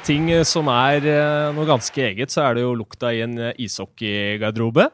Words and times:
Ting 0.00 0.30
som 0.48 0.68
er 0.72 1.04
eh, 1.04 1.50
noe 1.52 1.68
ganske 1.68 2.00
eget, 2.00 2.32
så 2.32 2.46
er 2.46 2.56
det 2.56 2.62
jo 2.64 2.72
lukta 2.78 3.10
i 3.12 3.20
en 3.20 3.34
eh, 3.36 3.56
ishockeygarderobe. 3.60 4.86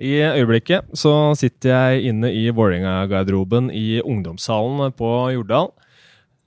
I 0.00 0.14
øyeblikket 0.24 0.88
så 0.96 1.34
sitter 1.36 1.74
jeg 1.74 2.12
inne 2.12 2.30
i 2.32 2.46
Vålerenga-garderoben 2.54 3.68
i 3.74 3.98
ungdomshallen 4.00 4.94
på 4.96 5.10
Jordal. 5.34 5.68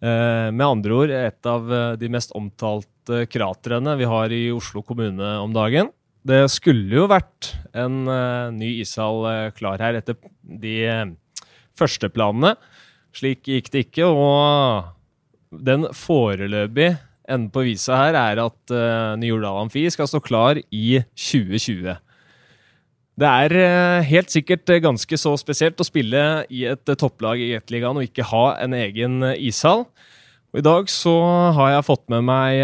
Eh, 0.02 0.50
med 0.50 0.66
andre 0.66 0.98
ord 0.98 1.14
et 1.14 1.50
av 1.52 1.70
de 2.02 2.10
mest 2.10 2.34
omtalte 2.38 3.28
kratrene 3.30 3.94
vi 4.00 4.10
har 4.10 4.34
i 4.34 4.42
Oslo 4.56 4.82
kommune 4.88 5.36
om 5.44 5.54
dagen. 5.54 5.94
Det 6.26 6.42
skulle 6.54 7.04
jo 7.04 7.06
vært 7.12 7.52
en 7.78 8.04
ny 8.58 8.76
ishall 8.82 9.26
klar 9.58 9.82
her 9.82 9.98
etter 9.98 10.18
de 10.42 10.76
første 11.78 12.10
planene. 12.14 12.56
Slik 13.14 13.46
gikk 13.50 13.72
det 13.74 13.88
ikke, 13.88 14.10
og 14.10 15.58
den 15.66 15.90
foreløpig 15.98 16.94
enden 17.30 17.50
på 17.54 17.66
visa 17.68 17.98
her 17.98 18.18
er 18.18 18.42
at 18.44 18.74
uh, 18.74 19.18
Ny-Jordal 19.20 19.60
Amfi 19.64 19.86
skal 19.94 20.10
stå 20.10 20.22
klar 20.24 20.60
i 20.60 21.02
2020. 21.16 21.98
Det 23.22 23.30
er 23.30 23.56
uh, 23.58 24.08
helt 24.08 24.34
sikkert 24.34 24.72
ganske 24.84 25.20
så 25.20 25.36
spesielt 25.40 25.82
å 25.82 25.88
spille 25.88 26.24
i 26.50 26.66
et 26.72 26.84
uh, 26.90 26.98
topplag 26.98 27.42
i 27.42 27.52
Gateligaen 27.54 28.00
og 28.00 28.08
ikke 28.08 28.28
ha 28.32 28.46
en 28.64 28.76
egen 28.78 29.22
uh, 29.26 29.36
ishall. 29.38 29.86
Og 30.52 30.60
I 30.60 30.66
dag 30.66 30.90
så 30.92 31.16
har 31.56 31.76
jeg 31.78 31.88
fått 31.88 32.04
med 32.12 32.26
meg 32.28 32.60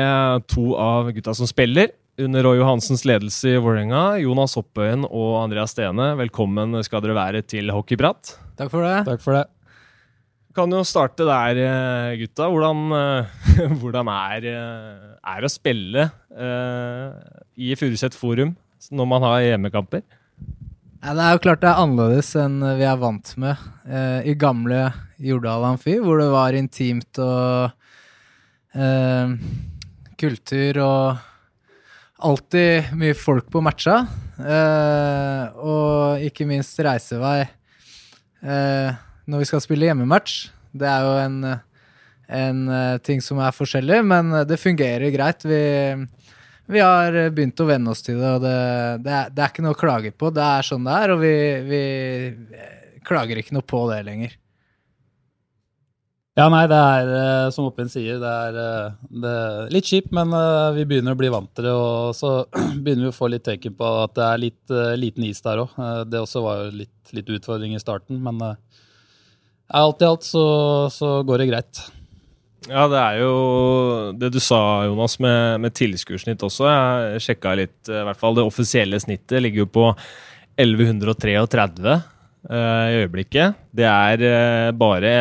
to 0.52 0.74
av 0.76 1.08
gutta 1.16 1.32
som 1.38 1.48
spiller 1.48 1.94
under 2.20 2.44
Roy 2.44 2.60
Johansens 2.60 3.06
ledelse 3.08 3.54
i 3.54 3.62
Vålerenga. 3.64 4.18
Jonas 4.20 4.58
Hoppøyen 4.60 5.08
og 5.08 5.38
Andreas 5.46 5.72
Stene, 5.72 6.10
velkommen 6.20 6.82
skal 6.84 7.06
dere 7.06 7.16
være 7.16 7.46
til 7.48 7.72
Hockeyprat. 7.72 8.36
Takk 8.60 8.74
for 8.74 8.84
det. 8.84 9.06
Takk 9.08 9.24
for 9.24 9.40
det 9.40 9.46
kan 10.58 10.74
jo 10.74 10.84
starte 10.88 11.26
der, 11.28 11.60
eh, 11.62 12.18
gutta. 12.24 12.48
Hvordan, 12.50 12.80
eh, 12.98 13.68
hvordan 13.80 14.10
er, 14.10 14.48
eh, 14.50 15.12
er 15.28 15.46
å 15.46 15.52
spille 15.52 16.08
uh, 16.34 17.14
i 17.58 17.76
Furuset 17.78 18.16
Forum 18.18 18.56
når 18.90 19.10
man 19.10 19.26
har 19.28 19.44
hjemmekamper? 19.44 20.02
Ja, 21.04 21.14
det 21.14 21.24
er 21.24 21.36
jo 21.36 21.44
klart 21.44 21.62
det 21.62 21.70
er 21.70 21.82
annerledes 21.84 22.32
enn 22.40 22.58
vi 22.80 22.86
er 22.88 22.98
vant 23.02 23.34
med 23.38 23.60
uh, 23.86 24.22
i 24.26 24.34
gamle 24.40 24.88
Jordal 25.22 25.66
Amfi, 25.74 25.98
hvor 26.02 26.22
det 26.22 26.30
var 26.34 26.58
intimt 26.58 27.22
og 27.22 27.74
uh, 28.78 29.36
kultur 30.18 30.82
og 30.82 31.26
alltid 32.18 32.96
mye 32.98 33.14
folk 33.18 33.52
på 33.54 33.62
matcha. 33.62 34.00
og 35.62 36.24
ikke 36.26 36.48
minst 36.50 36.80
reisevei. 36.82 37.44
Uh, 38.42 38.96
når 39.28 39.44
vi 39.44 39.50
skal 39.50 39.64
spille 39.64 39.90
hjemmematch. 39.90 40.48
Det 40.78 40.88
er 40.88 41.04
jo 41.06 41.14
en, 41.22 41.38
en 42.40 42.64
uh, 42.72 42.96
ting 43.04 43.22
som 43.24 43.42
er 43.44 43.56
forskjellig, 43.56 44.02
men 44.08 44.32
det 44.48 44.60
fungerer 44.62 45.14
greit. 45.14 45.46
Vi, 45.48 45.62
vi 46.72 46.84
har 46.84 47.20
begynt 47.36 47.64
å 47.64 47.70
venne 47.70 47.94
oss 47.94 48.04
til 48.06 48.20
det, 48.22 48.34
og 48.38 48.44
det, 48.46 48.58
det, 49.06 49.14
er, 49.14 49.32
det, 49.32 49.44
er, 49.44 49.54
ikke 49.54 49.68
noe 49.68 49.78
å 49.78 49.84
klage 49.84 50.16
på. 50.16 50.32
Det 50.36 50.50
er 50.58 50.68
sånn 50.68 50.88
det 50.88 50.98
er, 51.04 51.16
og 51.16 51.24
vi, 51.24 51.38
vi 51.68 51.86
klager 53.08 53.40
ikke 53.40 53.58
noe 53.58 53.68
på 53.68 53.88
det 53.92 54.04
lenger. 54.08 54.36
Ja, 56.38 56.52
nei, 56.54 56.68
det 56.70 56.78
er 56.78 57.08
uh, 57.10 57.52
som 57.52 57.66
Oppin 57.66 57.88
sier, 57.90 58.20
det 58.22 58.32
er, 58.32 58.58
det 59.10 59.30
er 59.34 59.72
litt 59.74 59.88
kjipt, 59.90 60.12
men 60.14 60.30
vi 60.78 60.84
begynner 60.86 61.16
å 61.16 61.20
bli 61.20 61.32
vant 61.34 61.50
til 61.58 61.66
det. 61.66 61.74
Og 61.74 62.12
så 62.16 62.34
begynner 62.84 63.08
vi 63.08 63.12
å 63.12 63.20
få 63.20 63.32
litt 63.34 63.48
teken 63.48 63.76
på 63.76 63.94
at 64.04 64.14
det 64.20 64.28
er 64.28 64.44
litt 64.46 64.76
liten 65.02 65.26
is 65.28 65.42
der 65.44 65.66
òg. 65.66 65.74
det 66.08 66.22
også 66.22 66.46
var 66.46 66.62
jo 66.62 66.76
litt, 66.84 67.16
litt 67.18 67.32
utfordring 67.40 67.74
i 67.74 67.82
starten, 67.82 68.22
men 68.24 68.54
alt 69.68 70.02
i 70.02 70.08
alt 70.08 70.24
så, 70.24 70.44
så, 70.94 71.22
går 71.28 71.44
det 71.44 71.50
greit. 71.52 71.84
Ja, 72.68 72.88
det 72.92 73.00
er 73.00 73.22
jo 73.22 73.34
det 74.20 74.32
du 74.36 74.42
sa, 74.44 74.60
Jonas, 74.88 75.18
med, 75.24 75.62
med 75.64 75.76
tilskuersnitt 75.78 76.44
også. 76.44 76.68
Jeg 76.68 77.24
sjekka 77.24 77.56
litt, 77.60 77.80
i 77.88 78.04
hvert 78.08 78.20
fall 78.20 78.36
det 78.36 78.48
offisielle 78.48 79.00
snittet 79.00 79.44
ligger 79.44 79.64
jo 79.64 79.70
på 79.72 79.86
1133 80.60 81.94
uh, 81.94 82.88
i 82.92 82.98
øyeblikket. 83.04 83.60
Det 83.72 83.88
er 83.88 84.24
uh, 84.26 84.76
bare 84.76 85.14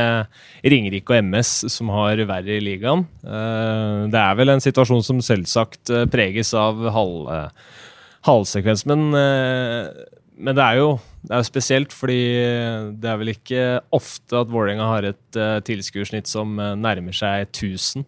Ringerike 0.67 1.15
og 1.15 1.29
MS 1.29 1.53
som 1.71 1.93
har 1.95 2.23
verre 2.27 2.57
i 2.57 2.65
ligaen. 2.65 3.05
Det 3.23 4.19
er 4.23 4.39
vel 4.39 4.51
en 4.57 4.65
situasjon 4.65 5.05
som 5.07 5.23
selvsagt 5.23 5.93
preges 6.11 6.51
av 6.59 6.81
halv, 6.97 7.31
halvsekvens, 8.27 8.83
men, 8.91 9.07
men 10.37 10.57
det 10.57 10.65
er 10.65 10.81
jo 10.83 10.89
det 11.27 11.35
er 11.35 11.41
jo 11.43 11.49
spesielt, 11.49 11.95
fordi 11.95 12.21
det 13.03 13.09
er 13.11 13.17
vel 13.19 13.33
ikke 13.33 13.63
ofte 13.97 14.39
at 14.39 14.51
Vålerenga 14.53 14.85
har 14.93 15.09
et 15.09 15.39
uh, 15.41 15.59
tilskuersnitt 15.67 16.31
som 16.31 16.53
uh, 16.61 16.77
nærmer 16.79 17.17
seg 17.17 17.49
1000. 17.49 18.07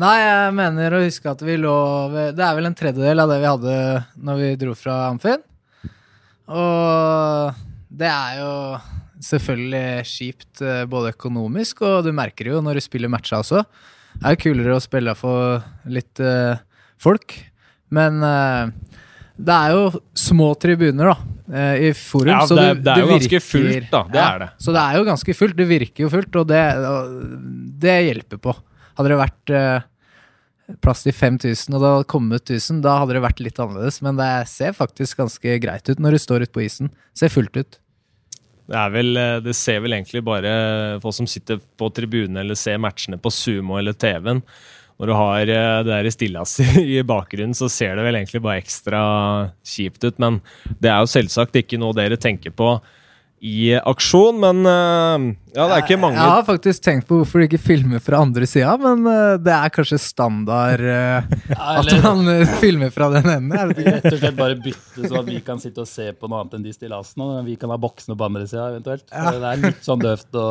Nei, 0.00 0.16
jeg 0.20 0.50
mener 0.54 0.94
å 0.94 1.00
huske 1.00 1.32
at 1.32 1.40
vi 1.42 1.56
lå 1.58 1.76
ved, 2.12 2.36
Det 2.36 2.44
er 2.44 2.58
vel 2.58 2.68
en 2.68 2.76
tredjedel 2.76 3.24
av 3.24 3.32
det 3.32 3.40
vi 3.40 3.48
hadde 3.48 3.78
når 4.20 4.42
vi 4.42 4.50
dro 4.60 4.76
fra 4.76 4.98
Amfin. 5.08 5.40
Og 6.52 7.64
det 7.88 8.10
er 8.12 8.36
jo 8.42 8.52
selvfølgelig 9.24 10.04
kjipt 10.12 10.62
uh, 10.66 10.84
både 10.92 11.14
økonomisk, 11.16 11.80
og 11.88 12.04
du 12.04 12.12
merker 12.12 12.50
det 12.50 12.56
jo 12.58 12.62
når 12.66 12.82
du 12.82 12.84
spiller 12.84 13.12
matcha 13.12 13.40
også. 13.40 13.64
Det 14.12 14.26
er 14.28 14.36
jo 14.36 14.44
kulere 14.44 14.76
å 14.76 14.84
spille 14.84 15.16
for 15.16 15.64
litt 15.88 16.20
folk, 17.00 17.32
men 17.94 18.18
det 19.40 19.56
er 19.56 19.74
jo 19.74 20.00
små 20.18 20.52
tribuner, 20.60 21.12
da. 21.12 21.36
Eh, 21.50 21.84
i 21.88 21.92
forum. 21.96 22.30
Ja, 22.30 22.40
det, 22.46 22.66
det, 22.84 22.92
er 22.92 23.02
jo 23.02 23.08
virker, 23.08 23.16
ganske 23.18 23.40
fullt, 23.42 23.88
da. 23.90 24.02
Det 24.06 24.20
ja, 24.20 24.26
er 24.26 24.42
det. 24.44 24.48
Så 24.62 24.74
det 24.74 24.82
er 24.82 24.98
jo 24.98 25.06
ganske 25.08 25.36
fullt. 25.36 25.56
Det 25.58 25.66
virker 25.70 26.04
jo 26.04 26.10
fullt, 26.12 26.40
og 26.40 26.50
det, 26.50 26.64
det 27.82 27.96
hjelper 28.06 28.42
på. 28.42 28.54
Hadde 28.98 29.12
det 29.12 29.20
vært 29.20 29.52
uh, 29.56 29.86
plass 30.84 31.04
til 31.06 31.16
5000, 31.16 31.74
og 31.74 31.82
det 31.82 31.92
hadde 31.94 32.10
kommet 32.12 32.44
1000, 32.44 32.82
da 32.84 32.98
hadde 33.00 33.16
det 33.16 33.24
vært 33.24 33.42
litt 33.42 33.60
annerledes. 33.62 34.00
Men 34.06 34.18
det 34.20 34.32
ser 34.52 34.76
faktisk 34.76 35.22
ganske 35.22 35.60
greit 35.62 35.90
ut 35.90 36.02
når 36.02 36.16
du 36.16 36.24
står 36.26 36.46
ute 36.46 36.54
på 36.54 36.66
isen. 36.66 36.92
Ser 37.18 37.32
fullt 37.32 37.56
ut. 37.58 37.80
Det, 38.70 38.82
vel, 38.94 39.16
eh, 39.18 39.38
det 39.42 39.56
ser 39.58 39.80
vel 39.82 39.96
egentlig 39.96 40.22
bare 40.26 40.52
folk 41.02 41.16
som 41.16 41.26
sitter 41.30 41.58
på 41.80 41.88
tribunen 41.96 42.38
eller 42.44 42.58
ser 42.58 42.78
matchene 42.78 43.18
på 43.18 43.32
Sumo 43.34 43.80
eller 43.80 43.96
TV-en 43.98 44.44
når 45.00 45.08
du 45.08 45.16
har 45.16 45.48
eh, 45.48 45.80
det 45.80 45.90
der 45.94 46.12
stillas 46.12 46.58
i 46.76 47.00
bakgrunnen, 47.06 47.56
så 47.56 47.70
ser 47.72 47.96
det 47.96 48.04
vel 48.04 48.20
egentlig 48.20 48.44
bare 48.44 48.60
ekstra 48.60 49.02
kjipt 49.64 50.04
ut. 50.04 50.18
Men 50.20 50.42
det 50.76 50.92
er 50.92 51.00
jo 51.00 51.14
selvsagt 51.16 51.56
ikke 51.62 51.80
noe 51.80 51.96
dere 51.96 52.20
tenker 52.20 52.52
på 52.52 52.76
i 53.40 53.70
aksjon, 53.72 54.36
men 54.36 54.58
uh, 54.68 55.22
ja, 55.54 55.62
det 55.64 55.76
er 55.78 55.84
ikke 55.86 55.96
mange 55.96 56.18
Jeg 56.18 56.28
har 56.28 56.42
faktisk 56.44 56.82
tenkt 56.84 57.06
på 57.08 57.22
hvorfor 57.22 57.40
de 57.40 57.46
ikke 57.48 57.62
filmer 57.70 58.02
fra 58.04 58.18
andre 58.20 58.44
sida, 58.44 58.74
men 58.82 59.08
uh, 59.08 59.38
det 59.40 59.54
er 59.54 59.72
kanskje 59.72 59.96
standard 60.04 60.84
at 61.70 61.88
man 62.04 62.28
filmer 62.60 62.92
fra 62.92 63.08
den 63.16 63.32
enden. 63.32 63.72
Rett 63.80 64.10
og 64.12 64.18
slett 64.18 64.36
bare 64.36 64.60
bytte 64.60 65.06
sånn 65.06 65.22
at 65.22 65.32
vi 65.32 65.40
kan 65.48 65.64
sitte 65.64 65.86
og 65.86 65.88
se 65.88 66.10
på 66.12 66.28
noe 66.28 66.42
annet 66.42 66.60
enn 66.60 66.68
de 66.68 66.76
stillasene. 66.76 67.40
Vi 67.48 67.56
kan 67.56 67.72
ha 67.72 67.80
boksene 67.80 68.20
på 68.20 68.28
andre 68.28 68.44
sida 68.44 68.68
eventuelt. 68.74 69.08
Ja. 69.08 69.32
Det 69.32 69.54
er 69.54 69.64
litt 69.64 69.88
sånn 69.88 70.04
døvt 70.04 70.36
å 70.36 70.46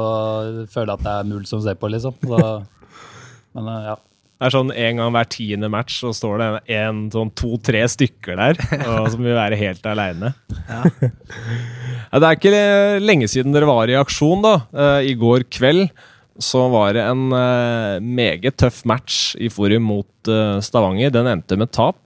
føle 0.74 0.98
at 0.98 1.06
det 1.06 1.14
er 1.14 1.34
null 1.36 1.46
som 1.46 1.62
ser 1.62 1.78
på, 1.78 1.94
liksom. 1.94 2.18
Så, 2.26 2.54
men 3.54 3.76
ja. 3.86 4.00
Det 4.40 4.48
er 4.48 4.54
sånn 4.56 4.70
En 4.72 5.02
gang 5.02 5.12
hver 5.12 5.28
tiende 5.28 5.68
match 5.72 5.98
så 6.00 6.14
står 6.16 6.38
det 6.40 6.78
en, 6.78 7.02
sånn 7.12 7.32
to-tre 7.36 7.82
stykker 7.92 8.40
der 8.40 8.62
og, 8.88 9.10
som 9.12 9.26
vil 9.26 9.36
være 9.36 9.58
helt 9.60 9.84
aleine. 9.92 10.32
Ja. 10.70 10.80
ja, 11.02 12.22
det 12.22 12.30
er 12.30 12.38
ikke 12.38 12.62
lenge 13.04 13.28
siden 13.32 13.52
dere 13.56 13.68
var 13.68 13.92
i 13.92 13.98
aksjon. 14.00 14.40
da. 14.46 14.54
Uh, 14.72 15.02
I 15.04 15.18
går 15.20 15.44
kveld 15.52 15.90
så 16.40 16.70
var 16.72 16.96
det 16.96 17.04
en 17.04 17.36
uh, 17.36 18.00
meget 18.00 18.56
tøff 18.64 18.86
match 18.88 19.36
i 19.36 19.52
Forum 19.52 19.90
mot 19.92 20.32
uh, 20.32 20.64
Stavanger. 20.64 21.12
Den 21.12 21.28
endte 21.36 21.60
med 21.60 21.76
tap. 21.76 22.00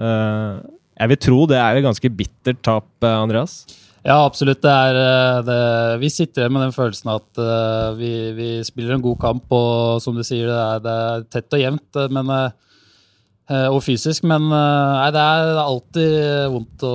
jeg 0.00 1.10
vil 1.10 1.18
tro 1.26 1.42
det 1.50 1.58
er 1.58 1.76
et 1.76 1.84
ganske 1.84 2.08
bittert 2.14 2.62
tap, 2.64 2.86
Andreas? 3.04 3.64
Ja, 4.00 4.16
absolutt. 4.24 4.62
Det 4.64 4.70
er, 4.72 4.96
eh, 4.96 5.42
det, 5.44 5.60
vi 6.00 6.08
sitter 6.12 6.48
med 6.48 6.64
den 6.64 6.72
følelsen 6.72 7.12
at 7.12 7.40
uh, 7.40 7.92
vi, 7.98 8.32
vi, 8.32 8.48
spiller 8.64 8.96
en 8.96 9.04
god 9.04 9.20
kamp, 9.20 9.52
og 9.52 10.00
som 10.00 10.16
du 10.16 10.24
sier, 10.24 10.48
det 10.48 10.56
er, 10.56 10.80
det 10.84 10.94
er 11.04 11.26
tett 11.36 11.56
og 11.56 11.60
jevnt 11.60 11.98
eh, 12.00 12.14
men, 12.16 12.32
uh, 12.32 13.68
og 13.68 13.82
fysisk. 13.84 14.24
Men 14.24 14.48
uh, 14.48 15.02
nei, 15.02 15.10
det 15.12 15.26
er 15.26 15.60
alltid 15.66 16.16
vondt 16.54 16.86
å, 16.88 16.94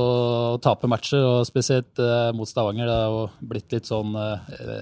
å 0.56 0.57
tape 0.66 0.90
matcher, 0.90 1.22
og 1.22 1.46
spesielt 1.46 2.02
mot 2.34 2.50
Stavanger. 2.50 2.90
Det 2.90 2.98
har 2.98 3.13
jo 3.13 3.54
blitt 3.54 3.78
litt 3.78 3.90
sånn 3.92 4.18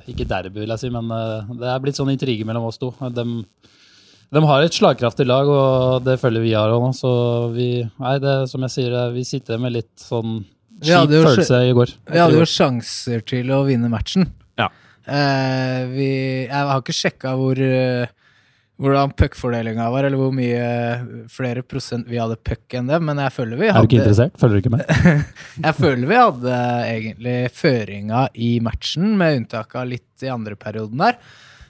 Ikke 0.07 0.27
derby, 0.29 0.61
vil 0.61 0.75
jeg 0.77 0.85
si, 0.85 0.93
men 0.93 1.11
det 1.59 1.67
er 1.67 1.83
blitt 1.83 1.99
sånn 1.99 2.13
intrige 2.13 2.47
mellom 2.47 2.69
oss 2.69 2.79
to. 2.79 2.93
De, 3.11 3.27
de 4.31 4.47
har 4.47 4.63
et 4.63 4.79
slagkraftig 4.79 5.27
lag, 5.27 5.51
og 5.51 6.07
det 6.07 6.21
følger 6.23 6.47
vi 6.47 6.55
har 6.55 6.71
òg 6.71 6.87
nå. 6.87 6.95
Så 6.95 7.13
vi, 7.51 7.69
nei, 7.99 8.17
det, 8.23 8.45
som 8.53 8.63
jeg 8.63 8.77
sier, 8.79 8.99
vi 9.11 9.27
sitter 9.27 9.59
med 9.59 9.75
litt 9.75 9.91
sånn 9.99 10.39
Kjip 10.83 11.13
følelse 11.13 11.61
i 11.67 11.75
går. 11.77 11.93
Vi 12.11 12.21
hadde 12.21 12.41
jo 12.41 12.49
sjanser 12.49 13.23
til 13.27 13.53
å 13.55 13.63
vinne 13.67 13.91
matchen. 13.91 14.27
Ja. 14.59 14.69
Eh, 15.03 15.79
vi, 15.91 16.09
jeg 16.45 16.51
har 16.51 16.83
ikke 16.83 16.95
sjekka 16.95 17.33
hvor 17.39 17.59
uh, 17.59 18.11
hvordan 18.81 19.13
puckfordelinga 19.15 19.85
var, 19.93 20.07
eller 20.07 20.19
hvor 20.19 20.33
mye 20.35 21.27
flere 21.31 21.63
prosent 21.65 22.09
vi 22.09 22.19
hadde 22.19 22.39
puck 22.41 22.73
enn 22.75 22.89
dem, 22.89 23.05
men 23.07 23.21
jeg 23.21 23.35
føler 23.35 23.59
vi 23.59 23.69
hadde 23.69 23.83
Er 23.83 23.87
du 23.87 23.91
ikke 23.91 24.01
interessert? 24.01 24.37
Følger 24.41 24.59
du 24.59 24.63
ikke 24.63 24.73
med? 24.73 25.25
jeg 25.67 25.77
føler 25.77 26.09
vi 26.09 26.19
hadde 26.19 26.59
egentlig 26.89 27.37
føringa 27.55 28.27
i 28.33 28.51
matchen, 28.65 29.13
med 29.19 29.41
unntak 29.43 29.77
av 29.79 29.89
litt 29.93 30.25
i 30.25 30.31
andre 30.33 30.57
perioden 30.59 31.03
der. 31.05 31.19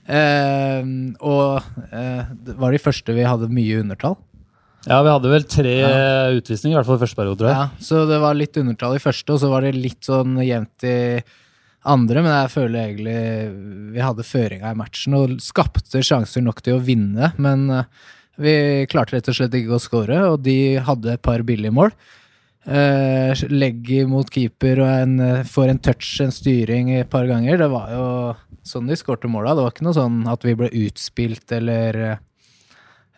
Eh, 0.04 0.94
og 1.24 1.92
eh, 1.92 2.32
det 2.48 2.56
var 2.60 2.76
de 2.76 2.82
første 2.82 3.16
vi 3.16 3.28
hadde 3.28 3.52
mye 3.54 3.84
undertall. 3.84 4.18
Ja, 4.84 4.98
vi 5.00 5.14
hadde 5.14 5.32
vel 5.32 5.46
tre 5.48 5.78
utvisninger, 6.36 6.74
i 6.74 6.78
hvert 6.80 6.90
fall 6.90 6.98
i 7.00 7.04
første 7.06 7.20
periode, 7.20 7.40
tror 7.40 7.50
jeg. 7.50 7.60
Ja, 7.62 7.86
så 7.88 8.04
det 8.10 8.20
var 8.20 8.36
litt 8.36 8.58
undertall 8.60 8.98
i 8.98 9.04
første, 9.04 9.32
og 9.32 9.40
så 9.40 9.52
var 9.52 9.64
det 9.64 9.78
litt 9.78 10.10
sånn 10.10 10.36
jevnt 10.44 10.88
i 10.90 10.98
andre. 11.90 12.24
Men 12.24 12.34
jeg 12.34 12.52
føler 12.54 12.88
egentlig 12.88 13.94
vi 13.94 14.04
hadde 14.04 14.28
føringa 14.28 14.74
i 14.74 14.80
matchen 14.80 15.16
og 15.18 15.38
skapte 15.44 16.04
sjanser 16.06 16.44
nok 16.46 16.64
til 16.66 16.78
å 16.78 16.84
vinne. 16.84 17.34
Men 17.42 17.70
eh, 17.72 18.12
vi 18.44 18.56
klarte 18.92 19.18
rett 19.18 19.30
og 19.30 19.38
slett 19.38 19.56
ikke 19.58 19.78
å 19.78 19.84
skåre, 19.84 20.20
og 20.32 20.44
de 20.46 20.80
hadde 20.84 21.16
et 21.16 21.24
par 21.24 21.44
billige 21.48 21.74
mål. 21.74 21.94
Uh, 22.64 23.36
legger 23.52 24.06
mot 24.08 24.30
keeper 24.32 24.80
og 24.80 24.88
en, 24.88 25.18
eh, 25.20 25.42
får 25.44 25.68
en 25.68 25.82
touch, 25.84 26.14
en 26.24 26.32
styring 26.32 26.94
et 26.96 27.10
par 27.12 27.28
ganger. 27.28 27.58
Det 27.60 27.68
var 27.74 27.90
jo 27.92 28.06
sånn 28.64 28.88
de 28.88 28.96
skårte 28.96 29.28
måla. 29.28 29.52
Det 29.52 29.66
var 29.66 29.74
ikke 29.74 29.88
noe 29.90 29.98
sånn 29.98 30.22
at 30.32 30.48
vi 30.48 30.56
ble 30.56 30.70
utspilt 30.86 31.52
eller 31.52 32.00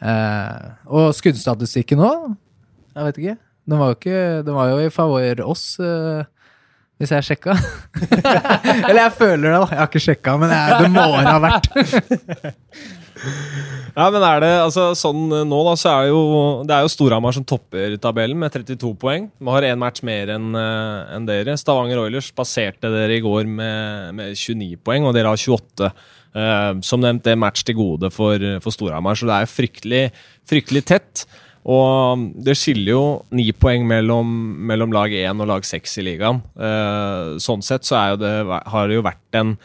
uh, 0.04 0.76
Og 0.90 1.12
skuddstatistikken 1.16 2.04
òg, 2.04 2.34
jeg 2.96 3.10
vet 3.10 3.22
ikke. 3.24 3.38
Den 3.66 3.82
var 3.82 3.92
jo, 3.92 3.98
ikke, 3.98 4.24
den 4.46 4.56
var 4.56 4.70
jo 4.70 4.82
i 4.84 4.92
favør 4.94 5.40
oss, 5.50 5.64
eh, 5.82 6.28
hvis 7.02 7.12
jeg 7.16 7.26
sjekka. 7.32 7.56
eller 8.86 9.00
jeg 9.00 9.14
føler 9.18 9.48
det, 9.48 9.56
da. 9.56 9.70
Jeg 9.72 9.80
har 9.80 9.90
ikke 9.90 10.04
sjekka, 10.06 10.36
men 10.38 10.54
jeg, 10.54 10.84
det 10.84 10.92
må 10.94 11.08
den 11.16 11.32
ha 11.32 11.40
vært. 11.42 11.72
Ja, 13.96 14.10
men 14.12 14.24
er 14.28 14.42
det 14.44 14.50
altså 14.60 14.90
sånn 14.98 15.32
eh, 15.32 15.46
nå, 15.48 15.60
da, 15.64 15.76
så 15.80 15.92
er 15.94 16.10
jo 16.10 16.20
Det 16.68 16.76
er 16.76 16.84
jo 16.84 16.92
Storhamar 16.92 17.36
som 17.36 17.46
topper 17.48 17.96
tabellen 18.04 18.38
med 18.42 18.52
32 18.52 18.92
poeng. 19.00 19.30
Vi 19.40 19.54
har 19.56 19.68
én 19.70 19.80
match 19.80 20.04
mer 20.06 20.34
enn 20.36 20.50
uh, 20.52 21.08
en 21.16 21.28
dere. 21.28 21.56
Stavanger 21.60 22.02
Oilers 22.04 22.28
passerte 22.36 22.92
dere 22.92 23.16
i 23.16 23.24
går 23.24 23.48
med, 23.48 24.12
med 24.18 24.36
29 24.36 24.82
poeng, 24.84 25.08
og 25.08 25.16
dere 25.16 25.32
har 25.32 25.40
28. 25.40 25.92
Eh, 26.36 26.72
som 26.84 27.02
nevnt, 27.04 27.24
det 27.26 27.34
er 27.34 27.40
match 27.40 27.64
til 27.66 27.78
gode 27.80 28.12
for, 28.14 28.42
for 28.64 28.76
Storhamar, 28.76 29.18
så 29.18 29.30
det 29.30 29.40
er 29.40 29.52
fryktelig, 29.52 30.04
fryktelig 30.50 30.86
tett. 30.92 31.26
Og 31.66 32.28
det 32.46 32.54
skiller 32.60 32.92
jo 32.92 33.06
ni 33.34 33.48
poeng 33.58 33.88
mellom, 33.90 34.30
mellom 34.70 34.92
lag 34.94 35.14
1 35.16 35.42
og 35.42 35.50
lag 35.50 35.66
6 35.66 35.98
i 35.98 36.06
ligaen. 36.06 36.44
Uh, 36.54 37.42
sånn 37.42 37.66
sett 37.66 37.88
så 37.88 38.04
det, 38.22 38.36
har 38.46 38.86
det 38.86 39.00
jo 39.00 39.06
vært 39.06 39.40
en 39.40 39.56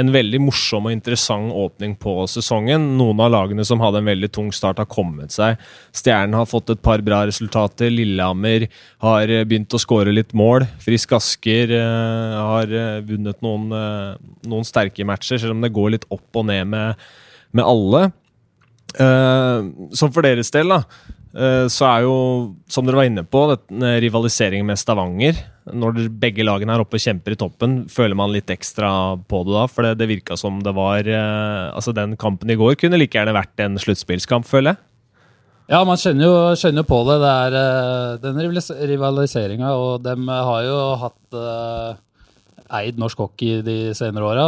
en 0.00 0.10
veldig 0.14 0.40
morsom 0.42 0.88
og 0.88 0.94
interessant 0.94 1.52
åpning 1.54 1.94
på 2.00 2.16
sesongen. 2.30 2.86
Noen 2.98 3.20
av 3.22 3.30
lagene 3.34 3.64
som 3.66 3.82
hadde 3.82 4.00
en 4.02 4.10
veldig 4.10 4.30
tung 4.34 4.50
start, 4.54 4.80
har 4.82 4.90
kommet 4.90 5.34
seg. 5.34 5.60
Stjernen 5.94 6.34
har 6.38 6.48
fått 6.50 6.72
et 6.74 6.82
par 6.84 7.02
bra 7.06 7.22
resultater. 7.28 7.92
Lillehammer 7.94 8.66
har 9.04 9.30
eh, 9.30 9.44
begynt 9.46 9.74
å 9.74 9.80
skåre 9.82 10.14
litt 10.14 10.34
mål. 10.36 10.66
Frisk 10.82 11.14
Asker 11.14 11.76
uh, 11.76 12.34
har 12.40 12.74
uh, 12.74 13.04
vunnet 13.06 13.38
noen, 13.44 13.70
uh, 13.70 14.42
noen, 14.48 14.66
sterke 14.66 15.06
matcher, 15.06 15.38
selv 15.38 15.54
om 15.54 15.62
det 15.62 15.74
går 15.74 15.94
litt 15.94 16.08
opp 16.10 16.40
og 16.40 16.48
ned 16.50 16.66
med, 16.74 17.08
med 17.54 17.66
alle. 17.66 18.06
som 18.94 20.12
for 20.14 20.22
deres 20.22 20.52
del, 20.54 20.70
da, 20.70 20.84
så 21.34 21.86
er 21.88 22.04
jo, 22.04 22.16
som 22.70 22.86
dere 22.86 23.00
var 23.00 23.08
inne 23.08 23.24
på, 23.26 23.40
rivaliseringen 24.04 24.68
med 24.68 24.78
Stavanger 24.78 25.40
når 25.72 26.10
begge 26.20 26.44
lagene 26.44 26.74
er 26.74 26.82
oppe 26.82 26.98
og 26.98 27.04
kjemper 27.04 27.32
i 27.32 27.38
toppen, 27.40 27.76
føler 27.92 28.16
man 28.18 28.32
litt 28.34 28.50
ekstra 28.52 28.88
på 29.28 29.40
det 29.46 29.54
da? 29.54 29.64
For 29.70 29.86
det, 29.86 29.94
det 30.00 30.10
virka 30.10 30.36
som 30.36 30.58
det 30.64 30.74
var 30.76 31.08
eh, 31.08 31.70
Altså, 31.72 31.94
den 31.96 32.18
kampen 32.20 32.52
i 32.52 32.58
går 32.60 32.76
kunne 32.80 33.00
like 33.00 33.16
gjerne 33.16 33.36
vært 33.36 33.64
en 33.64 33.78
sluttspillskamp, 33.80 34.48
føler 34.48 34.74
jeg. 34.74 34.82
Ja, 35.72 35.80
man 35.88 35.96
kjenner 35.96 36.26
jo, 36.26 36.34
kjenner 36.60 36.84
på 36.84 36.98
det. 37.08 37.16
Det 37.22 37.30
er 37.32 37.54
uh, 37.56 38.16
den 38.20 38.40
rivaliseringa, 38.90 39.70
og 39.72 40.02
dem 40.04 40.28
har 40.28 40.66
jo 40.66 40.80
hatt 41.00 41.38
eid 42.74 43.00
norsk 43.00 43.22
hockey 43.22 43.62
de 43.64 43.78
senere 43.96 44.28
åra. 44.28 44.44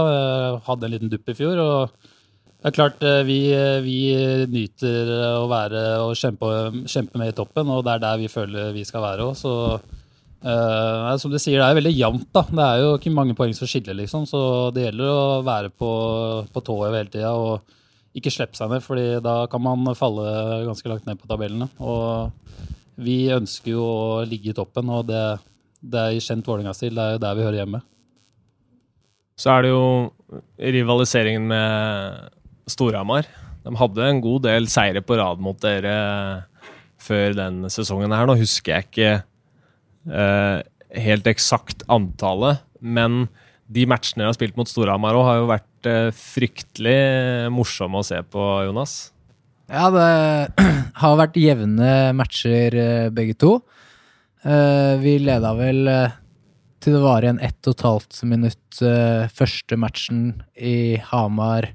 Hadde 0.66 0.84
en 0.84 0.92
liten 0.92 1.12
dupp 1.12 1.32
i 1.32 1.36
fjor. 1.38 1.56
og 1.56 2.12
det 2.66 2.72
er 2.72 2.74
klart, 2.74 3.04
vi, 3.28 3.38
vi 3.84 3.98
nyter 4.50 5.10
å 5.38 5.44
være 5.46 5.82
og 6.02 6.16
kjempe, 6.18 6.48
kjempe, 6.90 7.20
med 7.20 7.30
i 7.30 7.36
toppen, 7.38 7.68
og 7.70 7.84
det 7.86 7.92
er 7.92 8.02
der 8.02 8.18
vi 8.18 8.26
føler 8.26 8.72
vi 8.74 8.82
skal 8.88 9.04
være 9.04 9.28
òg. 9.28 9.38
Uh, 10.46 11.14
som 11.18 11.30
du 11.30 11.38
sier, 11.38 11.58
Det 11.62 11.66
er 11.66 11.78
veldig 11.78 11.94
jevnt. 11.94 12.28
da. 12.34 12.42
Det 12.42 12.66
er 12.66 12.82
jo 12.82 12.90
ikke 12.98 13.14
mange 13.14 13.34
poeng 13.38 13.54
som 13.54 13.66
skiller. 13.70 13.94
liksom, 13.94 14.26
Så 14.26 14.74
det 14.74 14.84
gjelder 14.84 15.06
å 15.06 15.42
være 15.46 15.70
på, 15.70 15.90
på 16.52 16.60
tå 16.66 16.76
hele 16.84 17.06
tida 17.06 17.32
og 17.34 17.62
ikke 18.14 18.30
slippe 18.34 18.58
seg 18.58 18.70
ned. 18.70 18.82
fordi 18.82 19.22
da 19.22 19.46
kan 19.46 19.62
man 19.62 19.94
falle 19.94 20.66
ganske 20.66 20.88
langt 20.88 21.06
ned 21.06 21.18
på 21.18 21.26
tabellene. 21.30 21.68
Og 21.78 22.30
vi 22.98 23.30
ønsker 23.30 23.72
jo 23.72 23.82
å 23.82 24.24
ligge 24.26 24.50
i 24.50 24.56
toppen, 24.56 24.90
og 24.90 25.06
det, 25.06 25.38
det 25.82 26.00
er 26.00 26.16
i 26.16 26.20
kjent 26.20 26.46
Vålerenga-stil. 26.46 26.94
Det 26.94 27.02
er 27.02 27.12
jo 27.12 27.22
der 27.26 27.34
vi 27.38 27.46
hører 27.46 27.60
hjemme. 27.62 27.82
Så 29.36 29.52
er 29.52 29.62
det 29.62 29.70
jo 29.70 30.10
rivaliseringen 30.58 31.46
med 31.46 32.32
Storhamar. 32.66 33.26
De 33.66 33.74
hadde 33.78 34.06
en 34.10 34.20
god 34.22 34.44
del 34.46 34.66
seire 34.70 35.02
på 35.02 35.18
rad 35.18 35.42
mot 35.42 35.58
dere 35.62 35.94
før 37.02 37.34
den 37.38 37.64
sesongen 37.70 38.14
her. 38.14 38.26
Nå 38.26 38.36
husker 38.38 38.74
jeg 38.76 38.88
ikke 38.88 39.10
eh, 40.10 40.58
helt 41.06 41.30
eksakt 41.30 41.84
antallet, 41.92 42.62
men 42.80 43.26
de 43.66 43.86
matchene 43.90 44.22
dere 44.22 44.32
har 44.32 44.38
spilt 44.38 44.58
mot 44.58 44.70
Storhamar 44.70 45.18
òg, 45.18 45.26
har 45.26 45.38
jo 45.40 45.48
vært 45.50 45.90
eh, 45.90 46.10
fryktelig 46.14 46.98
morsomme 47.54 48.02
å 48.02 48.06
se 48.06 48.18
på, 48.22 48.44
Jonas. 48.66 48.98
Ja, 49.70 49.88
det 49.94 50.10
har 51.02 51.18
vært 51.22 51.38
jevne 51.42 51.94
matcher, 52.18 52.74
uh, 52.74 53.08
begge 53.14 53.34
to. 53.38 53.58
vi 55.02 55.16
leda 55.18 55.50
vel 55.58 55.88
til 56.78 56.94
det 56.94 57.00
var 57.02 57.24
igjen 57.24 57.40
ett 57.42 57.66
og 57.66 57.74
et 57.74 57.82
halvt 57.82 58.20
minutt 58.30 58.78
første 59.34 59.78
matchen 59.80 60.20
i 60.54 61.00
Hamar. 61.08 61.66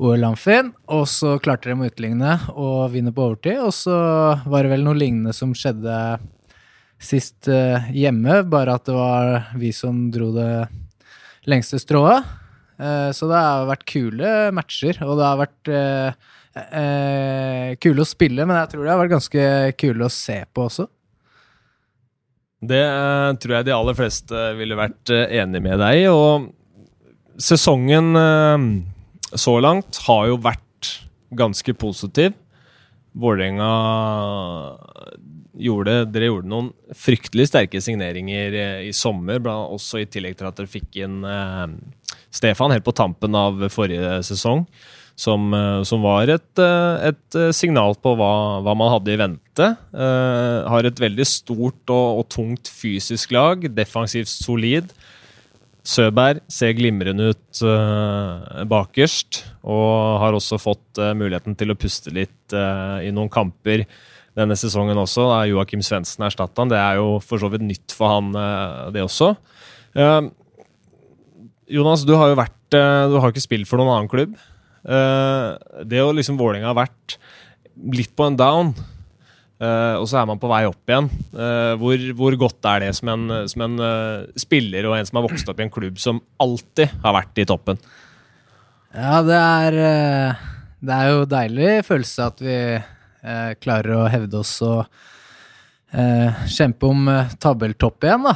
OL 0.00 0.24
Amfin, 0.24 0.70
og 0.88 1.04
så 1.10 1.36
klarte 1.42 1.68
de 1.68 1.76
å 1.76 1.88
utligne 1.88 2.36
og 2.54 2.92
vinne 2.94 3.12
på 3.14 3.26
overtid. 3.26 3.60
Og 3.60 3.72
så 3.76 3.96
var 4.46 4.64
det 4.64 4.72
vel 4.72 4.86
noe 4.86 4.98
lignende 4.98 5.34
som 5.36 5.52
skjedde 5.56 5.96
sist 7.02 7.48
uh, 7.50 7.90
hjemme, 7.92 8.42
bare 8.48 8.76
at 8.78 8.86
det 8.86 8.94
var 8.96 9.50
vi 9.58 9.72
som 9.74 10.06
dro 10.14 10.30
det 10.36 10.52
lengste 11.50 11.80
strået. 11.82 12.24
Uh, 12.80 13.10
så 13.14 13.28
det 13.30 13.42
har 13.42 13.68
vært 13.68 13.86
kule 13.90 14.32
matcher, 14.54 15.02
og 15.04 15.18
det 15.18 15.28
har 15.28 15.42
vært 15.42 15.72
uh, 15.74 16.30
kule 17.82 18.04
å 18.04 18.08
spille, 18.08 18.46
men 18.46 18.58
jeg 18.60 18.72
tror 18.72 18.84
det 18.84 18.92
har 18.92 19.00
vært 19.02 19.14
ganske 19.16 19.44
kule 19.80 20.08
å 20.08 20.12
se 20.12 20.42
på 20.52 20.66
også. 20.68 20.88
Det 22.62 22.82
tror 23.42 23.56
jeg 23.56 23.66
de 23.66 23.72
aller 23.74 23.96
fleste 23.98 24.42
ville 24.54 24.76
vært 24.78 25.10
enig 25.10 25.62
med 25.64 25.80
deg 25.82 26.04
i. 26.04 26.10
Og 26.12 26.52
sesongen 27.42 28.12
så 29.38 29.56
langt 29.62 30.00
har 30.06 30.28
jo 30.30 30.38
vært 30.42 30.92
ganske 31.32 31.74
positiv. 31.78 32.34
Vålerenga 33.12 33.70
gjorde, 35.60 35.98
dere 36.12 36.30
gjorde 36.30 36.48
noen 36.48 36.70
fryktelig 36.96 37.50
sterke 37.50 37.82
signeringer 37.84 38.56
eh, 38.56 38.78
i 38.88 38.94
sommer, 38.96 39.42
også 39.44 40.00
i 40.02 40.08
tillegg 40.08 40.38
til 40.38 40.48
at 40.48 40.58
dere 40.58 40.70
fikk 40.70 41.02
inn 41.04 41.20
eh, 41.28 41.66
Stefan 42.32 42.72
helt 42.72 42.86
på 42.86 42.96
tampen 42.96 43.36
av 43.36 43.60
forrige 43.72 44.20
sesong. 44.26 44.66
Som, 45.22 45.52
eh, 45.52 45.82
som 45.84 46.00
var 46.00 46.30
et, 46.32 46.58
eh, 46.58 47.10
et, 47.10 47.36
signal 47.52 47.92
på 48.00 48.14
hva, 48.16 48.62
hva, 48.64 48.72
man 48.74 48.94
hadde 48.94 49.12
i 49.12 49.18
vente. 49.20 49.66
Eh, 49.92 50.70
har 50.72 50.88
et 50.88 51.02
veldig 51.04 51.26
stort 51.28 51.92
og, 51.92 52.22
og, 52.22 52.24
tungt 52.32 52.70
fysisk 52.72 53.34
lag. 53.36 53.68
Defensivt 53.76 54.32
solid. 54.32 54.88
Søberg 55.82 56.44
ser 56.50 56.76
glimrende 56.78 57.32
ut 57.32 57.60
uh, 57.66 58.62
bakerst, 58.70 59.42
og 59.66 60.20
har 60.22 60.36
også 60.38 60.58
fått 60.62 61.00
uh, 61.02 61.10
muligheten 61.18 61.56
til 61.58 61.74
å 61.74 61.78
puste 61.78 62.12
litt 62.14 62.54
uh, 62.54 63.02
i 63.02 63.10
noen 63.14 63.30
kamper 63.32 63.82
denne 64.38 64.56
sesongen 64.56 65.00
også. 65.02 65.26
Da 65.32 65.40
Joakim 65.50 65.82
Svendsen 65.84 66.22
erstatta 66.28 66.62
han. 66.62 66.70
Det 66.70 66.78
er 66.78 67.00
jo 67.00 67.18
for 67.24 67.42
så 67.42 67.50
vidt 67.52 67.66
nytt 67.66 67.92
for 67.92 68.14
han, 68.14 68.30
det 68.94 69.02
også. 69.04 69.34
Jonas, 71.68 72.06
du 72.08 72.14
har 72.16 72.30
jo 72.30 72.38
vært 72.38 72.56
Du 72.72 73.18
har 73.20 73.28
ikke 73.28 73.44
spilt 73.44 73.68
for 73.68 73.76
noen 73.76 73.92
annen 73.92 74.08
klubb. 74.08 74.32
Det 75.84 76.00
å 76.00 76.14
liksom 76.16 76.40
Vålerenga 76.40 76.70
har 76.70 76.78
vært 76.78 77.18
litt 77.92 78.16
på 78.16 78.24
en 78.24 78.38
down 78.40 78.72
Uh, 79.62 79.94
og 80.00 80.08
så 80.10 80.18
er 80.18 80.26
man 80.26 80.40
på 80.42 80.48
vei 80.50 80.64
opp 80.66 80.90
igjen. 80.90 81.06
Uh, 81.30 81.78
hvor, 81.78 82.06
hvor, 82.18 82.36
godt 82.40 82.66
er 82.66 82.82
det 82.82 82.94
som 82.98 83.12
en, 83.12 83.28
som 83.46 83.62
en 83.62 83.76
uh, 83.78 84.24
spiller 84.38 84.88
og 84.88 84.96
en 84.96 85.06
som 85.06 85.20
har 85.20 85.28
vokst 85.28 85.52
opp 85.52 85.60
i 85.60 85.66
en 85.68 85.70
klubb 85.70 86.00
som 86.02 86.18
alltid 86.42 86.90
har 87.04 87.14
vært 87.14 87.38
i 87.38 87.46
toppen? 87.46 87.78
Ja, 88.92 89.20
det 89.24 89.38
er 89.38 89.76
Det 90.82 90.96
er 90.96 91.12
jo 91.12 91.28
deilig 91.30 91.68
følelse 91.86 92.26
at 92.26 92.42
vi 92.42 92.56
klarer 93.62 93.94
å 93.94 94.08
hevde 94.10 94.40
oss 94.42 94.56
og 94.66 94.82
kjempe 96.50 96.88
om 96.90 97.06
tabelltopp 97.40 98.02
igjen, 98.02 98.26
da. 98.26 98.32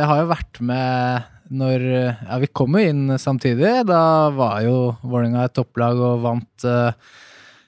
jeg 0.00 0.06
har 0.08 0.20
jo 0.22 0.30
vært 0.30 0.60
med 0.64 1.52
når 1.60 1.84
Ja, 1.92 2.38
vi 2.40 2.48
kom 2.48 2.78
jo 2.78 2.82
inn 2.82 3.18
samtidig. 3.20 3.84
Da 3.86 4.32
var 4.34 4.64
jo 4.64 4.96
Vålerenga 5.04 5.44
et 5.46 5.54
topplag 5.58 6.00
og 6.00 6.24
vant 6.24 6.66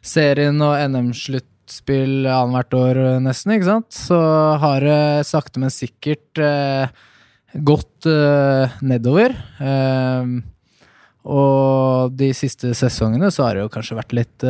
serien 0.01 0.65
og 0.65 0.75
NM-slutt 0.89 1.53
sluttspill 1.69 2.27
annethvert 2.27 2.75
år, 2.79 2.99
nesten, 3.21 3.53
ikke 3.57 3.69
sant? 3.69 3.93
Så 3.93 4.17
har 4.63 4.81
det 4.81 5.27
sakte, 5.29 5.61
men 5.61 5.71
sikkert 5.71 6.39
eh, 6.41 6.89
gått 7.61 8.07
eh, 8.09 8.71
nedover. 8.83 9.35
Eh, 9.61 10.25
og 11.29 12.15
de 12.17 12.31
siste 12.33 12.73
sesongene 12.75 13.29
så 13.35 13.45
har 13.49 13.55
det 13.59 13.67
jo 13.67 13.73
kanskje 13.75 13.99
vært 13.99 14.15
litt 14.17 14.45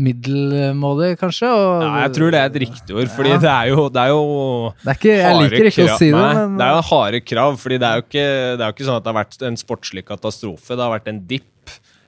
middelmådig, 0.00 1.14
kanskje. 1.20 1.48
Og, 1.48 1.82
Ja, 1.84 1.94
jeg 2.06 2.12
tror 2.16 2.30
det 2.32 2.40
er 2.40 2.50
et 2.50 2.58
riktig 2.62 2.94
ord, 2.96 3.08
fordi 3.12 3.30
Ja. 3.34 3.38
det 3.40 3.50
er 3.50 3.66
jo, 3.72 3.88
det 3.88 4.00
er 4.00 4.08
jo 4.08 4.74
det 4.84 4.88
er 4.88 4.98
ikke, 5.00 5.16
Jeg 5.16 5.36
liker 5.40 5.66
ikke 5.70 5.84
å 5.84 5.88
krav- 5.88 5.98
si 5.98 6.10
det, 6.10 6.20
Nei, 6.20 6.34
men 6.34 6.56
Det 6.58 6.66
er 6.66 6.74
jo 6.76 6.82
harde 6.90 7.20
krav, 7.24 7.56
fordi 7.60 7.78
det 7.80 7.88
er 7.88 7.94
jo 7.96 8.02
ikke, 8.04 8.28
det 8.56 8.60
er 8.60 8.66
jo 8.68 8.72
ikke 8.76 8.88
sånn 8.88 8.96
at 8.96 9.04
det 9.04 9.12
har 9.14 9.24
vært 9.24 9.42
en 9.48 9.56
sportslig 9.56 10.04
katastrofe. 10.04 10.68
Det 10.76 10.78
har 10.84 10.92
vært 10.98 11.08
en 11.08 11.20
dipp. 11.26 11.44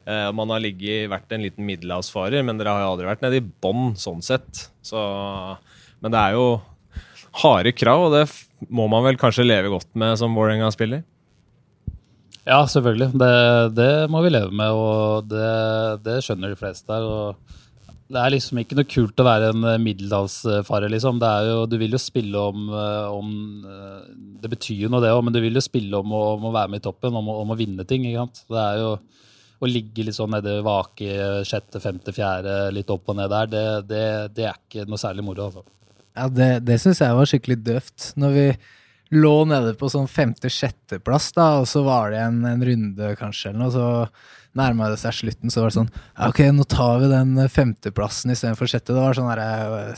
Eh, 0.02 0.28
man 0.34 0.50
har 0.50 0.62
ligget, 0.62 1.06
vært 1.12 1.30
en 1.34 1.44
liten 1.44 1.66
middelhavsfarer, 1.68 2.42
men 2.46 2.58
dere 2.58 2.74
har 2.74 2.84
jo 2.84 2.90
aldri 2.96 3.08
vært 3.10 3.22
nede 3.22 3.38
i 3.38 3.46
bånn, 3.64 3.92
sånn 3.98 4.22
sett. 4.24 4.66
Så, 4.82 4.98
men 6.02 6.14
det 6.14 6.18
er 6.18 6.36
jo 6.38 6.46
harde 7.42 7.72
krav, 7.76 8.08
og 8.08 8.16
det 8.16 8.26
må 8.72 8.88
man 8.90 9.06
vel 9.06 9.18
kanskje 9.20 9.46
leve 9.46 9.72
godt 9.72 9.90
med 9.98 10.18
som 10.20 10.34
Vålerenga-spiller? 10.36 11.04
Ja, 12.42 12.64
selvfølgelig. 12.66 13.12
Det, 13.14 13.34
det 13.78 13.90
må 14.10 14.22
vi 14.24 14.32
leve 14.34 14.50
med, 14.50 14.74
og 14.74 15.30
det, 15.30 15.50
det 16.02 16.18
skjønner 16.26 16.50
de 16.50 16.58
fleste 16.58 16.90
her. 16.90 17.36
det 18.10 18.18
er 18.18 18.34
liksom 18.34 18.58
ikke 18.58 18.80
noe 18.80 18.90
kult 18.90 19.22
å 19.22 19.28
være 19.28 19.52
en 19.52 19.68
middelhavsfarer, 19.84 20.90
liksom. 20.90 21.22
Jo, 21.46 21.62
du 21.70 21.78
vil 21.78 21.94
jo 21.94 22.02
spille 22.02 22.42
om, 22.50 22.66
eh, 22.74 23.14
om 23.14 23.30
eh, 23.62 24.10
Det 24.42 24.50
betyr 24.50 24.88
jo 24.88 24.90
noe, 24.90 25.04
det 25.04 25.14
òg, 25.14 25.22
men 25.22 25.34
du 25.36 25.38
vil 25.44 25.54
jo 25.54 25.62
spille 25.62 26.02
om 26.02 26.10
å, 26.18 26.24
om 26.34 26.50
å 26.50 26.54
være 26.58 26.74
med 26.74 26.82
i 26.82 26.86
toppen, 26.90 27.14
om 27.14 27.30
å, 27.30 27.38
om 27.44 27.54
å 27.54 27.58
vinne 27.58 27.86
ting. 27.86 28.10
ikke 28.10 28.26
sant? 28.26 28.42
Det 28.50 28.64
er 28.66 28.82
jo 28.82 28.96
å 29.62 29.70
ligge 29.70 30.04
litt 30.06 30.16
sånn 30.16 30.32
nede 30.34 30.58
vake, 30.66 31.08
sjette, 31.46 31.80
femte, 31.82 32.14
fjerde, 32.14 32.66
litt 32.74 32.90
opp 32.90 33.12
og 33.12 33.18
ned 33.20 33.30
der, 33.30 33.50
det, 33.52 33.64
det, 33.90 34.04
det 34.36 34.48
er 34.50 34.58
ikke 34.58 34.88
noe 34.90 35.00
særlig 35.00 35.24
moro. 35.26 35.48
altså. 35.48 35.64
Ja, 36.18 36.28
det, 36.28 36.50
det 36.66 36.78
syns 36.82 37.00
jeg 37.00 37.16
var 37.16 37.28
skikkelig 37.30 37.58
døvt. 37.64 38.08
Når 38.20 38.34
vi 38.36 38.46
lå 39.12 39.32
nede 39.48 39.74
på 39.78 39.90
sånn 39.92 40.08
femte-sjetteplass, 40.10 41.30
da, 41.36 41.48
og 41.62 41.68
så 41.70 41.84
var 41.86 42.12
det 42.12 42.20
en, 42.24 42.42
en 42.48 42.64
runde, 42.66 43.12
kanskje, 43.20 43.52
eller 43.52 43.62
noe, 43.62 43.72
så 43.74 44.58
nærma 44.58 44.90
det 44.92 45.00
seg 45.00 45.16
slutten, 45.16 45.52
så 45.52 45.62
var 45.62 45.70
det 45.70 45.78
sånn 45.78 45.92
ja, 45.92 46.28
Ok, 46.28 46.42
nå 46.52 46.66
tar 46.68 46.98
vi 47.00 47.12
den 47.12 47.36
femteplassen 47.52 48.34
istedenfor 48.34 48.68
sjette. 48.68 48.92
Det 48.92 49.00
var 49.00 49.16
sånn 49.16 49.30
derre 49.30 49.94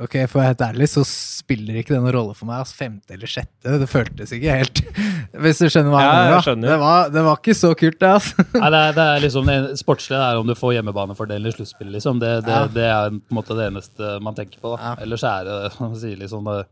Ok, 0.00 0.14
for 0.30 0.38
å 0.38 0.40
være 0.40 0.50
helt 0.54 0.62
ærlig, 0.64 0.86
så 0.88 1.02
spiller 1.04 1.76
ikke 1.76 1.92
det 1.92 1.98
noen 2.00 2.14
rolle 2.14 2.32
for 2.38 2.48
meg. 2.48 2.62
Altså, 2.62 2.76
femte 2.78 3.12
eller 3.12 3.28
sjette. 3.28 3.74
Det 3.82 3.88
føltes 3.92 4.30
ikke 4.32 4.54
helt 4.56 4.80
Hvis 5.44 5.60
du 5.60 5.66
skjønner 5.68 5.92
hva 5.92 6.00
jeg 6.00 6.08
Ja, 6.08 6.14
mener? 6.16 6.32
jeg 6.32 6.56
da. 6.62 6.68
Det 6.72 6.78
var, 6.80 7.10
det 7.12 7.24
var 7.26 7.40
ikke 7.42 7.56
så 7.58 7.72
kult, 7.76 7.98
det, 8.00 8.08
altså. 8.16 8.46
Nei, 8.62 8.70
det, 8.72 8.80
er, 8.88 8.94
det 8.96 9.04
er 9.10 9.24
liksom 9.26 9.50
det 9.52 9.58
sportslige 9.82 10.22
er 10.30 10.40
om 10.40 10.48
du 10.48 10.54
får 10.56 10.76
hjemmebanefordelen 10.78 11.50
i 11.50 11.54
sluttspillet. 11.58 11.92
Liksom. 11.98 12.22
Det, 12.24 12.32
det, 12.48 12.56
Ja. 12.56 12.68
det 12.78 12.86
er 12.88 13.10
på 13.18 13.20
en 13.34 13.38
måte 13.42 13.58
det 13.58 13.68
eneste 13.68 14.14
man 14.24 14.38
tenker 14.38 14.62
på. 14.64 14.72
Da. 14.78 14.80
Ja. 14.94 14.94
Ellers 15.04 15.26
er 15.28 15.44
det 15.50 15.58
man 15.80 15.98
sier 16.00 16.16
liksom 16.24 16.48
det, 16.48 16.62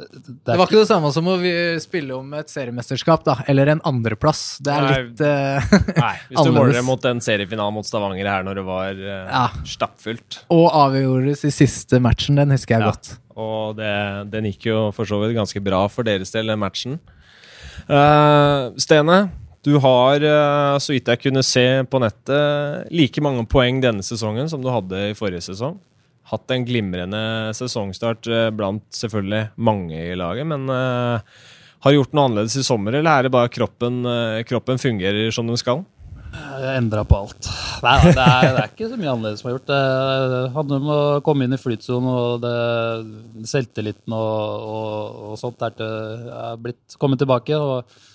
det, 0.00 0.54
var 0.56 0.64
ikke 0.64 0.78
det 0.80 0.88
samme 0.88 1.10
som 1.12 1.26
å 1.28 1.34
spille 1.82 2.14
om 2.16 2.30
et 2.38 2.50
seriemesterskap, 2.50 3.24
da. 3.26 3.34
Eller 3.50 3.72
en 3.74 3.82
andreplass. 3.86 4.58
Det 4.62 4.72
er 4.72 4.86
Nei. 4.86 4.92
litt 5.02 5.22
uh, 5.24 5.74
Nei, 6.04 6.12
hvis 6.30 6.46
du 6.46 6.52
måler 6.54 6.78
det 6.78 6.84
mot 6.86 7.02
den 7.04 7.20
seriefinalen 7.24 7.76
mot 7.76 7.88
Stavanger 7.88 8.30
her 8.30 8.46
når 8.46 8.60
det 8.60 8.64
var 8.68 9.02
uh, 9.02 9.10
Ja. 9.26 9.42
stappfullt. 9.68 10.42
Og 10.54 10.68
avgjordes 10.70 11.44
i 11.48 11.52
siste 11.54 12.00
matchen, 12.02 12.40
den 12.40 12.54
husker 12.54 12.78
jeg 12.78 12.86
Ja. 12.86 12.94
godt. 12.94 13.12
Og 13.40 13.76
det, 13.78 13.92
den 14.32 14.48
gikk 14.50 14.70
jo 14.70 14.80
for 14.96 15.08
så 15.08 15.20
vidt 15.22 15.36
ganske 15.36 15.62
bra 15.64 15.84
for 15.92 16.06
deres 16.06 16.32
del, 16.34 16.48
den 16.52 16.60
matchen. 16.62 16.96
Uh, 17.90 18.70
Stene, 18.80 19.20
du 19.66 19.74
har, 19.82 20.24
så 20.80 20.94
vidt 20.94 21.08
jeg 21.12 21.20
kunne 21.20 21.42
se 21.44 21.64
på 21.84 21.98
nettet, 22.00 22.88
like 22.96 23.20
mange 23.20 23.44
poeng 23.50 23.82
denne 23.84 24.04
sesongen 24.04 24.48
som 24.48 24.62
du 24.64 24.70
hadde 24.72 25.10
i 25.10 25.16
forrige 25.18 25.44
sesong. 25.50 25.76
Hatt 26.30 26.52
en 26.54 26.66
glimrende 26.66 27.20
sesongstart 27.58 28.28
eh, 28.30 28.50
blant 28.54 28.84
selvfølgelig 28.94 29.48
mange 29.58 29.98
i 29.98 30.18
laget, 30.18 30.46
men 30.46 30.68
eh, 30.70 31.40
har 31.82 31.96
gjort 31.96 32.12
noe 32.14 32.28
annerledes 32.28 32.60
i 32.60 32.66
sommer, 32.66 32.94
eller 32.98 33.10
er 33.10 33.26
det 33.26 33.32
bare 33.34 33.50
kroppen, 33.50 34.04
eh, 34.06 34.42
kroppen 34.46 34.78
fungerer 34.78 35.32
som 35.34 35.50
den 35.50 35.58
skal? 35.58 35.82
Jeg 36.30 36.76
endra 36.78 37.02
på 37.08 37.16
alt. 37.24 37.48
Nei, 37.82 37.96
det 38.04 38.22
er, 38.22 38.44
det 38.54 38.62
er 38.62 38.68
ikke 38.68 38.90
så 38.92 38.98
mye 39.00 39.10
annerledes 39.10 39.40
som 39.40 39.48
har 39.48 39.56
gjort. 39.56 39.70
Det 39.72 40.52
handler 40.54 40.84
om 40.84 40.92
å 40.94 41.00
komme 41.26 41.46
inn 41.46 41.56
i 41.56 41.58
flytsonen, 41.58 42.10
og 42.12 42.44
det, 42.44 43.48
selvtilliten 43.50 44.14
og, 44.14 44.68
og, 44.70 45.18
og 45.32 45.40
sånt 45.40 45.64
er, 45.66 45.74
til, 45.80 46.28
er 46.36 46.60
blitt 46.62 46.98
kommet 47.00 47.22
tilbake. 47.22 47.58
Og 47.58 48.09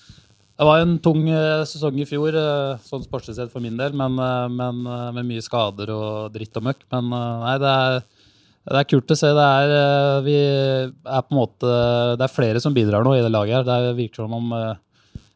det 0.55 0.63
var 0.63 0.79
en 0.79 0.93
tung 1.03 1.25
eh, 1.27 1.65
sesong 1.67 1.97
i 1.99 2.05
fjor, 2.07 2.35
eh, 2.39 2.83
sånn 2.87 3.03
sportslig 3.03 3.35
sett 3.35 3.51
for 3.51 3.63
min 3.63 3.75
del, 3.75 3.95
men, 3.97 4.15
eh, 4.23 4.45
men 4.47 4.77
med 5.17 5.27
mye 5.27 5.43
skader 5.43 5.91
og 5.91 6.31
dritt 6.35 6.55
og 6.55 6.69
møkk. 6.69 6.85
Men 6.95 7.09
nei, 7.11 7.57
det 7.59 7.73
er, 7.73 7.97
det 8.71 8.79
er 8.79 8.87
kult 8.87 9.11
å 9.11 9.17
se. 9.19 9.33
Det 9.35 9.47
er, 9.59 9.73
vi 10.23 10.37
er 10.39 11.25
på 11.25 11.35
en 11.35 11.41
måte, 11.41 11.73
det 12.15 12.23
er 12.23 12.31
flere 12.31 12.61
som 12.63 12.75
bidrar 12.75 13.03
nå 13.03 13.17
i 13.17 13.23
det 13.25 13.33
laget. 13.33 13.67
her. 13.67 13.83
Det 13.83 13.97
virker 13.99 14.23
som 14.23 14.37
om 14.39 14.55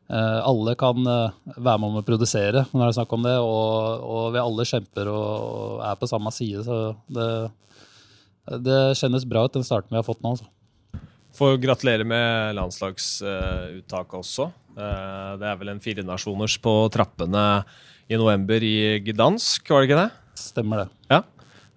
alle 0.09 0.73
kan 0.73 1.03
være 1.05 1.75
med 1.77 1.85
om 1.85 1.99
å 1.99 2.01
produsere 2.01 2.63
når 2.71 2.79
det 2.79 2.87
er 2.87 2.95
snakk 2.95 3.11
om 3.13 3.27
det, 3.27 3.35
og, 3.37 4.07
og 4.09 4.31
vi 4.33 4.41
alle 4.41 4.65
kjemper 4.65 5.11
og, 5.11 5.27
og 5.59 5.83
er 5.85 5.99
på 5.99 6.09
samme 6.09 6.33
side. 6.33 6.63
Så 6.65 6.79
det, 7.13 7.27
det 8.65 8.79
kjennes 8.97 9.27
bra 9.29 9.43
ut, 9.45 9.53
den 9.53 9.67
starten 9.67 9.93
vi 9.93 9.99
har 9.99 10.07
fått 10.07 10.23
nå. 10.23 10.33
Altså. 10.33 10.49
Får 11.37 11.59
gratulere 11.61 12.07
med 12.07 12.57
landslagsuttaket 12.57 14.17
også. 14.23 14.49
Eh, 14.77 15.31
Det 15.39 15.47
er 15.49 15.57
vel 15.59 15.69
en 15.73 15.79
firenasjoners 15.83 16.57
på 16.63 16.73
trappene 16.93 17.63
i 18.09 18.17
november 18.17 18.63
i 18.63 18.99
Gdansk, 19.05 19.69
var 19.69 19.81
det 19.83 19.89
ikke 19.89 19.99
det? 20.03 20.11
Stemmer 20.39 20.83
det. 20.85 20.89
Ja. 21.11 21.21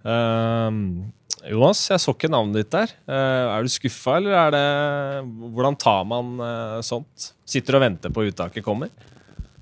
Uh, 0.03 0.71
Jonas, 1.47 1.81
jeg 1.91 1.99
så 1.99 2.13
ikke 2.15 2.29
navnet 2.31 2.61
ditt 2.63 2.71
der. 2.73 2.91
Uh, 3.07 3.57
er 3.57 3.63
du 3.65 3.71
skuffa, 3.71 4.17
eller 4.17 4.35
er 4.39 4.51
det 4.55 4.63
Hvordan 5.53 5.77
tar 5.79 6.03
man 6.07 6.33
uh, 6.39 6.79
sånt? 6.83 7.29
Sitter 7.47 7.77
og 7.77 7.83
venter 7.85 8.11
på 8.15 8.23
uttaket 8.29 8.63
kommer? 8.65 8.89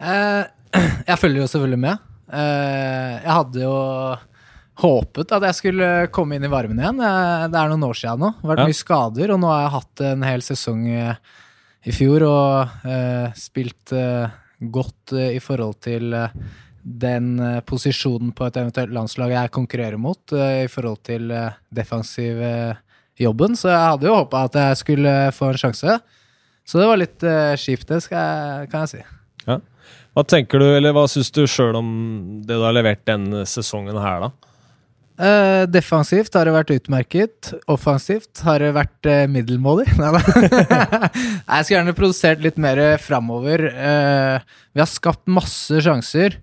Eh, 0.02 0.44
jeg 1.10 1.18
følger 1.22 1.44
jo 1.44 1.50
selvfølgelig 1.52 1.82
med. 1.84 1.98
Eh, 2.32 3.16
jeg 3.22 3.34
hadde 3.36 3.62
jo 3.66 3.74
håpet 4.82 5.34
at 5.36 5.44
jeg 5.50 5.58
skulle 5.60 5.90
komme 6.16 6.38
inn 6.38 6.46
i 6.48 6.50
varmen 6.50 6.80
igjen. 6.80 7.02
Det 7.02 7.60
er 7.60 7.70
noen 7.74 7.84
år 7.90 7.98
siden 8.00 8.24
nå. 8.24 8.32
Det 8.40 8.46
har 8.48 8.54
vært 8.56 8.64
Ja. 8.64 8.70
mye 8.72 8.80
skader, 8.80 9.34
og 9.36 9.42
nå 9.44 9.50
har 9.52 9.62
jeg 9.66 9.74
hatt 9.76 10.04
en 10.14 10.24
hel 10.26 10.42
sesong 10.46 10.86
eh, 10.90 11.16
i 11.88 11.94
fjor 11.96 12.26
og 12.28 12.88
eh, 12.88 13.32
spilt 13.38 13.94
eh, 13.98 14.34
godt 14.62 15.16
eh, 15.18 15.38
i 15.38 15.42
forhold 15.42 15.80
til 15.82 16.14
eh, 16.14 16.36
den 16.82 17.36
posisjonen 17.68 18.32
på 18.38 18.48
et 18.48 18.58
eventuelt 18.58 18.94
landslag 18.96 19.36
jeg 19.36 19.54
konkurrerer 19.54 20.02
mot, 20.02 20.34
i 20.34 20.66
forhold 20.66 21.04
til 21.06 21.28
defensiv 21.70 22.40
jobben. 23.22 23.54
Så 23.54 23.70
jeg 23.70 23.84
hadde 23.86 24.08
jo 24.10 24.16
håpa 24.16 24.48
at 24.48 24.58
jeg 24.58 24.80
skulle 24.80 25.12
få 25.38 25.52
en 25.52 25.60
sjanse. 25.62 26.00
Så 26.66 26.82
det 26.82 26.88
var 26.90 26.98
litt 26.98 27.28
kjipt, 27.62 27.86
det 27.86 28.00
jeg, 28.10 28.72
kan 28.74 28.88
jeg 28.88 28.92
si. 28.96 29.04
Hva 29.46 30.26
tenker 30.26 30.58
du, 30.58 30.72
eller 30.74 30.98
hva 30.98 31.06
syns 31.06 31.30
du 31.38 31.44
sjøl 31.46 31.78
om 31.78 31.94
det 32.50 32.58
du 32.58 32.66
har 32.66 32.74
levert 32.74 33.06
denne 33.06 33.46
sesongen 33.46 34.02
her, 34.02 34.26
da? 34.26 34.51
Eh, 35.22 35.64
defensivt 35.70 36.34
har 36.34 36.48
det 36.48 36.54
vært 36.56 36.72
utmerket. 36.74 37.52
Offensivt 37.70 38.42
har 38.46 38.64
det 38.64 38.72
vært 38.74 39.10
uh, 39.10 39.28
middelmådig. 39.30 39.86
Jeg 40.00 41.66
skulle 41.68 41.76
gjerne 41.76 41.98
produsert 41.98 42.42
litt 42.42 42.58
mer 42.62 42.82
framover. 43.02 43.68
Uh, 43.70 44.42
vi 44.74 44.82
har 44.82 44.90
skapt 44.90 45.30
masse 45.30 45.84
sjanser, 45.86 46.40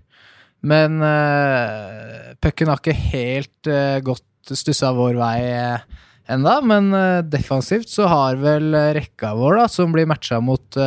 men 0.63 1.01
uh, 1.03 2.31
pucken 2.39 2.71
har 2.71 2.79
ikke 2.79 2.95
helt 2.95 3.67
uh, 3.67 3.99
gått 4.05 4.53
stussa 4.55 4.93
vår 4.95 5.19
vei 5.19 5.35
uh, 5.59 5.83
enda. 6.31 6.55
Men 6.63 6.93
defensivt 7.27 7.91
så 7.91 8.07
har 8.07 8.39
vel 8.39 8.71
rekka 8.95 9.33
vår, 9.35 9.59
da, 9.59 9.67
som 9.67 9.91
blir 9.91 10.07
matcha 10.07 10.39
mot 10.39 10.79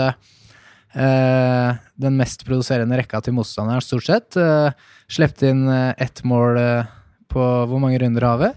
den 0.93 2.17
mest 2.19 2.43
produserende 2.45 2.99
rekka 3.01 3.23
til 3.25 3.33
motstanderen, 3.33 3.81
stort 3.85 4.05
sett, 4.05 4.37
uh, 4.37 4.69
sluppet 5.09 5.47
inn 5.49 5.63
ett 5.73 6.21
mål 6.29 6.59
eh, 6.61 6.91
på 7.33 7.49
hvor 7.69 7.81
mange 7.83 7.99
runder 8.03 8.29
har 8.29 8.43
vi? 8.43 8.53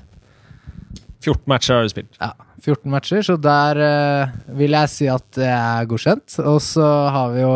14 1.26 1.42
matcher 1.50 1.80
har 1.80 1.86
du 1.86 1.94
spilt. 1.94 2.20
Ja, 2.22 2.34
14 2.66 2.92
matcher, 2.92 3.24
så 3.26 3.38
der 3.42 3.82
uh, 3.82 4.36
vil 4.58 4.76
jeg 4.78 4.92
si 4.94 5.10
at 5.12 5.26
det 5.38 5.50
er 5.50 5.90
godkjent. 5.90 6.38
Og 6.46 6.60
så 6.64 6.86
har 7.14 7.34
vi 7.34 7.44
jo 7.44 7.56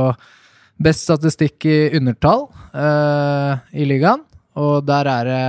best 0.80 1.06
statistikk 1.06 1.68
i 1.70 1.78
undertall 2.00 2.48
uh, 2.74 3.60
i 3.74 3.86
ligaen, 3.90 4.24
og 4.60 4.86
der 4.88 5.10
er 5.12 5.30
det 5.30 5.46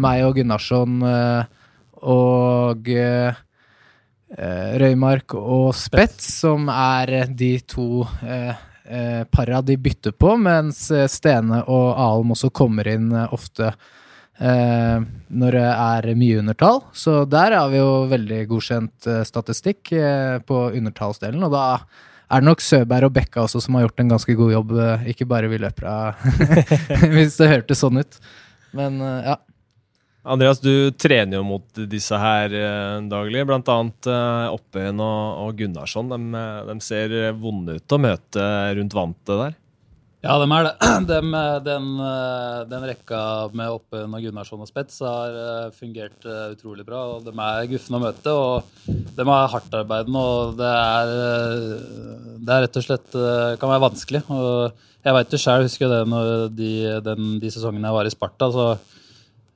meg 0.00 0.22
og 0.24 0.36
Gunnarsson 0.36 1.00
eh, 1.02 1.48
og 2.06 2.86
Røymark 4.80 5.34
og 5.34 5.72
Spetz 5.76 6.28
som 6.38 6.68
er 6.70 7.26
de 7.26 7.50
to 7.66 8.04
para 9.34 9.60
de 9.66 9.76
bytter 9.82 10.14
på, 10.14 10.36
mens 10.38 10.84
Stene 11.10 11.64
og 11.66 11.88
Alm 12.00 12.36
også 12.36 12.52
kommer 12.54 12.88
inn 12.92 13.10
ofte 13.26 13.72
eh, 14.40 15.02
når 15.30 15.56
det 15.56 15.66
er 15.70 16.08
mye 16.18 16.38
undertall. 16.42 16.80
Så 16.96 17.24
der 17.30 17.56
har 17.56 17.72
vi 17.72 17.80
jo 17.80 17.90
veldig 18.10 18.44
godkjent 18.50 19.10
eh, 19.10 19.24
statistikk 19.28 19.92
eh, 19.96 20.38
på 20.46 20.62
undertallsdelen, 20.70 21.44
og 21.46 21.54
da 21.54 21.66
er 22.30 22.42
det 22.42 22.46
nok 22.46 22.62
Søberg 22.62 23.08
og 23.08 23.14
Bekka 23.16 23.44
også 23.44 23.62
som 23.64 23.76
har 23.76 23.88
gjort 23.88 24.02
en 24.02 24.12
ganske 24.14 24.38
god 24.38 24.54
jobb, 24.54 24.74
eh, 24.78 25.06
ikke 25.14 25.28
bare 25.30 25.50
vi 25.50 25.60
løpere, 25.62 26.16
hvis 27.14 27.38
det 27.40 27.52
hørtes 27.54 27.84
sånn 27.84 28.02
ut. 28.02 28.20
Men 28.76 29.00
ja. 29.02 29.38
Andreas, 30.30 30.60
du 30.60 30.92
trener 31.00 31.38
jo 31.38 31.46
mot 31.48 31.80
disse 31.88 32.16
her 32.20 32.52
daglig, 33.08 33.40
eh, 33.40 34.46
Oppøyen 34.52 35.00
og, 35.00 35.22
og 35.46 35.56
Gunnarsson. 35.58 36.12
De, 36.12 36.42
de 36.68 36.76
ser 36.84 37.14
vonde 37.40 37.78
ut 37.80 37.96
å 37.96 38.02
møte 38.04 38.46
rundt 38.76 38.96
vantet 38.96 39.42
der. 39.46 39.56
Ja, 40.20 40.34
dem 40.36 40.52
er 40.52 40.66
det. 40.66 40.72
Dem, 41.08 41.30
den, 41.64 41.86
eh, 42.04 42.58
den, 42.68 42.82
rekka 42.90 43.20
med 43.56 43.72
Oppen 43.72 44.12
og 44.12 44.20
Gunnarsson 44.20 44.60
og 44.60 44.68
Spets 44.68 44.98
har 45.00 45.32
eh, 45.32 45.70
fungert 45.72 46.26
eh, 46.28 46.52
utrolig 46.52 46.84
bra. 46.84 47.06
og 47.14 47.24
De 47.24 47.32
er 47.32 47.70
guffende 47.70 47.96
å 47.96 48.04
møte, 48.04 48.34
og 48.36 49.16
de 49.16 49.24
er 49.24 49.54
hardtarbeidende. 49.54 50.20
Og 50.34 50.60
det 50.60 50.68
er, 50.68 51.14
det 52.36 52.52
er 52.54 52.64
rett 52.66 52.78
og 52.82 52.86
slett 52.86 53.16
kan 53.16 53.72
være 53.72 53.86
vanskelig. 53.86 54.22
Og 54.28 54.86
jeg 55.00 55.16
veit 55.16 55.32
det 55.32 55.40
sjøl, 55.40 55.64
husker 55.64 55.94
det 55.94 56.04
når 56.12 56.32
de, 56.52 56.72
den, 57.08 57.34
de 57.40 57.56
sesongene 57.56 57.88
jeg 57.88 58.00
var 58.02 58.12
i 58.12 58.16
Sparta. 58.18 58.52
så 58.52 58.70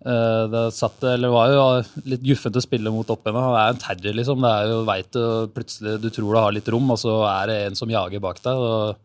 det, 0.05 0.67
satt, 0.77 1.05
var 1.33 1.53
jo 1.53 1.63
litt 2.09 2.25
guffent 2.25 2.57
å 2.57 2.65
spille 2.65 2.93
mot 2.93 3.09
Oppen. 3.13 3.37
Det 3.37 3.61
er 3.61 3.77
en 3.77 3.85
terror, 3.85 4.17
liksom. 4.17 4.41
Det 4.41 4.57
er 4.57 4.73
jo, 4.73 4.85
vet 4.89 5.13
du, 5.13 5.25
plutselig 5.53 6.01
du 6.01 6.09
tror 6.09 6.33
du 6.33 6.41
har 6.41 6.57
litt 6.57 6.73
rom, 6.73 6.89
og 6.97 7.05
så 7.05 7.21
er 7.29 7.53
det 7.53 7.65
en 7.67 7.83
som 7.85 7.93
jager 7.93 8.25
bak 8.25 8.41
deg. 8.41 8.65
og 8.65 9.03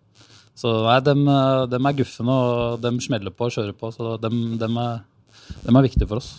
så 0.60 0.74
nei, 0.84 1.00
dem, 1.06 1.24
dem 1.72 1.88
er 1.88 2.00
guffene, 2.02 2.36
og 2.36 2.80
dem 2.84 3.00
smeller 3.04 3.32
på 3.32 3.48
og 3.48 3.54
kjører 3.56 3.76
på. 3.80 3.92
Så 3.96 4.18
dem, 4.20 4.58
dem, 4.60 4.80
er, 4.82 5.04
dem 5.64 5.80
er 5.80 5.86
viktige 5.88 6.10
for 6.10 6.20
oss. 6.20 6.34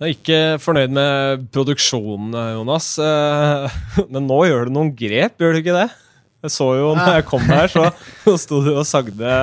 Jeg 0.00 0.06
er 0.06 0.14
ikke 0.14 0.40
fornøyd 0.64 0.94
med 0.96 1.42
produksjonen, 1.52 2.32
Jonas. 2.56 2.94
Eh, 3.04 3.74
men 4.12 4.24
nå 4.24 4.38
gjør 4.48 4.70
du 4.70 4.72
noen 4.78 4.94
grep, 4.96 5.36
gjør 5.36 5.52
du 5.52 5.60
ikke 5.60 5.76
det? 5.76 5.90
Jeg 6.40 6.52
så 6.54 6.66
jo 6.78 6.92
når 6.96 7.18
jeg 7.18 7.24
kom 7.28 7.42
her, 7.44 7.68
så, 7.68 7.90
så 8.24 8.34
sto 8.40 8.60
du 8.64 8.70
og 8.72 8.86
sagde 8.88 9.34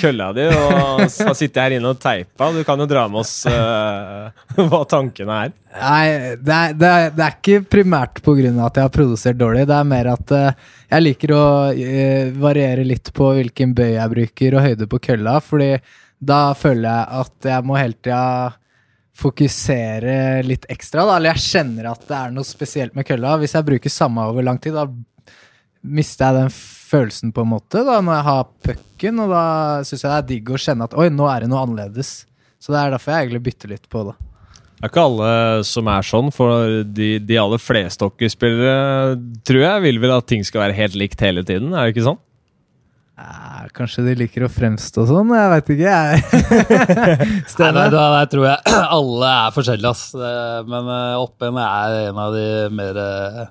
kølla 0.00 0.30
di 0.36 0.46
og 0.48 1.02
har 1.04 1.36
sittet 1.36 1.60
her 1.60 1.74
inne 1.76 1.92
og 1.92 2.00
teipa. 2.00 2.48
Du 2.54 2.62
kan 2.64 2.80
jo 2.80 2.86
dra 2.88 3.04
med 3.12 3.20
oss 3.20 3.34
uh, 3.50 4.32
hva 4.56 4.80
tankene 4.88 5.36
er. 5.44 5.52
Nei, 5.74 6.06
det 6.40 6.56
er, 6.56 6.74
det 6.78 6.88
er, 6.88 7.12
det 7.12 7.26
er 7.26 7.36
ikke 7.36 7.68
primært 7.76 8.22
pga. 8.24 8.48
at 8.48 8.80
jeg 8.80 8.86
har 8.86 8.94
produsert 8.96 9.40
dårlig. 9.40 9.66
Det 9.68 9.76
er 9.76 9.92
mer 9.92 10.12
at 10.14 10.32
uh, 10.32 10.72
jeg 10.94 11.04
liker 11.04 11.36
å 11.36 11.44
uh, 11.76 12.32
variere 12.46 12.88
litt 12.88 13.12
på 13.12 13.34
hvilken 13.36 13.76
bøy 13.76 13.94
jeg 13.98 14.16
bruker, 14.16 14.56
og 14.56 14.68
høyde 14.68 14.88
på 14.88 15.04
kølla. 15.10 15.38
fordi 15.44 15.72
da 16.24 16.42
føler 16.56 16.88
jeg 16.88 17.24
at 17.24 17.48
jeg 17.52 17.68
må 17.68 17.76
hele 17.76 17.98
tida 18.00 18.54
fokusere 19.14 20.42
litt 20.48 20.64
ekstra. 20.72 21.04
Da. 21.04 21.18
Eller 21.18 21.34
jeg 21.34 21.50
kjenner 21.52 21.92
at 21.92 22.06
det 22.08 22.16
er 22.18 22.32
noe 22.34 22.48
spesielt 22.48 22.96
med 22.96 23.06
kølla. 23.06 23.36
Hvis 23.42 23.54
jeg 23.54 23.66
bruker 23.68 23.92
samme 23.92 24.24
over 24.30 24.46
lang 24.46 24.56
tid, 24.62 24.74
da 24.74 24.88
mister 25.84 26.30
jeg 26.30 26.44
den 26.44 26.54
følelsen, 26.54 27.32
på 27.34 27.44
en 27.44 27.52
måte, 27.54 27.82
da, 27.86 28.00
når 28.00 28.18
jeg 28.18 28.26
har 28.28 28.44
pucken. 28.68 29.24
Og 29.24 29.32
da 29.32 29.46
syns 29.86 30.04
jeg 30.04 30.10
det 30.10 30.18
er 30.18 30.28
digg 30.30 30.52
å 30.52 30.60
kjenne 30.60 30.88
at 30.88 30.96
oi, 30.98 31.08
nå 31.12 31.28
er 31.30 31.44
det 31.44 31.50
noe 31.52 31.64
annerledes. 31.64 32.14
Så 32.62 32.72
det 32.72 32.80
er 32.80 32.94
derfor 32.94 33.12
jeg 33.12 33.26
egentlig 33.26 33.44
bytter 33.50 33.74
litt 33.74 33.90
på 33.92 34.06
det. 34.08 34.16
Det 34.74 34.88
er 34.88 34.92
ikke 34.92 35.06
alle 35.06 35.32
som 35.64 35.88
er 35.88 36.04
sånn, 36.04 36.30
for 36.34 36.82
de, 36.84 37.14
de 37.24 37.36
aller 37.40 37.60
fleste 37.62 38.04
hockeyspillere 38.04 39.14
tror 39.46 39.62
jeg 39.62 39.82
vil 39.86 40.00
vel 40.02 40.12
at 40.16 40.26
ting 40.28 40.44
skal 40.44 40.66
være 40.66 40.76
helt 40.76 40.96
likt 40.98 41.22
hele 41.24 41.44
tiden, 41.46 41.72
er 41.72 41.86
det 41.86 41.94
ikke 41.94 42.08
sånn? 42.10 42.20
Eh, 43.14 43.66
kanskje 43.76 44.02
de 44.08 44.16
liker 44.18 44.44
å 44.44 44.50
fremstå 44.50 45.06
sånn, 45.06 45.30
jeg 45.38 45.50
veit 45.52 45.72
ikke, 45.76 45.92
jeg. 45.94 46.22
nei, 47.62 47.70
Nei, 47.78 47.86
der 47.94 48.30
tror 48.32 48.48
jeg 48.48 48.74
alle 48.98 49.30
er 49.30 49.54
forskjellige, 49.54 49.92
ass. 49.94 50.04
Men 50.68 50.90
uh, 50.90 51.22
Oppen 51.22 51.60
er 51.62 51.98
en 52.08 52.20
av 52.26 52.34
de 52.34 52.46
mer 52.74 52.98
uh, 52.98 53.44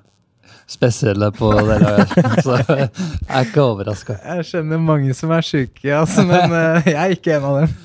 spesielle 0.70 1.30
på 1.34 1.50
det 1.54 1.64
laget. 1.68 2.14
Så 2.44 2.58
jeg 2.60 2.88
er 3.28 3.48
ikke 3.48 3.64
overraska. 3.64 4.16
Jeg 4.22 4.48
skjønner 4.48 4.80
mange 4.82 5.16
som 5.16 5.34
er 5.34 5.44
sjuke, 5.46 5.90
altså, 5.92 6.24
men 6.28 6.54
uh, 6.54 6.80
jeg 6.92 6.96
er 7.00 7.16
ikke 7.16 7.36
en 7.36 7.50
av 7.50 7.60
dem. 7.60 7.76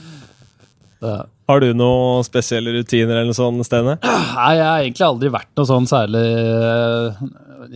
Ja. 1.04 1.20
Har 1.50 1.64
du 1.64 1.70
noen 1.74 2.26
spesielle 2.28 2.74
rutiner 2.76 3.16
eller 3.16 3.32
noe 3.32 3.38
sånt, 3.38 3.66
Stene? 3.66 3.96
Nei, 4.04 4.50
jeg 4.60 4.66
har 4.68 4.84
egentlig 4.84 5.06
aldri 5.08 5.32
vært 5.34 5.50
noe 5.58 5.66
sånn 5.66 5.88
særlig 5.90 6.26
uh, 6.36 7.22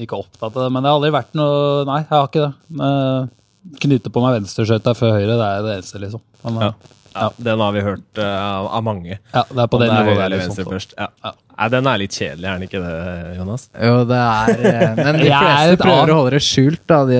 Ikke 0.03 0.19
opptatt 0.19 0.51
av 0.51 0.59
det, 0.59 0.67
men 0.75 0.83
jeg 0.83 0.91
har 0.91 0.99
aldri 0.99 1.13
vært 1.15 1.39
noe 1.39 1.87
Nei, 1.89 2.01
jeg 2.03 2.11
har 2.11 2.27
ikke 2.29 2.43
det. 2.51 2.91
Knyte 3.83 4.11
på 4.11 4.23
meg 4.23 4.39
venstreskøyta 4.41 4.95
før 4.97 5.17
høyre, 5.17 5.37
det 5.39 5.47
er 5.47 5.63
det 5.65 5.77
eneste, 5.77 6.01
liksom. 6.03 6.23
Men, 6.43 6.59
ja. 6.67 6.99
Ja, 7.13 7.31
Den 7.37 7.61
har 7.61 7.71
vi 7.71 7.81
hørt 7.85 8.17
uh, 8.17 8.75
av 8.75 8.83
mange. 8.85 9.19
Ja, 9.33 9.43
det 9.49 9.61
er 9.61 9.67
på 9.69 9.79
det 9.81 9.89
nivået. 9.91 10.17
Der, 10.17 10.31
liksom, 10.33 10.55
først. 10.65 10.95
Ja. 10.97 11.09
Ja. 11.23 11.33
Nei, 11.53 11.67
den 11.69 11.89
er 11.89 11.99
litt 12.01 12.15
kjedelig, 12.17 12.47
er 12.49 12.57
den 12.57 12.65
ikke 12.65 12.79
det, 12.81 12.93
Jonas? 13.37 13.67
Jo, 13.77 13.99
det 14.09 14.21
er 14.21 14.63
eh, 14.71 14.95
Men 15.05 15.19
de 15.19 15.27
fleste 15.27 15.75
prøver 15.83 16.09
å 16.09 16.15
holde 16.17 16.31
det 16.33 16.41
skjult, 16.41 16.81
da, 16.89 17.03
de, 17.05 17.19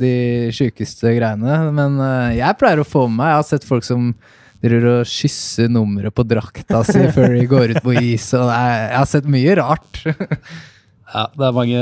de 0.00 0.12
sjukeste 0.56 1.14
greiene. 1.16 1.56
Men 1.76 1.96
uh, 2.02 2.28
jeg 2.36 2.58
pleier 2.60 2.82
å 2.82 2.88
få 2.88 3.06
med 3.08 3.22
meg 3.22 3.32
Jeg 3.32 3.38
har 3.38 3.48
sett 3.54 3.68
folk 3.68 3.88
som 3.88 4.12
driver 4.60 4.90
og 4.98 5.08
kysser 5.08 5.70
nummeret 5.72 6.12
på 6.12 6.26
drakta 6.28 6.82
si 6.84 7.06
før 7.16 7.32
de 7.32 7.46
går 7.48 7.72
ut 7.72 7.80
på 7.86 7.96
is. 7.96 8.28
Og 8.36 8.52
er, 8.52 8.74
jeg 8.90 8.98
har 8.98 9.08
sett 9.08 9.30
mye 9.38 9.56
rart. 9.62 10.02
Ja, 11.10 11.24
det 11.34 11.46
er 11.48 11.54
mange, 11.56 11.78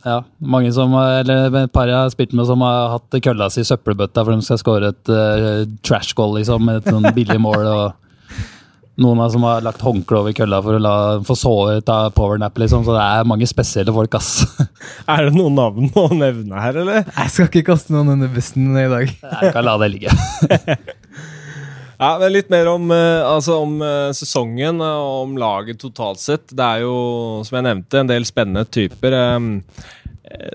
ja, 0.00 0.18
mange 0.40 0.72
som 0.72 0.94
Eller 0.96 1.52
et 1.60 1.72
par 1.74 1.90
jeg 1.90 1.98
har 1.98 2.12
spilt 2.14 2.32
med 2.36 2.48
som 2.48 2.62
har 2.64 2.94
hatt 2.94 3.18
kølla 3.24 3.50
si 3.52 3.60
i 3.60 3.68
søppelbøtta 3.68 4.24
for 4.24 4.32
de 4.32 4.46
skal 4.46 4.60
score 4.62 4.92
et 4.94 5.12
uh, 5.12 5.66
trash 5.84 6.16
goal, 6.16 6.38
liksom. 6.38 6.70
Et 6.72 6.88
sånn 6.88 7.08
billig 7.16 7.40
mål. 7.42 7.66
og 7.68 8.08
Noen 8.98 9.20
som 9.30 9.44
har 9.46 9.62
lagt 9.62 9.82
håndkle 9.84 10.22
over 10.24 10.34
kølla 10.34 10.58
for 10.64 10.74
å 10.74 10.82
la, 10.82 10.94
få 11.22 11.36
sove 11.38 11.76
ta 11.86 12.00
powernap, 12.14 12.56
liksom. 12.58 12.82
Så 12.86 12.96
det 12.96 13.04
er 13.04 13.28
mange 13.30 13.46
spesielle 13.46 13.94
folk, 13.94 14.16
ass. 14.18 14.42
Er 15.12 15.28
det 15.28 15.36
noen 15.36 15.54
navn 15.54 15.92
å 15.94 16.08
nevne 16.10 16.64
her, 16.64 16.80
eller? 16.82 17.04
Jeg 17.12 17.34
skal 17.34 17.50
ikke 17.50 17.68
kaste 17.70 17.94
noen 17.94 18.16
under 18.16 18.32
bussen 18.32 18.72
i 18.72 18.88
dag. 18.90 19.12
Jeg 19.12 19.52
kan 19.54 19.68
la 19.68 19.76
det 19.84 19.92
ligge. 19.94 20.16
Ja, 21.98 22.12
men 22.20 22.30
Litt 22.30 22.50
mer 22.52 22.68
om, 22.70 22.92
uh, 22.94 23.26
altså 23.26 23.56
om 23.64 23.80
uh, 23.82 24.14
sesongen 24.14 24.78
og 24.84 25.24
om 25.24 25.32
laget 25.40 25.80
totalt 25.82 26.22
sett. 26.22 26.46
Det 26.54 26.62
er 26.62 26.84
jo, 26.84 26.94
som 27.46 27.58
jeg 27.58 27.66
nevnte, 27.66 28.02
en 28.02 28.10
del 28.10 28.26
spennende 28.28 28.62
typer. 28.70 29.16
Um, 29.34 29.48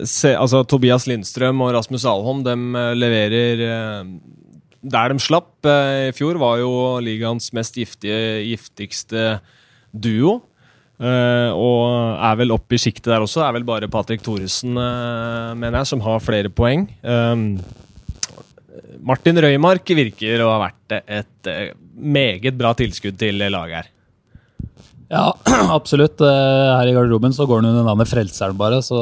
se, 0.07 0.31
altså 0.37 0.63
Tobias 0.69 1.07
Lindstrøm 1.09 1.59
og 1.65 1.73
Rasmus 1.75 2.05
Alholm 2.07 2.45
de 2.45 2.55
leverer 2.95 3.63
der 4.83 5.09
de 5.09 5.23
slapp. 5.23 5.65
I 5.65 6.13
fjor 6.13 6.37
var 6.37 6.59
jo 6.61 6.71
ligaens 7.01 7.49
mest 7.57 7.79
giftige, 7.79 8.43
giftigste 8.51 9.39
duo. 9.89 10.35
Og 11.01 11.85
er 12.21 12.37
vel 12.37 12.53
oppe 12.53 12.77
i 12.77 12.83
sjiktet 12.83 13.09
der 13.15 13.25
også. 13.25 13.41
Er 13.47 13.57
vel 13.57 13.65
bare 13.65 13.89
Patrick 13.89 14.21
Thoresen, 14.21 14.77
mener 14.77 15.79
jeg, 15.79 15.89
som 15.89 16.05
har 16.05 16.21
flere 16.21 16.53
poeng. 16.53 16.85
Um, 17.01 17.57
Martin 19.03 19.39
Røymark 19.43 19.89
virker 19.97 20.43
å 20.43 20.51
ha 20.53 20.59
vært 20.63 20.95
et 21.01 21.49
eh, 21.51 21.73
meget 21.93 22.55
bra 22.55 22.71
tilskudd 22.77 23.17
til 23.19 23.41
laget 23.51 23.81
her. 23.81 23.89
Ja, 25.13 25.25
absolutt. 25.77 26.21
Eh, 26.23 26.69
her 26.77 26.89
i 26.89 26.93
garderoben 26.95 27.35
så 27.35 27.47
går 27.49 27.61
han 27.61 27.71
under 27.73 27.87
navnet 27.89 28.09
Frelseren, 28.09 28.57
bare. 28.57 28.79
Så 28.85 28.97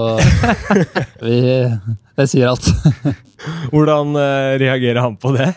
vi, 1.25 1.37
det 2.17 2.27
sier 2.31 2.49
alt. 2.49 2.65
Hvordan 3.73 4.17
eh, 4.19 4.55
reagerer 4.61 5.03
han 5.05 5.19
på 5.21 5.35
det? 5.37 5.51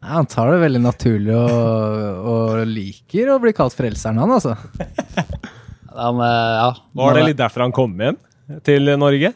Ja, 0.00 0.16
han 0.18 0.28
tar 0.30 0.52
det 0.54 0.62
veldig 0.62 0.82
naturlig 0.84 1.34
og, 1.34 2.26
og 2.30 2.64
liker 2.70 3.34
å 3.34 3.40
bli 3.42 3.52
kalt 3.56 3.76
Frelseren, 3.76 4.20
han 4.22 4.36
altså. 4.38 4.56
Han, 5.96 6.18
ja. 6.20 6.66
Var 6.92 7.16
det 7.16 7.20
litt 7.30 7.38
derfor 7.38 7.62
han 7.64 7.72
kom 7.72 7.94
hjem 7.96 8.18
til 8.68 8.90
Norge? 9.00 9.30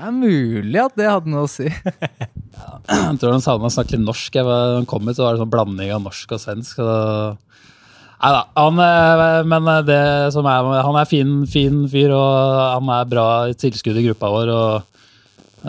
Det 0.00 0.08
er 0.08 0.16
mulig 0.16 0.78
at 0.80 0.94
det 0.96 1.08
hadde 1.10 1.28
noe 1.28 1.44
å 1.44 1.48
si. 1.50 1.66
jeg 1.68 3.16
tror 3.20 3.34
han 3.34 3.42
savna 3.44 3.68
å 3.68 3.72
snakke 3.74 3.98
litt 3.98 4.06
norsk. 4.06 4.32
Jeg 4.32 4.46
var, 4.46 4.78
han 4.78 4.86
kom 4.88 5.04
hit, 5.04 5.18
så 5.18 5.26
var 5.26 5.36
det 5.36 5.42
sånn 5.42 5.50
blanding 5.52 5.90
av 5.92 6.00
norsk 6.06 6.30
og 6.32 6.40
svensk. 6.40 6.78
Nei 6.80 8.30
da. 8.32 8.40
Han, 8.56 8.80
eh, 8.80 9.42
men 9.50 9.68
det 9.84 10.00
som 10.32 10.48
er, 10.48 10.70
han 10.86 10.96
er 11.02 11.10
fin, 11.10 11.34
fin 11.52 11.82
fyr, 11.92 12.14
og 12.16 12.62
han 12.78 12.88
er 12.96 13.10
bra 13.12 13.26
tilskudd 13.60 14.00
i 14.00 14.06
gruppa 14.06 14.30
vår. 14.32 14.54
og 14.54 14.72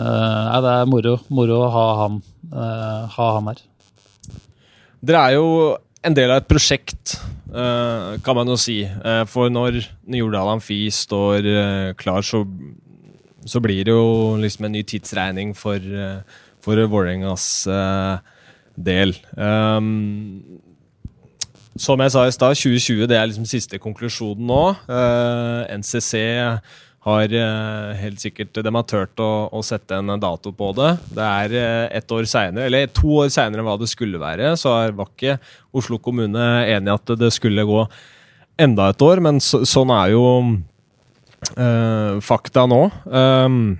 nei, 0.00 0.62
Det 0.64 0.72
er 0.78 0.88
moro, 0.88 1.14
moro 1.28 1.60
å 1.66 1.70
ha 1.76 1.86
han, 2.00 2.18
ha 2.52 3.28
han 3.36 3.52
her. 3.52 3.60
Dere 5.04 5.26
er 5.26 5.36
jo 5.36 5.48
en 6.00 6.16
del 6.16 6.32
av 6.32 6.40
et 6.40 6.48
prosjekt, 6.48 7.18
kan 7.52 8.36
man 8.38 8.48
jo 8.48 8.56
si. 8.56 8.78
for 9.28 9.52
når 9.52 9.82
Jordal 10.16 10.54
Amfi 10.54 10.86
står 10.88 11.50
klar, 12.00 12.24
så 12.24 12.46
så 13.46 13.60
blir 13.62 13.84
det 13.86 13.94
jo 13.94 14.36
liksom 14.40 14.66
en 14.66 14.76
ny 14.76 14.82
tidsregning 14.86 15.54
for, 15.58 15.78
eh, 15.78 16.20
for 16.62 16.78
Vålerengas 16.86 17.66
uh, 17.66 18.18
del. 18.76 19.16
Um, 19.36 20.60
som 21.76 22.00
jeg 22.04 22.12
sa 22.12 22.26
i 22.28 22.32
stad, 22.34 22.54
2020 22.58 23.08
det 23.08 23.18
er 23.18 23.28
liksom 23.28 23.48
siste 23.48 23.80
konklusjonen 23.82 24.46
nå. 24.46 24.62
Uh, 24.86 25.64
NCC 25.72 26.20
har 27.02 27.32
uh, 27.34 27.92
helt 27.98 28.20
sikkert 28.22 28.60
De 28.62 28.70
har 28.70 28.84
turt 28.86 29.22
å, 29.22 29.30
å, 29.50 29.62
sette 29.66 29.98
en 29.98 30.14
dato 30.22 30.52
på 30.54 30.70
det. 30.78 30.92
Det 31.16 31.26
er 31.26 31.56
uh, 31.56 31.86
ett 31.98 32.14
år 32.14 32.28
senere, 32.30 32.68
eller 32.68 32.92
to 32.94 33.16
år 33.24 33.32
seinere 33.32 33.64
enn 33.64 33.70
hva 33.70 33.78
det 33.80 33.90
skulle 33.90 34.20
være. 34.22 34.54
Så 34.60 34.74
var 34.94 35.08
ikke 35.10 35.38
Oslo 35.74 35.98
kommune 35.98 36.66
enig 36.68 36.92
i 36.92 36.94
at 36.94 37.16
det 37.18 37.32
skulle 37.34 37.66
gå 37.66 37.86
enda 38.60 38.90
et 38.92 39.02
år, 39.02 39.22
men 39.24 39.40
så, 39.42 39.62
sånn 39.66 39.90
er 39.96 40.12
jo 40.12 40.26
uh, 41.56 42.20
fakta 42.24 42.66
nå. 42.70 42.84
Um, 43.06 43.74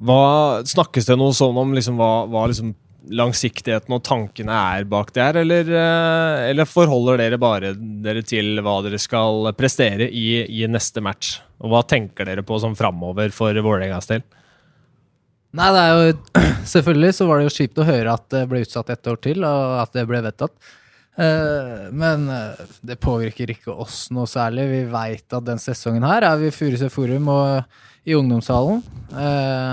hva, 0.00 0.22
snakkes 0.64 1.10
det 1.10 1.18
noe 1.20 1.34
sånn 1.36 1.58
om 1.60 1.74
liksom, 1.76 1.98
hva, 2.00 2.24
hva 2.30 2.46
liksom 2.50 2.72
langsiktigheten 3.10 3.94
og 3.96 4.02
tankene 4.06 4.54
er 4.76 4.84
bak 4.88 5.10
det 5.16 5.22
her, 5.24 5.38
eller, 5.42 5.70
uh, 5.72 6.48
eller, 6.50 6.68
forholder 6.68 7.22
dere 7.22 7.40
bare 7.40 7.72
dere 7.76 8.22
til 8.26 8.60
hva 8.64 8.80
dere 8.84 9.00
skal 9.00 9.50
prestere 9.58 10.08
i, 10.08 10.42
i 10.44 10.66
neste 10.70 11.02
match? 11.04 11.38
Og 11.60 11.72
hva 11.72 11.82
tenker 11.84 12.28
dere 12.28 12.44
på 12.46 12.60
som 12.62 12.76
framover 12.76 13.32
for 13.34 13.56
Vålerengas 13.56 14.08
del? 14.10 14.24
Nei, 15.56 15.70
det 15.74 15.80
er 15.82 15.94
jo 15.96 16.42
Selvfølgelig 16.74 17.14
så 17.16 17.26
var 17.26 17.40
det 17.40 17.48
jo 17.48 17.56
kjipt 17.56 17.80
å 17.80 17.88
høre 17.88 18.12
at 18.14 18.26
det 18.32 18.44
ble 18.50 18.60
utsatt 18.62 18.92
ett 18.92 19.08
år 19.10 19.18
til, 19.24 19.42
og 19.46 19.80
at 19.80 19.96
det 19.96 20.04
ble 20.06 20.20
vedtatt. 20.22 20.52
Eh, 21.16 21.90
men 21.92 22.28
eh, 22.30 22.66
det 22.86 23.00
påvirker 23.02 23.50
ikke 23.54 23.74
oss 23.74 24.08
noe 24.14 24.28
særlig. 24.30 24.68
Vi 24.70 24.82
veit 24.92 25.36
at 25.36 25.46
den 25.46 25.60
sesongen 25.62 26.06
her 26.06 26.26
er 26.28 26.40
vi 26.40 26.52
Furuset 26.54 26.92
Forum 26.92 27.30
og 27.32 28.08
i 28.08 28.16
ungdomshallen. 28.16 28.82
Eh, 29.10 29.72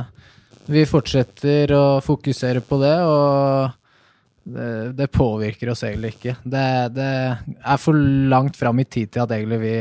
vi 0.68 0.84
fortsetter 0.90 1.72
å 1.72 1.84
fokusere 2.04 2.60
på 2.66 2.80
det, 2.82 2.96
og 3.08 3.70
det, 4.48 4.72
det 4.98 5.08
påvirker 5.14 5.72
oss 5.72 5.86
egentlig 5.88 6.18
ikke. 6.18 6.36
Det, 6.44 6.66
det 6.98 7.12
er 7.56 7.80
for 7.80 7.96
langt 8.34 8.60
fram 8.60 8.84
i 8.84 8.88
tid 8.88 9.14
til 9.14 9.24
at 9.24 9.32
egentlig 9.36 9.62
vi 9.64 9.78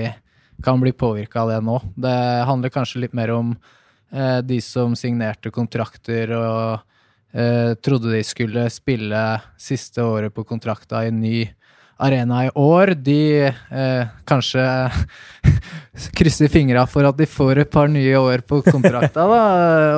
kan 0.62 0.81
bli 0.81 0.92
påvirka 0.97 1.42
av 1.42 1.51
det 1.51 1.62
nå. 1.66 1.81
Det 1.97 2.19
handler 2.49 2.73
kanskje 2.75 3.03
litt 3.03 3.16
mer 3.16 3.33
om 3.35 3.57
eh, 4.12 4.38
de 4.47 4.61
som 4.64 4.95
signerte 4.99 5.53
kontrakter 5.55 6.33
og 6.37 6.85
eh, 7.35 7.75
trodde 7.83 8.12
de 8.12 8.23
skulle 8.27 8.69
spille 8.71 9.23
siste 9.59 10.03
året 10.05 10.35
på 10.35 10.45
kontrakta 10.45 11.05
i 11.07 11.15
ny 11.15 11.39
arena 11.97 12.45
i 12.47 12.51
år. 12.55 12.93
De 12.95 13.21
eh, 13.49 14.09
kanskje 14.29 14.65
krysser 16.19 16.53
fingra 16.53 16.85
for 16.91 17.09
at 17.09 17.17
de 17.19 17.29
får 17.29 17.62
et 17.65 17.73
par 17.73 17.89
nye 17.93 18.17
år 18.21 18.45
på 18.47 18.61
kontrakta, 18.67 19.27
da. 19.31 19.43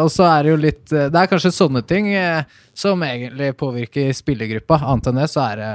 Og 0.04 0.12
så 0.14 0.28
er 0.30 0.44
det 0.44 0.52
jo 0.54 0.60
litt 0.62 0.84
Det 0.88 1.08
er 1.10 1.30
kanskje 1.30 1.54
sånne 1.54 1.82
ting 1.86 2.12
eh, 2.14 2.44
som 2.74 3.02
egentlig 3.02 3.54
påvirker 3.58 4.12
spillergruppa. 4.16 4.82
Annet 4.84 5.10
enn 5.10 5.22
det, 5.22 5.30
så 5.32 5.48
er 5.50 5.62
det 5.62 5.72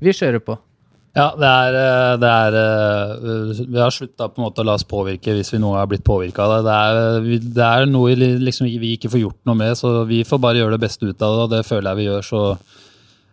Vi 0.00 0.16
kjører 0.16 0.42
på. 0.44 0.58
Ja, 1.16 1.30
det 1.32 1.48
er, 1.48 1.76
eh, 1.80 2.14
det 2.20 2.30
er 2.30 2.56
eh, 2.60 3.60
Vi 3.64 3.80
har 3.80 3.92
slutta 3.94 4.28
på 4.28 4.40
en 4.40 4.46
måte 4.50 4.60
å 4.60 4.66
la 4.68 4.74
oss 4.76 4.84
påvirke 4.84 5.32
hvis 5.32 5.54
vi 5.54 5.60
noen 5.62 5.78
har 5.80 5.88
blitt 5.88 6.04
påvirka 6.04 6.44
av 6.44 6.52
det. 6.52 6.66
Det 6.66 6.74
er, 6.76 7.46
det 7.56 7.68
er 7.68 7.86
noe 7.88 8.16
liksom 8.16 8.68
vi 8.68 8.92
ikke 8.98 9.10
får 9.14 9.22
gjort 9.22 9.40
noe 9.48 9.56
med, 9.56 9.72
så 9.80 10.02
vi 10.08 10.20
får 10.28 10.42
bare 10.44 10.60
gjøre 10.60 10.76
det 10.76 10.84
beste 10.84 11.08
ut 11.08 11.16
av 11.24 11.38
det, 11.38 11.46
og 11.46 11.54
det 11.54 11.62
føler 11.68 11.88
jeg 11.88 12.00
vi 12.02 12.08
gjør. 12.10 12.26
Så 12.28 12.42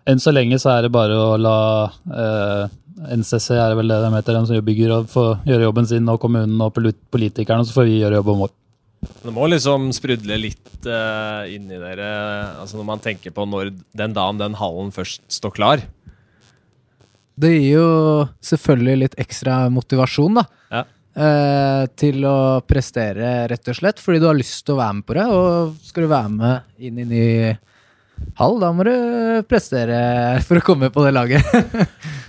enn 0.08 0.24
så 0.24 0.32
lenge 0.32 0.60
så 0.64 0.72
er 0.78 0.86
det 0.86 0.94
bare 0.96 1.18
å 1.20 1.36
la 1.40 1.60
eh, 2.08 2.80
NCC, 3.20 3.50
er 3.58 3.74
det 3.74 3.80
vel 3.82 3.92
det 3.92 4.00
de 4.06 4.12
heter, 4.16 4.38
de 4.38 4.48
som 4.48 4.68
bygger, 4.72 4.94
og 4.96 5.12
få 5.12 5.26
gjøre 5.48 5.68
jobben 5.68 5.90
sin, 5.90 6.08
og 6.12 6.22
kommunen 6.24 6.64
og 6.64 6.80
politikerne, 7.12 7.68
så 7.68 7.76
får 7.76 7.90
vi 7.90 8.00
gjøre 8.00 8.22
jobben 8.22 8.46
vår. 8.46 8.54
Det 9.24 9.34
må 9.36 9.50
liksom 9.52 9.90
sprudle 9.92 10.38
litt 10.40 10.88
uh, 10.88 11.44
inni 11.52 11.76
dere 11.76 12.06
altså 12.62 12.78
når 12.80 12.86
man 12.88 13.02
tenker 13.04 13.34
på 13.36 13.44
når 13.44 13.74
den 14.00 14.14
dagen 14.16 14.40
den 14.40 14.56
hallen 14.56 14.94
først 14.96 15.26
står 15.28 15.52
klar. 15.58 15.84
Det 17.34 17.50
gir 17.56 17.80
jo 17.80 17.88
selvfølgelig 18.46 19.00
litt 19.06 19.16
ekstra 19.22 19.64
motivasjon, 19.74 20.38
da. 20.42 20.44
Ja. 20.74 20.84
Eh, 21.14 21.84
til 22.00 22.24
å 22.26 22.62
prestere, 22.66 23.48
rett 23.50 23.70
og 23.70 23.78
slett, 23.78 24.02
fordi 24.02 24.22
du 24.22 24.28
har 24.30 24.38
lyst 24.38 24.64
til 24.66 24.76
å 24.76 24.82
være 24.82 24.98
med 25.00 25.08
på 25.08 25.18
det. 25.18 25.28
Og 25.30 25.76
skal 25.86 26.06
du 26.06 26.12
være 26.14 26.34
med 26.34 26.86
inn 26.90 27.02
i 27.04 27.08
ny 27.10 27.28
hall, 28.40 28.60
da 28.62 28.72
må 28.74 28.86
du 28.88 28.94
prestere 29.50 30.42
for 30.46 30.60
å 30.60 30.66
komme 30.66 30.90
på 30.94 31.06
det 31.06 31.14
laget. 31.14 31.54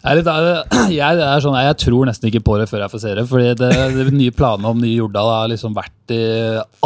Jeg 0.00 0.16
litt, 0.16 0.28
jeg, 0.96 1.24
sånn, 1.44 1.56
jeg 1.60 1.76
tror 1.82 2.08
nesten 2.08 2.30
ikke 2.30 2.40
på 2.46 2.54
det 2.56 2.66
før 2.70 2.86
jeg 2.86 2.92
får 2.94 3.02
se 3.02 3.10
det. 3.18 3.24
fordi 3.28 3.50
det, 3.60 3.70
det 3.98 4.06
nye 4.16 4.32
planene 4.32 4.70
om 4.72 4.80
nye 4.80 4.96
Jordal 4.96 5.28
har 5.28 5.50
liksom 5.52 5.74
vært 5.76 6.14
i 6.16 6.20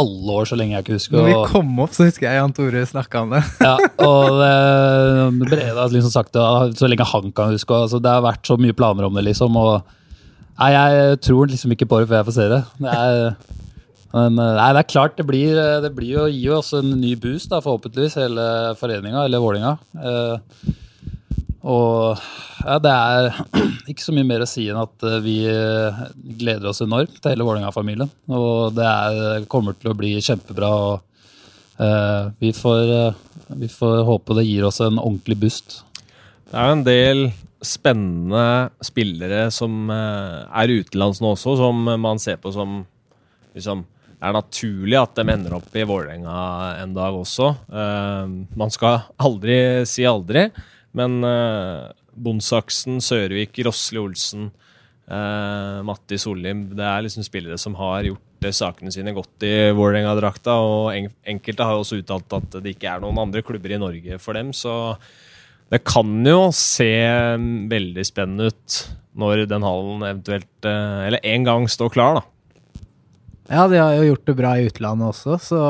alle 0.01 0.35
år, 0.35 0.49
så 0.49 0.57
lenge 0.59 0.75
jeg 0.75 0.83
ikke 0.83 0.97
husker. 0.97 1.17
Når 1.21 1.29
vi 1.29 1.53
kom 1.53 1.71
opp, 1.85 1.95
så 1.95 2.09
husker 2.09 2.27
jeg 2.27 2.41
Jan 2.41 2.55
Tore 2.57 2.83
snakka 2.91 3.23
om 3.23 3.35
det. 3.37 3.43
Ja, 3.65 3.75
og 4.03 4.41
det, 4.41 5.47
Breda 5.47 5.79
har 5.85 5.95
liksom 5.95 6.11
sagt 6.13 6.35
det 6.35 6.77
så 6.81 6.91
lenge 6.91 7.07
han 7.07 7.31
kan 7.35 7.55
huske. 7.55 7.81
Altså, 7.87 8.03
det 8.03 8.11
har 8.11 8.25
vært 8.25 8.43
så 8.51 8.59
mye 8.59 8.75
planer 8.75 9.07
om 9.07 9.15
det, 9.15 9.23
liksom. 9.31 9.55
og 9.63 9.87
nei, 10.59 10.71
Jeg 10.75 11.19
tror 11.23 11.51
liksom 11.55 11.71
ikke 11.75 11.87
på 11.87 12.01
det 12.03 12.11
før 12.11 12.19
jeg 12.19 12.29
får 12.33 12.39
se 12.41 12.51
det. 12.51 12.63
er, 12.99 13.29
men 14.15 14.37
nei, 14.39 14.69
det 14.75 14.81
er 14.83 14.91
klart, 14.91 15.15
det 15.15 15.25
blir, 15.27 15.57
det 15.83 15.95
blir 15.95 16.17
jo, 16.19 16.27
gir 16.31 16.51
jo 16.51 16.59
også 16.59 16.83
en 16.83 16.97
ny 16.99 17.15
boost, 17.19 17.49
da, 17.51 17.63
forhåpentligvis, 17.63 18.19
hele 18.19 18.45
foreninga, 18.79 19.23
eller 19.27 19.43
Vålinga. 19.43 19.77
Eh, 19.99 20.75
og 21.65 22.19
ja, 22.61 22.77
det 22.81 22.91
er 22.91 23.39
ikke 23.91 24.03
så 24.03 24.13
mye 24.13 24.27
mer 24.27 24.43
å 24.45 24.49
si 24.49 24.67
enn 24.69 24.79
at 24.79 25.05
eh, 25.05 25.21
vi 25.25 25.39
eh, 25.49 26.03
gleder 26.37 26.69
oss 26.69 26.83
enormt 26.85 27.17
til 27.17 27.33
hele 27.33 27.47
Vålerenga-familien. 27.47 28.11
Og 28.29 28.75
det 28.77 28.85
er, 28.85 29.47
kommer 29.51 29.77
til 29.77 29.91
å 29.91 29.97
bli 29.97 30.13
kjempebra. 30.21 30.69
og 30.69 31.81
uh, 31.81 32.29
vi, 32.39 32.53
får, 32.53 32.91
vi, 33.57 33.69
får, 33.71 34.03
håpe 34.07 34.37
det 34.37 34.45
gir 34.47 34.67
oss 34.69 34.79
en 34.85 35.01
ordentlig 35.01 35.39
boost. 35.41 35.81
Det 36.45 36.53
er 36.53 36.69
jo 36.69 36.77
en 36.77 36.85
del 36.85 37.25
spennende 37.65 38.45
spillere 38.85 39.47
som 39.49 39.89
er 39.89 40.69
utenlands 40.69 41.21
nå 41.23 41.31
også, 41.33 41.55
som 41.57 41.81
man 41.97 42.21
ser 42.21 42.37
på 42.37 42.51
som 42.53 42.83
liksom, 43.57 43.81
Det 44.19 44.27
er 44.29 44.35
naturlig 44.37 44.99
at 44.99 45.17
de 45.17 45.25
ender 45.33 45.55
opp 45.57 45.73
i 45.73 45.87
Vålerenga 45.87 46.37
en 46.83 46.93
dag 46.93 47.17
også. 47.17 47.49
man 48.53 48.73
skal 48.73 49.01
aldri 49.17 49.57
si 49.89 50.05
aldri. 50.05 50.45
Men 50.95 51.19
eh, 51.27 51.91
Bondsaksen, 52.15 53.01
Sørvik, 53.03 53.57
Rosli 53.67 53.99
Olsen, 53.99 54.49
eh, 55.11 55.81
Matti 55.85 56.19
Sollim 56.21 56.69
Det 56.75 56.85
er 56.87 57.05
liksom 57.05 57.25
spillere 57.27 57.59
som 57.61 57.75
har 57.79 58.07
gjort 58.07 58.47
uh, 58.47 58.53
sakene 58.55 58.93
sine 58.93 59.13
godt 59.15 59.45
i 59.47 59.53
Vålerenga-drakta. 59.75 60.57
Og 60.63 60.91
en 60.95 61.09
enkelte 61.35 61.67
har 61.67 61.79
også 61.79 61.99
uttalt 62.01 62.39
at 62.39 62.59
det 62.61 62.75
ikke 62.75 62.93
er 62.93 63.03
noen 63.03 63.25
andre 63.27 63.43
klubber 63.45 63.75
i 63.75 63.81
Norge 63.81 64.19
for 64.23 64.37
dem. 64.37 64.53
Så 64.55 64.95
det 65.73 65.83
kan 65.87 66.19
jo 66.27 66.49
se 66.55 66.93
veldig 67.71 68.05
spennende 68.07 68.51
ut 68.53 68.81
når 69.15 69.45
den 69.49 69.63
hallen 69.63 70.03
eventuelt 70.03 70.67
Eller 70.67 71.23
en 71.23 71.45
gang 71.47 71.63
står 71.71 71.93
klar, 71.93 72.19
da. 72.19 72.25
Ja, 73.45 73.67
de 73.69 73.79
har 73.79 73.93
jo 73.95 74.09
gjort 74.09 74.27
det 74.27 74.35
bra 74.37 74.51
i 74.57 74.67
utlandet 74.67 75.13
også, 75.13 75.37
så 75.41 75.61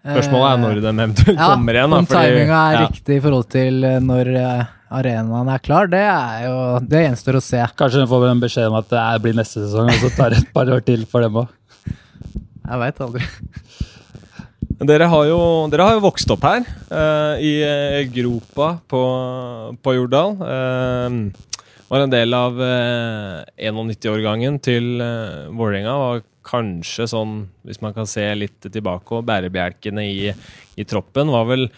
Spørsmålet 0.00 0.46
er 0.48 0.60
når 0.62 0.78
de 0.80 0.90
eventuelt 0.90 1.34
ja, 1.36 1.48
kommer 1.52 1.76
igjen. 1.76 1.94
Om 1.96 2.06
timinga 2.08 2.60
er 2.60 2.76
ja. 2.76 2.84
riktig 2.86 3.18
i 3.18 3.22
forhold 3.24 3.48
til 3.52 3.84
eh, 3.84 3.98
når 4.00 4.30
eh, 4.40 4.70
arenaen 5.00 5.50
er 5.52 5.62
klar, 5.62 5.90
det 5.92 6.02
er 6.06 6.46
jo 6.46 6.54
Det 6.88 7.02
gjenstår 7.04 7.36
å 7.36 7.42
se. 7.44 7.60
Kanskje 7.76 8.00
de 8.02 8.08
får 8.10 8.28
en 8.30 8.40
beskjed 8.40 8.70
om 8.70 8.78
at 8.80 8.88
det 8.94 9.04
blir 9.26 9.36
neste 9.36 9.66
sesong, 9.66 9.92
og 9.92 10.00
så 10.00 10.12
tar 10.16 10.32
det 10.32 10.40
et 10.40 10.54
par 10.56 10.72
år 10.72 10.84
til 10.86 11.04
for 11.10 11.26
dem 11.26 11.42
òg. 11.42 11.52
Jeg 11.90 12.80
veit 12.84 13.04
aldri. 13.04 13.28
Dere 14.88 15.10
har, 15.12 15.24
jo, 15.28 15.38
dere 15.68 15.84
har 15.84 15.98
jo 15.98 16.02
vokst 16.06 16.30
opp 16.32 16.44
her, 16.46 16.64
uh, 16.88 17.36
i 17.36 18.06
gropa 18.14 18.70
på, 18.88 19.02
på 19.84 19.92
Jordal. 19.98 20.38
Uh, 20.40 21.50
var 21.90 22.06
en 22.06 22.12
del 22.12 22.36
av 22.38 22.56
uh, 22.56 23.42
91-årgangen 23.58 24.56
til 24.62 25.02
uh, 25.02 25.50
Vålerenga. 25.52 25.96
Var 26.00 26.22
kanskje 26.46 27.06
sånn, 27.10 27.44
hvis 27.68 27.80
man 27.84 27.94
kan 27.96 28.08
se 28.08 28.24
litt 28.38 28.66
tilbake, 28.66 29.22
bærebjelkene 29.26 30.04
i, 30.08 30.28
i 30.80 30.86
troppen 30.88 31.32
var 31.32 31.48
vel 31.50 31.68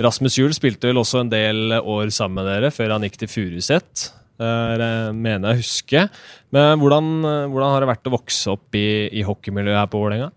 Rasmus 0.00 0.38
Juel 0.38 0.54
spilte 0.56 0.88
vel 0.88 1.00
også 1.00 1.24
en 1.24 1.32
del 1.32 1.76
år 1.80 2.08
sammen 2.14 2.40
med 2.40 2.48
dere 2.48 2.72
før 2.72 2.94
han 2.94 3.04
gikk 3.04 3.20
til 3.20 3.30
Furuset. 3.30 4.08
Mener 4.40 5.50
jeg 5.50 5.60
husker 5.60 6.06
huske. 6.06 6.28
Men 6.56 6.80
hvordan, 6.80 7.10
hvordan, 7.52 7.72
har 7.74 7.82
det 7.84 7.90
vært 7.90 8.08
å 8.08 8.14
vokse 8.14 8.54
opp 8.54 8.78
i, 8.78 9.10
i 9.12 9.24
hockeymiljøet 9.26 9.82
her 9.82 9.90
på 9.92 10.00
Vålerenga? 10.00 10.30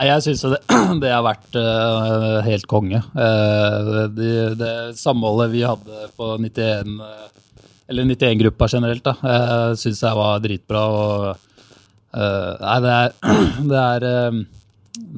Jeg 0.00 0.22
syns 0.24 0.44
det, 0.48 0.60
det, 1.02 1.10
har 1.12 1.24
vært 1.24 1.56
uh, 1.58 2.40
helt 2.46 2.66
konge. 2.70 3.02
Uh, 3.12 4.06
det, 4.14 4.32
det, 4.60 4.72
samholdet 5.00 5.50
vi 5.52 5.64
hadde 5.66 6.08
på 6.16 6.34
91, 6.40 6.94
uh, 7.00 7.26
eller 7.90 8.08
91-gruppa 8.08 8.68
generelt, 8.70 9.04
da, 9.04 9.16
uh, 9.20 9.72
syns 9.78 10.00
jeg 10.06 10.16
var 10.16 10.40
dritbra. 10.44 10.84
og 10.88 11.49
Uh, 12.10 12.56
nei, 12.58 12.78
det 12.82 12.94
er, 12.96 13.12
det 13.70 13.82
er 13.84 14.06
uh, 14.08 14.40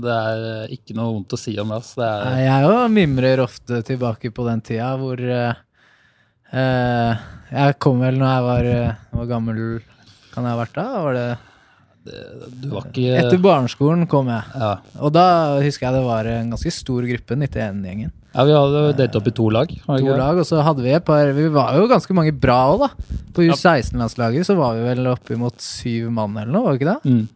det 0.02 0.12
er 0.14 0.72
ikke 0.74 0.94
noe 0.96 1.14
vondt 1.14 1.33
å 1.33 1.38
si 1.40 1.55
om 1.61 1.70
det. 1.72 1.81
Det 1.96 2.09
er, 2.09 2.40
jeg 2.44 2.66
òg 2.68 2.83
mimrer 2.92 3.40
ofte 3.42 3.81
tilbake 3.88 4.33
på 4.35 4.44
den 4.46 4.61
tida 4.64 4.90
hvor 5.00 5.20
uh, 5.20 5.55
Jeg 6.52 7.78
kom 7.81 8.02
vel 8.05 8.18
når 8.20 8.28
jeg 8.28 8.44
var 8.44 8.68
Hvor 9.14 9.31
gammel 9.31 9.62
kan 10.35 10.44
jeg 10.44 10.52
ha 10.52 10.61
vært 10.61 10.76
da? 10.76 10.85
Var 11.07 11.16
det, 11.16 11.24
det 12.04 12.70
var 12.70 12.88
ikke 12.88 13.12
Etter 13.20 13.38
barneskolen 13.42 14.08
kom 14.10 14.30
jeg. 14.32 14.42
Ja. 14.58 14.72
Og 14.98 15.12
da 15.14 15.26
husker 15.62 15.86
jeg 15.88 15.96
det 15.98 16.02
var 16.06 16.28
en 16.30 16.50
ganske 16.54 16.72
stor 16.74 17.06
gruppe, 17.06 17.36
91-gjengen. 17.38 18.10
Ja, 18.32 18.46
Vi 18.48 18.54
hadde 18.56 18.82
delt 18.96 19.18
opp 19.18 19.28
i 19.28 19.34
to 19.36 19.50
lag. 19.52 19.72
To 19.86 20.16
lag, 20.16 20.38
Og 20.40 20.46
så 20.48 20.62
hadde 20.64 20.82
vi 20.82 20.94
et 20.96 21.04
par 21.04 21.30
Vi 21.36 21.46
var 21.52 21.76
jo 21.76 21.84
ganske 21.90 22.16
mange 22.16 22.32
bra 22.32 22.56
òg, 22.72 22.86
da. 22.86 23.18
På 23.36 23.44
U16-landslaget 23.44 24.48
så 24.48 24.56
var 24.58 24.78
vi 24.78 24.86
vel 24.88 25.10
oppimot 25.12 25.60
syv 25.62 26.08
mann 26.16 26.36
eller 26.40 26.52
noe, 26.54 26.64
var 26.66 26.76
vi 26.76 26.82
ikke 26.82 26.94
det? 26.94 27.12
Mm. 27.12 27.28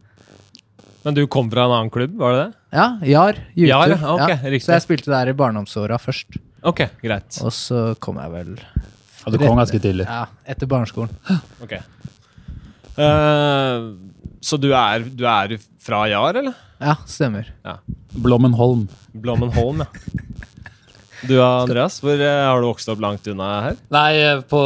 Men 1.05 1.15
du 1.15 1.21
kom 1.31 1.47
fra 1.53 1.67
en 1.67 1.75
annen 1.77 1.93
klubb, 1.93 2.17
var 2.19 2.33
det 2.33 2.39
det? 2.41 2.53
Ja, 2.75 2.87
Jar. 3.07 3.37
Jar, 3.55 3.93
okay, 4.17 4.35
ja. 4.43 4.59
Så 4.59 4.73
jeg 4.75 4.83
spilte 4.83 5.13
der 5.13 5.31
i 5.31 5.37
barndomsåra 5.37 5.99
først. 6.01 6.35
Ok, 6.67 6.81
greit. 6.99 7.37
Og 7.45 7.53
så 7.55 7.93
kom 8.03 8.17
jeg 8.19 8.33
vel 8.33 8.49
Ja, 8.57 9.31
Du 9.31 9.37
kom 9.39 9.55
ganske 9.61 9.79
tidlig. 9.79 10.07
Ja, 10.09 10.25
etter 10.49 10.67
barneskolen. 10.67 11.13
ok. 11.63 11.77
Uh, 12.97 13.93
så 14.41 14.59
du 14.61 14.69
er, 14.75 15.05
du 15.07 15.25
er, 15.27 15.57
fra 15.83 16.05
Jar, 16.11 16.37
eller? 16.41 16.55
Ja, 16.83 16.97
stemmer. 17.09 17.49
Ja. 17.65 17.79
Blommenholm. 18.13 18.87
Blommenholm, 19.17 19.85
ja. 19.85 20.25
Du 21.25 21.33
Andreas, 21.41 21.97
hvor 22.03 22.19
eh, 22.21 22.43
har 22.45 22.61
du 22.61 22.67
vokst 22.69 22.89
opp 22.93 23.01
langt 23.01 23.25
unna 23.31 23.47
her? 23.65 23.79
Nei, 23.93 24.11
eh, 24.21 24.43
på 24.45 24.59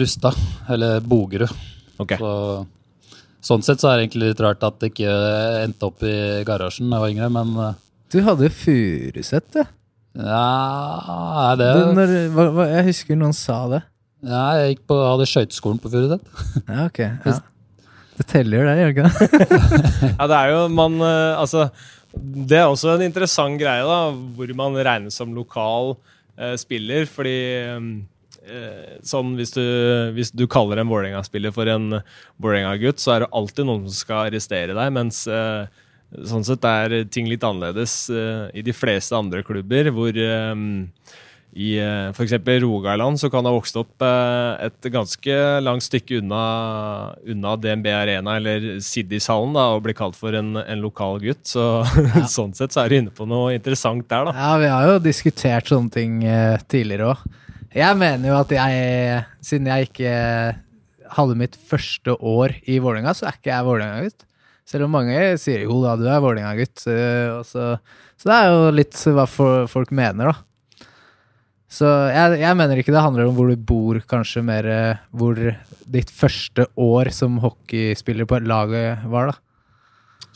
Rustad. 0.00 0.38
Eller 0.72 1.02
Bogerud. 1.04 1.52
Okay. 2.00 2.16
Så, 2.16 3.18
sånn 3.44 3.64
sett 3.66 3.82
så 3.82 3.90
er 3.90 3.98
det 3.98 4.06
egentlig 4.06 4.32
litt 4.32 4.42
rart 4.42 4.64
at 4.64 4.80
det 4.80 4.92
ikke 4.94 5.12
endte 5.60 5.90
opp 5.90 6.02
i 6.06 6.16
garasjen 6.48 6.88
da 6.88 6.96
jeg 6.96 7.04
var 7.04 7.12
yngre, 7.12 7.30
men 7.36 7.54
eh, 7.66 7.78
Du 8.14 8.18
hadde 8.24 8.48
jo 8.48 8.56
Furuset, 8.56 9.52
du. 9.52 9.62
Ja, 10.22 11.52
er 11.52 11.60
det 11.60 11.70
du 11.76 11.94
når, 11.96 12.10
hva, 12.34 12.50
hva, 12.56 12.68
jeg 12.72 12.88
husker 12.90 13.16
noen 13.20 13.36
sa 13.36 13.62
det. 13.72 13.84
Ja, 14.22 14.42
jeg 14.60 14.74
gikk 14.74 14.84
på, 14.92 14.98
hadde 15.04 15.28
skøyteskolen 15.28 15.80
på 15.82 15.92
Furuset. 15.92 16.28
Ja, 16.64 16.88
ok. 16.88 17.00
Ja. 17.04 17.38
Det 18.18 18.26
teller, 18.28 18.66
det, 18.68 18.76
gjør 18.78 18.90
det 18.90 18.94
ikke? 18.94 19.50
Ja, 20.18 20.26
det 20.28 20.38
er 20.38 20.50
jo 20.52 20.62
man 20.72 20.98
eh, 21.00 21.40
Altså, 21.40 21.68
det 22.12 22.58
er 22.58 22.68
også 22.68 22.96
en 22.96 23.06
interessant 23.06 23.60
greie, 23.60 23.84
da, 23.88 24.12
hvor 24.36 24.50
man 24.58 24.76
regnes 24.76 25.16
som 25.16 25.32
lokal 25.36 25.94
eh, 26.36 26.52
spiller, 26.60 27.06
fordi 27.08 27.38
eh, 27.56 28.98
sånn 29.08 29.32
hvis 29.38 29.54
du, 29.56 29.62
hvis 30.16 30.32
du 30.36 30.44
kaller 30.50 30.82
en 30.82 30.90
Vålerenga-spiller 30.92 31.54
for 31.56 31.70
en 31.72 32.02
Vålerenga-gutt, 32.36 33.00
så 33.00 33.14
er 33.14 33.24
det 33.24 33.32
alltid 33.32 33.68
noen 33.68 33.88
som 33.88 33.96
skal 33.96 34.28
arrestere 34.28 34.76
deg, 34.76 34.92
mens 34.92 35.24
eh, 35.24 35.64
sånn 36.28 36.44
sett 36.44 36.68
er 36.68 36.98
ting 37.08 37.30
litt 37.32 37.44
annerledes 37.48 37.96
eh, 38.12 38.50
i 38.60 38.66
de 38.66 38.76
fleste 38.76 39.16
andre 39.16 39.40
klubber, 39.46 39.88
hvor 39.96 40.12
eh, 40.12 40.52
i 41.52 41.74
uh, 41.84 42.08
f.eks. 42.16 42.32
Rogaland 42.62 43.20
så 43.20 43.28
kan 43.28 43.44
det 43.44 43.50
ha 43.50 43.56
vokst 43.58 43.76
opp 43.76 44.00
eh, 44.00 44.64
et 44.68 44.86
ganske 44.94 45.34
langt 45.60 45.84
stykke 45.84 46.22
unna, 46.22 46.44
unna 47.28 47.52
DNB 47.60 47.90
Arena 47.92 48.38
eller 48.38 48.78
Siddishallen 48.80 49.52
da, 49.58 49.66
og 49.74 49.82
bli 49.84 49.92
kalt 49.98 50.16
for 50.16 50.32
en, 50.38 50.54
en 50.56 50.80
lokal 50.80 51.20
gutt. 51.20 51.42
Så 51.50 51.66
sånn 52.36 52.54
sett 52.56 52.72
så 52.72 52.84
er 52.84 52.88
du 52.88 52.96
inne 53.02 53.12
på 53.12 53.26
noe 53.28 53.52
interessant 53.56 54.06
der, 54.08 54.30
da. 54.30 54.32
Ja, 54.32 54.52
vi 54.62 54.70
har 54.72 54.88
jo 54.88 54.98
diskutert 55.04 55.68
sånne 55.68 55.92
ting 55.92 56.22
eh, 56.24 56.56
tidligere 56.72 57.12
òg. 57.12 57.26
Jeg 57.72 57.96
mener 58.00 58.28
jo 58.32 58.36
at 58.36 58.50
jeg, 58.52 59.20
siden 59.44 59.68
jeg 59.70 59.90
ikke 59.90 60.14
hadde 61.16 61.36
mitt 61.40 61.58
første 61.68 62.14
år 62.16 62.54
i 62.68 62.78
Vålerenga, 62.80 63.12
så 63.16 63.28
er 63.28 63.36
ikke 63.36 63.52
jeg 63.52 63.66
Vålerenga-gutt. 63.68 64.24
Selv 64.72 64.86
om 64.86 64.94
mange 64.96 65.18
sier 65.40 65.66
jo 65.66 65.82
da, 65.82 65.98
du 66.00 66.06
er 66.08 66.20
Vålerenga-gutt. 66.24 66.86
eh, 66.88 67.36
Så, 67.44 67.74
så 68.16 68.30
det 68.30 68.38
er 68.40 68.48
jo 68.52 68.72
litt 68.76 68.96
hva 69.12 69.28
folk 69.28 69.92
mener, 69.92 70.32
da. 70.32 70.36
Så 71.72 71.88
jeg, 72.12 72.40
jeg 72.42 72.56
mener 72.58 72.76
ikke 72.82 72.92
det 72.92 73.00
handler 73.00 73.30
om 73.30 73.36
hvor 73.38 73.48
du 73.48 73.56
bor, 73.56 73.96
kanskje 74.10 74.42
mer 74.44 74.66
eh, 74.68 74.98
hvor 75.16 75.38
ditt 75.92 76.10
første 76.12 76.66
år 76.80 77.08
som 77.16 77.38
hockeyspiller 77.40 78.28
på 78.28 78.42
laget 78.44 79.06
var, 79.08 79.32
da. 79.32 79.38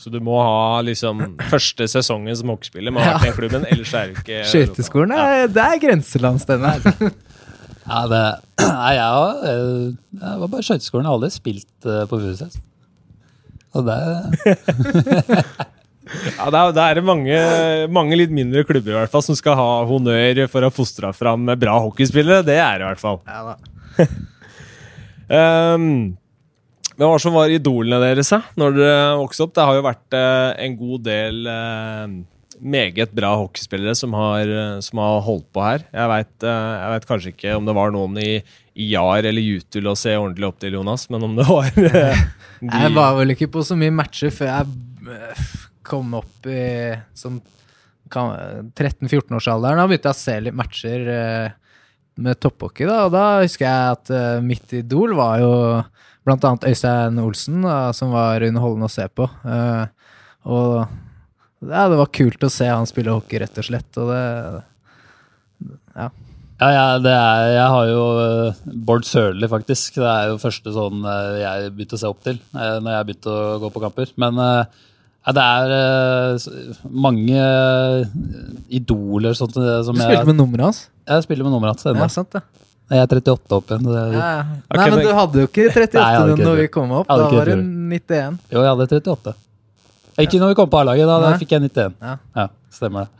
Så 0.01 0.09
du 0.13 0.17
må 0.21 0.35
ha 0.41 0.81
liksom 0.85 1.21
første 1.53 1.85
sesongen 1.89 2.35
som 2.37 2.49
hockeyspiller 2.55 2.93
må 2.93 3.01
ha 3.05 3.13
vært 3.15 3.23
i 3.23 3.29
den 3.29 3.37
klubben, 3.37 3.67
ellers 3.69 3.93
er 3.97 4.09
du 4.11 4.17
ikke 4.21 4.41
Skøyteskolen, 4.51 5.13
Ja. 5.13 5.45
det 5.49 5.63
er 5.67 5.81
grenseland, 5.85 6.41
Steinar. 6.43 6.81
Ja, 7.87 8.01
det, 8.11 8.23
nei, 8.67 8.93
jeg, 8.97 9.11
var- 9.15 9.43
jeg, 9.47 9.91
jeg 10.19 10.39
var 10.41 10.49
bare 10.51 10.65
skøyteskolen. 10.67 11.05
Jeg 11.05 11.07
har 11.07 11.19
aldri 11.21 11.29
spilt 11.37 11.85
eh, 11.87 12.01
på 12.09 12.17
Furuset. 12.19 12.57
Og 13.77 13.85
det 13.87 13.99
Ja, 16.37 16.47
det 16.53 16.59
er, 16.59 16.71
det 16.77 16.85
er 16.85 17.01
mange, 17.05 17.41
mange 17.93 18.19
litt 18.19 18.33
mindre 18.33 18.63
klubber 18.67 18.93
i 18.93 18.99
hvert 19.01 19.13
fall 19.13 19.25
som 19.25 19.37
skal 19.37 19.57
ha 19.59 19.69
honnør 19.89 20.45
for 20.51 20.63
å 20.63 20.71
ha 20.71 20.73
fostra 20.73 21.11
fram 21.15 21.49
bra 21.59 21.77
hockeyspillere. 21.87 22.45
Det 22.47 22.57
er 22.59 22.79
det 22.79 22.87
i 22.87 22.89
hvert 22.93 23.03
fall. 23.03 23.21
Ja, 23.27 23.53
da. 23.53 24.07
Um, 25.27 26.15
hva 26.97 27.11
var 27.11 27.21
som 27.21 27.35
var 27.35 27.51
idolene 27.53 27.99
deres 28.01 28.31
da 28.33 28.39
når 28.57 28.77
dere 28.79 29.01
vokste 29.19 29.45
opp? 29.45 29.53
Det 29.53 29.65
har 29.69 29.77
jo 29.77 29.85
vært 29.85 30.15
eh, 30.17 30.47
en 30.65 30.77
god 30.79 31.03
del 31.05 31.49
eh, 31.51 32.15
meget 32.57 33.13
bra 33.13 33.35
hockeyspillere 33.43 33.93
som 33.99 34.15
har, 34.17 34.49
eh, 34.49 34.79
som 34.81 35.03
har 35.03 35.19
holdt 35.27 35.45
på 35.53 35.61
her. 35.61 35.85
Jeg 35.91 36.11
veit 36.13 36.47
vet 36.47 37.05
kanskje 37.11 37.33
ikke 37.35 37.53
om 37.59 37.69
det 37.69 37.77
var 37.77 37.93
noen 37.93 38.17
i, 38.23 38.31
i 38.73 38.89
Jar 38.95 39.29
eller 39.29 39.45
Jutul 39.45 39.91
å 39.91 39.97
se 39.99 40.15
ordentlig 40.17 40.49
opp 40.49 40.57
til, 40.63 40.79
Jonas, 40.79 41.05
men 41.13 41.27
om 41.27 41.37
det 41.37 41.45
var 41.45 41.69
de, 41.77 41.85
Jeg 42.65 42.95
var 42.97 43.19
vel 43.19 43.35
ikke 43.35 43.51
på 43.53 43.65
så 43.67 43.77
mye 43.77 43.93
matcher 43.93 44.33
før 44.33 44.53
jeg 44.55 45.17
kom 45.87 46.13
opp 46.19 46.47
i 46.49 46.93
sånn 47.17 47.39
13-14-årsalderen. 48.07 49.81
Da 49.81 49.87
begynte 49.89 50.11
jeg 50.11 50.15
å 50.15 50.19
se 50.21 50.35
litt 50.45 50.57
matcher 50.57 51.09
øh, 51.11 51.47
med 52.23 52.39
topphockey, 52.41 52.87
da. 52.87 53.01
Og 53.07 53.13
da 53.15 53.25
husker 53.43 53.67
jeg 53.67 53.95
at 53.97 54.13
øh, 54.13 54.45
mitt 54.45 54.73
idol 54.77 55.15
var 55.17 55.41
jo 55.43 55.51
blant 56.27 56.43
annet 56.47 56.69
Øystein 56.71 57.19
Olsen, 57.23 57.61
da, 57.63 57.91
som 57.95 58.11
var 58.15 58.43
underholdende 58.43 58.89
å 58.89 58.93
se 58.93 59.07
på. 59.07 59.27
Eh, 59.47 60.13
og 60.47 60.71
ja, 61.67 61.87
det 61.89 61.99
var 61.99 62.13
kult 62.13 62.43
å 62.43 62.53
se 62.53 62.67
han 62.69 62.87
spille 62.89 63.13
hockey, 63.15 63.39
rett 63.41 63.59
og 63.59 63.69
slett. 63.69 63.91
Og 63.99 64.13
det 64.13 64.23
Ja. 65.97 66.09
Ja, 66.57 66.67
ja 66.73 66.85
er, 66.97 67.47
jeg 67.53 67.69
har 67.69 67.87
jo 67.91 68.03
eh, 68.17 68.59
Bård 68.65 69.05
Sørli, 69.05 69.45
faktisk. 69.49 69.99
Det 70.01 70.09
er 70.09 70.31
jo 70.31 70.41
første 70.41 70.73
sånn 70.73 71.05
eh, 71.05 71.41
jeg 71.43 71.73
begynte 71.75 71.97
å 71.97 72.01
se 72.01 72.09
opp 72.09 72.23
til 72.25 72.39
når 72.53 72.91
jeg 72.95 73.07
begynte 73.09 73.33
å 73.33 73.57
gå 73.61 73.69
på 73.73 73.83
kamper. 73.83 74.13
Men 74.17 74.41
eh, 74.41 74.85
ja, 75.27 75.33
det 75.35 75.43
er 75.43 75.71
uh, 75.75 76.83
mange 76.87 77.35
eh, 77.35 78.05
idoler 78.79 79.35
sånt, 79.35 79.57
eh, 79.59 79.81
som 79.83 79.97
Du 79.97 79.99
jeg 80.01 80.13
spilte 80.13 80.29
med 80.29 80.37
nummeret 80.39 80.69
hans? 80.69 80.79
Jeg 81.07 81.25
spiller 81.25 81.43
med 81.47 81.51
nummeret 81.57 81.75
hans 81.75 81.89
ennå. 81.91 82.05
Ja, 82.05 82.07
sant 82.13 82.31
det. 82.37 82.41
Jeg 82.87 83.03
er 83.03 83.09
38 83.11 83.57
opp 83.57 83.67
igjen. 83.73 83.83
Det 83.83 83.97
er, 83.99 84.13
Ja, 84.15 84.27
ja. 84.37 84.43
Nei, 84.47 84.85
men 84.85 84.95
men- 84.95 85.03
du 85.09 85.13
hadde 85.17 85.41
jo 85.43 85.47
ikke 85.49 85.65
38 85.73 85.99
Nei, 85.99 86.31
ikke 86.31 86.47
når 86.47 86.55
vi 86.61 86.67
kom 86.71 86.91
opp. 87.01 87.07
Da 87.11 87.17
var 87.27 87.45
det 87.51 87.57
det 87.57 87.65
91. 87.67 88.39
Jo, 88.53 88.61
jeg 88.63 88.71
hadde 88.71 88.87
38. 88.87 89.33
Ikke 90.23 90.39
når 90.41 90.47
vi 90.53 90.55
kom 90.61 90.69
på 90.71 90.79
A-laget, 90.79 91.05
da, 91.11 91.17
da 91.19 91.33
fikk 91.37 91.51
jeg 91.51 91.61
91. 91.67 91.93
Ja. 92.01 92.15
Ja, 92.39 92.47
stemmer 92.71 93.05
det. 93.05 93.13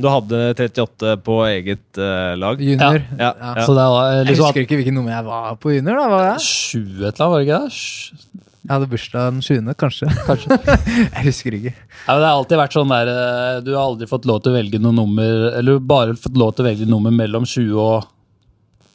Du 0.00 0.08
hadde 0.10 0.38
38 0.56 1.12
på 1.22 1.36
eget 1.46 2.00
uh, 2.00 2.32
lag? 2.40 2.58
Junior. 2.58 2.96
Ja, 3.18 3.28
Ja. 3.28 3.52
ja. 3.60 3.66
Så 3.66 3.76
det 3.76 3.84
var 3.92 4.08
Jeg 4.16 4.26
liksom 4.32 4.46
husker 4.48 4.64
ikke 4.64 4.80
hvilket 4.80 4.94
nummer 4.96 5.12
jeg 5.12 5.24
var 5.28 5.54
på 5.60 5.70
junior. 5.76 6.00
da, 6.00 6.08
var 6.08 6.24
jeg? 6.32 6.40
20 6.40 7.06
et 7.06 7.20
eller 7.20 7.26
annet, 7.26 7.30
var 7.30 7.38
det 7.38 7.46
ikke 7.46 7.60
det? 7.68 8.51
Jeg 8.62 8.70
hadde 8.70 8.86
bursdag 8.92 9.24
den 9.32 9.42
20., 9.42 9.74
kanskje. 9.74 10.06
Kanskje. 10.28 10.58
jeg 11.02 11.24
husker 11.26 11.56
ikke. 11.58 11.72
Ja, 11.74 12.12
men 12.12 12.20
det 12.22 12.28
har 12.28 12.36
alltid 12.36 12.60
vært 12.60 12.76
sånn 12.76 12.92
der 12.94 13.10
eh, 13.10 13.56
Du 13.66 13.72
har 13.74 13.82
aldri 13.82 14.06
fått 14.10 14.28
lov 14.30 14.42
til 14.44 14.52
å 14.52 14.56
velge 14.56 14.78
noe 14.82 14.94
nummer 14.94 15.48
Eller 15.58 15.80
bare 15.82 16.14
fått 16.18 16.38
lov 16.38 16.52
til 16.54 16.62
å 16.64 16.68
velge 16.68 16.86
nummer 16.86 17.14
mellom 17.14 17.46
20 17.48 17.74
og 17.82 18.10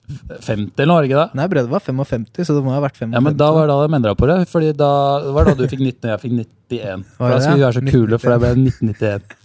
50, 0.08 0.72
eller 0.80 0.94
var 0.94 1.04
det 1.04 1.10
ikke 1.10 1.20
det? 1.20 1.36
Nei, 1.36 1.46
Brede 1.52 1.68
var 1.68 1.82
55, 1.84 2.28
så 2.48 2.54
det 2.56 2.62
må 2.64 2.72
ha 2.72 2.80
vært 2.80 2.96
55. 2.96 3.12
Ja, 3.12 3.22
men 3.26 3.36
Da 3.36 3.50
var 3.52 3.68
det 3.68 3.74
da 3.74 3.84
de 3.84 3.98
endra 3.98 4.14
på 4.16 4.30
det. 4.30 4.38
Fordi 4.48 4.70
da 4.80 4.92
det 5.26 5.34
var 5.36 5.50
da 5.50 5.56
du 5.60 5.66
fikk 5.68 5.84
19 5.84 5.98
og 5.98 6.12
jeg 6.14 6.22
fikk 6.22 6.36
91. 6.38 7.04
For 7.18 7.34
da 7.34 7.42
skulle 7.44 7.58
vi 7.58 7.66
være 7.66 7.76
så 7.76 7.84
kule, 7.92 8.20
for 8.24 8.32
det 8.32 8.40
ble 8.46 8.52
1991. 8.72 9.36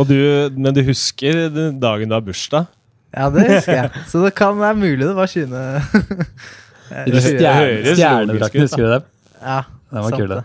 Og 0.00 0.08
du, 0.08 0.16
men 0.56 0.72
du 0.76 0.80
husker 0.86 1.42
dagen 1.82 2.08
du 2.08 2.16
har 2.16 2.24
bursdag? 2.24 2.72
Ja, 3.12 3.28
det 3.34 3.46
husker 3.50 3.76
jeg. 3.82 4.04
Så 4.08 4.24
det 4.24 4.32
kan 4.38 4.56
være 4.60 4.78
mulig 4.80 5.04
det 5.04 5.16
var 5.18 5.28
20. 5.28 5.50
Eh, 6.90 7.04
Det 7.06 7.22
20. 7.22 7.44
høres 7.46 7.98
Stjerne- 7.98 8.26
logisk 8.26 8.40
ut, 8.40 8.50
Stjernedrakten, 8.50 8.60
husker 8.66 8.82
du 8.86 8.90
det? 8.94 9.02
Ja, 9.40 9.60
Den 9.90 10.02
var 10.02 10.10
kult 10.10 10.20
kul, 10.20 10.28
det. 10.36 10.44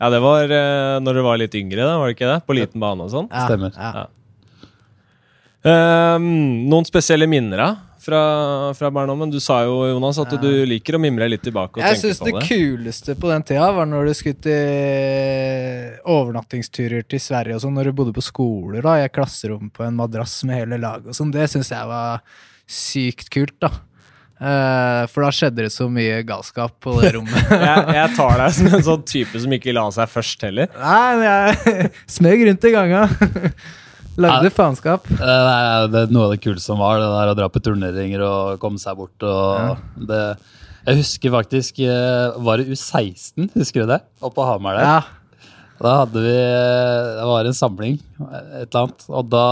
Ja, 0.00 0.10
det 0.12 0.20
var 0.20 0.44
uh, 0.44 1.00
når 1.00 1.14
du 1.14 1.22
var 1.24 1.38
litt 1.40 1.54
yngre, 1.56 1.80
da, 1.88 1.98
var 1.98 2.06
det 2.10 2.16
ikke 2.18 2.28
det? 2.34 2.40
På 2.46 2.54
liten 2.54 2.80
bane 2.80 3.00
og 3.06 3.10
sånn? 3.10 3.28
Ja, 3.32 3.46
Stemmer. 3.48 3.72
Ja. 3.80 4.06
Um, 5.66 6.26
noen 6.70 6.84
spesielle 6.86 7.26
minner 7.26 7.58
da, 7.58 7.68
fra, 7.98 8.20
fra 8.78 8.90
barndommen? 8.94 9.32
Du 9.32 9.40
sa 9.42 9.62
jo, 9.66 9.80
Jonas, 9.90 10.18
at 10.22 10.36
du 10.38 10.50
liker 10.68 10.94
å 10.94 11.00
mimre 11.02 11.26
litt 11.32 11.42
tilbake 11.42 11.80
og 11.80 11.82
Jeg 11.82 11.96
tenke 11.96 12.04
syns 12.12 12.20
på 12.20 12.28
det 12.28 12.34
det. 12.36 12.44
kuleste 12.52 13.16
på 13.18 13.32
den 13.32 13.42
tida 13.48 13.72
var 13.74 13.88
når 13.90 14.06
du 14.06 14.12
skulle 14.14 14.38
til 14.46 15.96
overnattingsturer 16.12 17.08
til 17.10 17.22
Sverige 17.24 17.56
og 17.58 17.64
sånn, 17.64 17.74
når 17.80 17.90
du 17.90 17.96
bodde 17.98 18.14
på 18.14 18.22
skoler 18.22 18.84
da, 18.86 18.94
i 19.00 19.08
et 19.08 19.14
klasserom 19.16 19.72
på 19.74 19.82
en 19.88 19.96
madrass 19.98 20.36
med 20.46 20.60
hele 20.60 20.78
laget 20.78 21.10
og 21.10 21.18
sånn. 21.18 21.32
Det 21.34 21.48
syns 21.50 21.72
jeg 21.74 21.90
var 21.90 22.22
sykt 22.70 23.32
kult, 23.34 23.56
da. 23.62 23.72
Eh, 24.36 25.02
for 25.08 25.24
da 25.24 25.30
skjedde 25.32 25.64
det 25.64 25.70
så 25.72 25.86
mye 25.88 26.18
galskap 26.28 26.74
på 26.84 26.98
det 27.00 27.14
rommet. 27.16 27.48
jeg, 27.68 27.84
jeg 27.96 28.10
tar 28.18 28.36
deg 28.42 28.52
som 28.58 28.68
en 28.76 28.84
sånn 28.90 29.06
type 29.08 29.40
som 29.40 29.54
ikke 29.56 29.72
la 29.76 29.86
seg 29.96 30.10
først 30.12 30.44
heller. 30.44 30.68
Nei, 30.76 31.08
men 31.16 31.26
jeg 31.30 31.90
smøg 32.18 32.44
rundt 32.50 32.66
i 32.68 32.74
ganga. 32.74 33.06
Lagde 34.26 34.48
Ja. 34.48 34.52
faenskap. 34.56 35.08
Det 35.12 35.24
er, 35.28 35.88
det 35.92 36.02
er 36.06 36.12
noe 36.16 36.28
av 36.28 36.36
det 36.36 36.40
kuleste 36.44 36.70
som 36.70 36.78
var, 36.80 37.00
det 37.00 37.08
der 37.12 37.32
å 37.32 37.36
dra 37.36 37.48
på 37.52 37.60
turneringer 37.64 38.22
og 38.24 38.60
komme 38.62 38.80
seg 38.80 38.96
bort. 38.96 39.24
Og 39.28 40.04
det, 40.08 40.20
jeg 40.86 41.00
husker 41.02 41.32
faktisk 41.34 41.80
eh, 41.84 42.36
Var 42.46 42.62
det 42.62 42.70
U16, 42.76 43.50
husker 43.56 43.84
du 43.84 43.90
det? 43.92 44.00
Oppe 44.24 44.38
på 44.38 44.46
Hamar 44.48 44.78
der. 44.78 44.88
Ja. 44.88 44.98
Da 45.76 45.90
hadde 45.98 46.22
vi 46.24 46.32
Det 46.32 47.24
var 47.28 47.44
en 47.50 47.56
samling, 47.58 47.98
et 48.24 48.62
eller 48.70 48.78
annet. 48.86 49.02
Og 49.12 49.26
da 49.28 49.42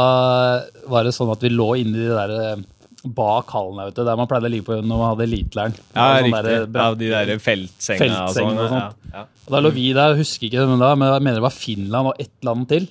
var 0.89 1.05
det 1.05 1.13
sånn 1.13 1.33
at 1.35 1.45
vi 1.45 1.51
lå 1.53 1.67
inni 1.83 2.01
de 2.07 2.15
der 2.17 2.63
bak 3.05 3.51
hallen 3.53 3.81
vet 3.85 3.95
du, 3.99 4.03
der 4.07 4.17
man 4.17 4.27
pleide 4.31 4.49
å 4.49 4.53
ligge 4.55 4.65
på 4.69 4.79
når 4.81 4.97
man 5.01 5.11
hadde 5.13 5.27
elitelæren. 5.29 5.75
Ja, 5.95 6.09
Det 6.15 6.25
sånn 6.25 6.35
riktig. 6.35 6.81
Ja, 6.81 6.89
de 7.05 7.09
der 7.13 7.39
feltsengene 7.45 8.21
og 8.25 8.35
sånn. 8.37 8.53
og 8.59 8.65
Ja, 8.65 8.69
sånt. 8.75 9.09
ja. 9.15 9.25
Og 9.47 9.53
da 9.53 9.61
lå 9.61 9.73
vi 9.77 9.87
der, 9.93 10.17
husker 10.17 10.47
ikke 10.49 10.61
det, 10.63 10.69
men 10.73 10.81
da, 10.81 10.95
men 10.97 11.13
jeg 11.13 11.23
mener 11.27 11.41
det 11.43 11.49
var 11.49 11.57
Finland 11.59 12.13
og 12.15 12.21
ett 12.25 12.33
land 12.49 12.69
til. 12.69 12.87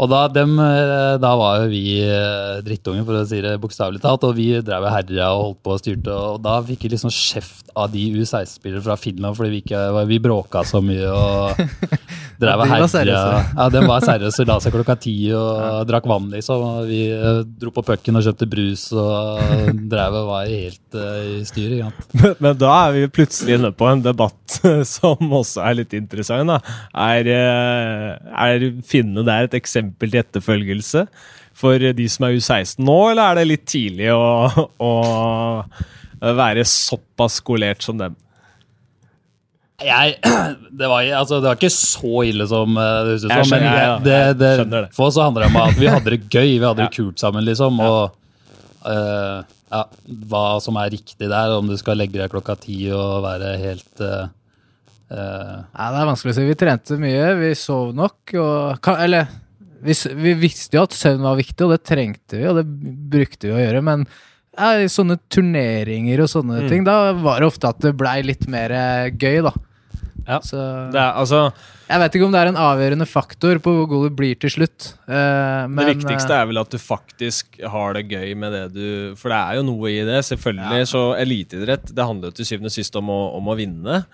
Og 0.00 0.08
da, 0.08 0.22
dem, 0.32 0.54
eh, 0.58 1.18
da 1.20 1.34
var 1.36 1.58
jo 1.60 1.66
vi 1.68 1.82
eh, 2.00 2.62
drittunger, 2.64 3.04
for 3.04 3.18
å 3.20 3.26
si 3.28 3.42
det 3.44 3.58
bokstavelig 3.60 4.00
talt. 4.00 4.24
Og 4.24 4.34
vi 4.38 4.46
drev 4.64 4.86
og 4.88 4.94
herja 4.94 5.26
og 5.36 5.42
holdt 5.44 5.60
på 5.66 5.74
og 5.74 5.82
styrte. 5.82 6.14
Og 6.32 6.38
da 6.42 6.54
fikk 6.64 6.86
vi 6.86 6.92
liksom 6.94 7.12
kjeft 7.12 7.68
av 7.76 7.90
de 7.92 8.06
U16-spillere 8.16 8.82
fra 8.86 8.96
Finland 8.96 9.36
fordi 9.36 9.50
vi, 9.52 9.60
ikke, 9.66 9.82
vi 10.08 10.18
bråka 10.24 10.64
så 10.64 10.80
mye. 10.84 11.10
Og 11.12 11.60
og 12.50 12.62
var 12.62 12.90
seriøse. 12.90 13.42
Ja, 13.56 13.66
den 13.72 13.86
var 13.88 14.04
seriøse. 14.04 14.46
La 14.48 14.56
seg 14.62 14.74
klokka 14.74 14.96
ti 15.00 15.14
og 15.36 15.82
drakk 15.88 16.06
vann, 16.10 16.28
liksom. 16.32 16.64
Og 16.66 16.88
vi 16.90 17.02
eh, 17.14 17.42
dro 17.60 17.72
på 17.74 17.84
pucken 17.86 18.18
og 18.18 18.26
kjøpte 18.26 18.48
brus 18.50 18.86
og 18.92 19.76
drev 19.92 20.18
og 20.22 20.30
var 20.30 20.48
helt 20.50 20.98
uh, 20.98 21.20
i 21.38 21.42
styr. 21.48 21.76
ikke? 21.78 22.06
Men, 22.18 22.34
men 22.46 22.58
da 22.60 22.72
er 22.78 22.96
vi 22.96 23.04
plutselig 23.20 23.58
inne 23.58 23.72
på 23.76 23.88
en 23.90 24.02
debatt 24.04 24.58
som 24.94 25.36
også 25.40 25.62
er 25.66 25.78
litt 25.82 25.94
interessant. 25.98 26.50
da. 26.50 26.58
Er, 27.06 27.30
eh, 27.36 28.34
er 28.48 28.66
finnene 28.86 29.26
der 29.28 29.48
et 29.48 29.56
eksempel 29.58 30.12
til 30.12 30.24
etterfølgelse 30.24 31.06
for 31.58 31.92
de 31.96 32.08
som 32.08 32.26
er 32.26 32.38
U16 32.38 32.80
nå, 32.82 32.98
eller 33.12 33.22
er 33.24 33.40
det 33.40 33.48
litt 33.50 33.66
tidlig 33.68 34.08
å, 34.14 34.66
å 34.80 34.92
være 36.22 36.64
såpass 36.68 37.40
skolert 37.42 37.84
som 37.84 38.00
dem? 38.00 38.16
Jeg, 39.86 40.16
det, 40.80 40.88
var, 40.90 41.06
altså, 41.18 41.40
det 41.42 41.48
var 41.50 41.58
ikke 41.58 41.72
så 41.74 42.22
ille 42.28 42.46
som 42.50 42.76
eh, 42.78 42.90
det 43.06 43.12
høres 43.12 43.24
ut 43.24 43.32
som, 43.32 43.50
men 43.54 43.66
jeg, 43.68 43.96
det, 44.06 44.18
det, 44.40 44.50
det. 44.72 44.82
for 44.96 45.08
oss 45.10 45.16
så 45.18 45.26
handler 45.26 45.46
det 45.46 45.50
om 45.52 45.58
at 45.62 45.80
vi 45.80 45.90
hadde 45.90 46.14
det 46.14 46.20
gøy, 46.36 46.52
vi 46.58 46.64
hadde 46.66 46.80
det 46.82 46.88
Ja. 46.90 46.94
kult 46.96 47.22
sammen, 47.22 47.44
liksom. 47.48 47.80
Og 47.82 48.14
uh, 48.86 49.42
ja, 49.72 49.82
hva 50.28 50.44
som 50.60 50.76
er 50.82 50.90
riktig 50.92 51.28
der, 51.30 51.54
om 51.56 51.68
du 51.70 51.76
skal 51.80 51.96
legge 52.00 52.20
deg 52.20 52.32
klokka 52.32 52.58
ti 52.60 52.78
og 52.92 53.22
være 53.24 53.54
helt 53.62 54.02
uh, 54.04 54.26
eh, 55.12 55.54
Nei, 55.62 55.86
det 55.94 56.02
er 56.02 56.10
vanskelig 56.10 56.34
å 56.34 56.38
si. 56.40 56.48
Vi 56.50 56.58
trente 56.60 56.98
mye, 57.00 57.30
vi 57.40 57.54
sov 57.58 57.94
nok. 57.96 58.34
Og, 58.36 58.90
eller 58.96 59.30
vi, 59.82 59.96
vi 60.26 60.34
visste 60.44 60.76
jo 60.78 60.84
at 60.86 60.94
søvn 60.96 61.24
var 61.24 61.38
viktig, 61.40 61.64
og 61.66 61.72
det 61.74 61.80
trengte 61.88 62.38
vi, 62.38 62.44
og 62.50 62.60
det 62.60 62.66
brukte 63.12 63.48
vi 63.48 63.56
å 63.56 63.62
gjøre. 63.62 63.82
Men 63.88 64.04
ja, 64.52 64.74
i 64.84 64.88
sånne 64.92 65.16
turneringer 65.32 66.20
og 66.26 66.28
sånne 66.28 66.62
Mm. 66.62 66.68
ting, 66.68 66.84
da 66.84 67.12
var 67.16 67.40
det 67.40 67.48
ofte 67.48 67.70
at 67.72 67.80
det 67.80 67.94
blei 67.96 68.18
litt 68.26 68.44
mer 68.52 68.74
gøy, 69.16 69.40
da. 69.48 69.52
Ja. 70.26 70.38
Så 70.44 70.56
Det, 70.92 70.98
er, 70.98 71.12
altså, 71.18 71.44
jeg 71.88 72.00
vet 72.02 72.16
ikke 72.16 72.26
om 72.28 72.34
det 72.34 72.40
er 72.42 72.50
en 72.52 72.58
avgjørende 72.64 73.06
faktor 73.10 73.60
på 73.62 73.74
hvor 73.76 73.88
god 73.90 74.08
du 74.08 74.16
blir 74.22 74.38
til 74.40 74.52
slutt. 74.54 74.92
Uh, 75.06 75.68
men, 75.68 75.82
det 75.82 75.88
viktigste 75.96 76.36
er 76.38 76.50
vel 76.50 76.62
at 76.62 76.72
du 76.72 76.78
faktisk 76.80 77.60
har 77.74 77.98
det 77.98 78.06
gøy 78.10 78.34
med 78.38 78.54
det 78.56 78.64
du 78.76 78.88
For 79.20 79.32
det 79.32 79.38
er 79.38 79.60
jo 79.60 79.68
noe 79.68 79.92
i 79.92 80.02
det. 80.08 80.20
Selvfølgelig 80.30 80.90
så 80.92 81.06
eliteidrett 81.20 81.92
det 81.92 82.10
handler 82.10 82.32
jo 82.32 82.40
til 82.40 82.52
syvende 82.52 82.72
og 82.72 82.76
sist 82.76 83.00
om 83.00 83.10
å, 83.12 83.22
om 83.38 83.50
å 83.52 83.58
vinne. 83.58 84.04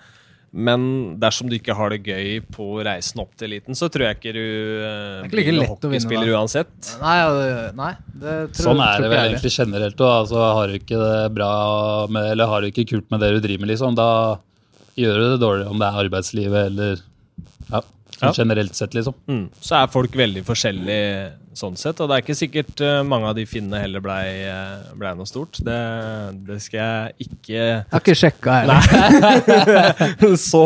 Men 0.49 0.81
dersom 1.21 1.49
du 1.49 1.55
ikke 1.59 1.75
har 1.77 1.93
det 1.93 1.99
gøy 2.09 2.39
på 2.49 2.79
reisen 2.85 3.21
opp 3.21 3.35
til 3.37 3.51
eliten, 3.51 3.77
så 3.77 3.85
tror 3.93 4.07
jeg 4.07 4.17
ikke 4.17 4.33
du 4.33 4.41
uh, 4.41 5.27
ikke 5.27 5.37
like 5.37 5.53
blir 5.53 5.69
hockeyspiller 5.69 6.33
uansett. 6.33 6.73
Nei, 7.03 7.17
nei 7.77 7.91
det 8.09 8.35
tror, 8.55 8.71
Sånn 8.71 8.81
er 8.81 8.97
tror 8.97 9.05
det 9.05 9.11
vel 9.13 9.25
egentlig 9.27 9.53
generelt. 9.53 10.01
Og, 10.01 10.13
altså, 10.23 10.41
har 10.57 10.71
du 10.71 10.79
ikke 10.79 11.01
det 11.03 11.23
bra 11.37 11.53
med, 12.09 12.31
eller 12.33 12.49
har 12.49 12.65
du 12.65 12.71
ikke 12.71 12.87
kult 12.95 13.11
med 13.13 13.21
det 13.21 13.35
du 13.35 13.41
driver 13.45 13.65
med, 13.65 13.73
liksom, 13.75 13.97
da 13.99 14.09
gjør 14.99 15.21
du 15.23 15.27
det 15.33 15.39
dårlig 15.45 15.69
om 15.71 15.79
det 15.81 15.87
er 15.89 16.01
arbeidslivet 16.05 16.65
eller 16.71 17.05
ja, 17.69 17.81
Ja. 18.19 18.33
generelt 18.35 18.75
sett, 18.75 18.91
liksom. 18.97 19.13
Mm. 19.31 19.45
Så 19.63 19.77
er 19.79 19.91
folk 19.93 20.15
veldig 20.19 20.41
forskjellige 20.43 21.29
sånn 21.59 21.75
sett, 21.79 21.99
og 22.03 22.07
det 22.09 22.17
er 22.17 22.23
ikke 22.23 22.35
sikkert 22.35 22.81
eh, 22.83 22.97
mange 23.07 23.27
av 23.29 23.35
de 23.37 23.43
finnene 23.47 23.79
heller 23.81 24.03
blei 24.03 24.23
ble 24.99 25.11
noe 25.15 25.27
stort. 25.27 25.59
Det, 25.63 25.77
det 26.47 26.57
skal 26.63 26.79
jeg 26.79 27.27
ikke 27.29 27.55
Jeg 27.55 27.85
har 27.93 28.03
ikke 28.03 28.15
sjekka 28.19 28.57
heller. 28.61 30.35
så, 30.49 30.63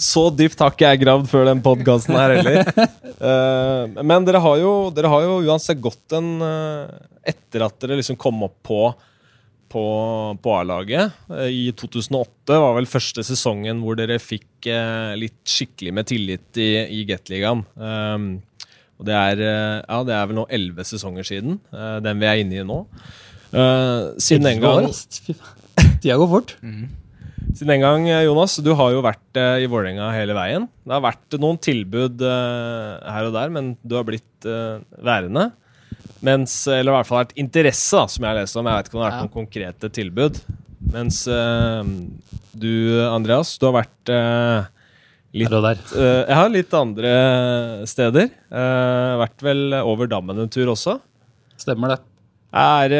så 0.00 0.26
dypt 0.36 0.60
har 0.64 0.72
ikke 0.76 0.92
jeg 0.92 1.02
gravd 1.06 1.28
før 1.32 1.48
den 1.50 1.60
podkasten 1.64 2.16
her 2.20 2.36
heller. 2.38 2.72
Eh, 3.20 4.00
men 4.04 4.24
dere 4.28 4.40
har, 4.44 4.56
jo, 4.62 4.72
dere 4.96 5.10
har 5.12 5.24
jo 5.26 5.38
uansett 5.48 5.80
gått 5.84 6.16
en 6.16 6.30
eh, 6.46 6.98
Etter 7.32 7.66
at 7.66 7.76
dere 7.82 7.98
liksom 8.00 8.16
kom 8.20 8.38
opp 8.46 8.56
på 8.64 8.78
på, 9.70 9.84
på 10.42 10.54
A-laget. 10.58 11.16
eh, 11.32 11.48
I 11.48 11.64
2008 11.78 12.58
var 12.62 12.76
vel 12.76 12.88
første 12.90 13.24
sesongen 13.26 13.82
hvor 13.84 13.98
dere 13.98 14.20
fikk 14.22 14.68
eh, 14.70 15.16
litt 15.20 15.40
skikkelig 15.48 15.94
med 15.96 16.08
tillit 16.10 16.60
i, 16.60 16.70
i 17.00 17.02
Gateligaen. 17.08 17.64
Um, 17.78 18.30
og 19.00 19.06
det 19.08 19.16
er, 19.16 19.42
eh, 19.46 19.76
ja, 19.80 20.00
det 20.06 20.16
er 20.16 20.30
vel 20.30 20.40
nå 20.40 20.46
elleve 20.52 20.84
sesonger 20.84 21.26
siden, 21.26 21.60
den 22.04 22.20
vi 22.20 22.28
er 22.28 22.42
inne 22.42 22.58
i 22.60 22.64
nå. 22.66 22.82
Eh, 23.50 24.10
siden 24.20 24.44
den 24.46 24.60
gang 24.62 24.90
Tida 26.00 26.16
går 26.20 26.28
fort. 26.30 26.52
siden 26.60 27.72
den 27.72 27.82
gang, 27.82 28.04
Jonas, 28.26 28.58
du 28.60 28.74
har 28.76 28.92
jo 28.92 29.00
vært 29.04 29.40
i 29.40 29.68
Vålerenga 29.70 30.10
hele 30.12 30.36
veien. 30.36 30.68
Det 30.84 30.92
har 30.92 31.06
vært 31.06 31.38
noen 31.40 31.58
tilbud 31.60 32.20
her 32.20 33.30
og 33.30 33.34
der, 33.36 33.52
men 33.54 33.72
du 33.80 33.96
har 33.96 34.04
blitt 34.08 34.44
værende. 34.44 35.50
Mens, 36.24 36.54
eller 36.68 36.92
i 36.92 36.96
hvert 36.98 37.08
fall 37.08 37.22
vært 37.22 37.38
interesse, 37.40 37.96
da, 37.96 38.10
som 38.10 38.24
jeg 38.24 38.32
har 38.32 38.42
lest 38.42 38.58
om. 38.58 38.68
Jeg 38.68 38.80
vet 38.80 38.90
ikke 38.90 38.98
om 38.98 39.00
det 39.00 39.06
har 39.06 39.14
vært 39.14 39.24
noen 39.24 39.38
konkrete 39.38 39.90
tilbud. 39.96 40.42
Mens 40.90 41.22
uh, 41.30 41.84
du, 42.56 42.72
Andreas, 43.06 43.54
du 43.60 43.68
har 43.68 43.76
vært 43.82 44.12
uh, 44.12 44.68
litt 45.36 45.52
uh, 45.54 45.72
Ja, 46.26 46.44
litt 46.50 46.74
andre 46.76 47.14
steder. 47.88 48.30
Vært 48.50 49.44
vel 49.44 49.80
over 49.80 50.10
dammen 50.10 50.40
en 50.40 50.52
tur 50.52 50.72
også. 50.74 50.98
Stemmer 51.60 51.94
det. 51.94 52.00
Er, 52.50 52.90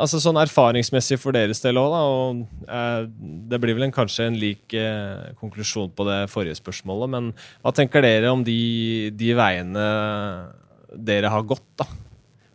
altså 0.00 0.16
sånn 0.22 0.38
erfaringsmessig 0.40 1.18
for 1.20 1.36
deres 1.36 1.58
del 1.60 1.76
òg. 1.76 1.96
Og, 2.00 2.44
det 3.50 3.58
blir 3.60 3.76
vel 3.76 3.90
en, 3.90 3.92
kanskje 3.92 4.30
en 4.30 4.38
lik 4.40 4.72
konklusjon 5.36 5.92
på 5.92 6.06
det 6.08 6.22
forrige 6.32 6.56
spørsmålet. 6.62 7.12
Men 7.12 7.28
hva 7.60 7.74
tenker 7.76 8.06
dere 8.06 8.32
om 8.32 8.46
de, 8.46 9.10
de 9.12 9.34
veiene 9.36 9.84
dere 10.96 11.34
har 11.34 11.44
gått, 11.44 11.66
da? 11.76 11.90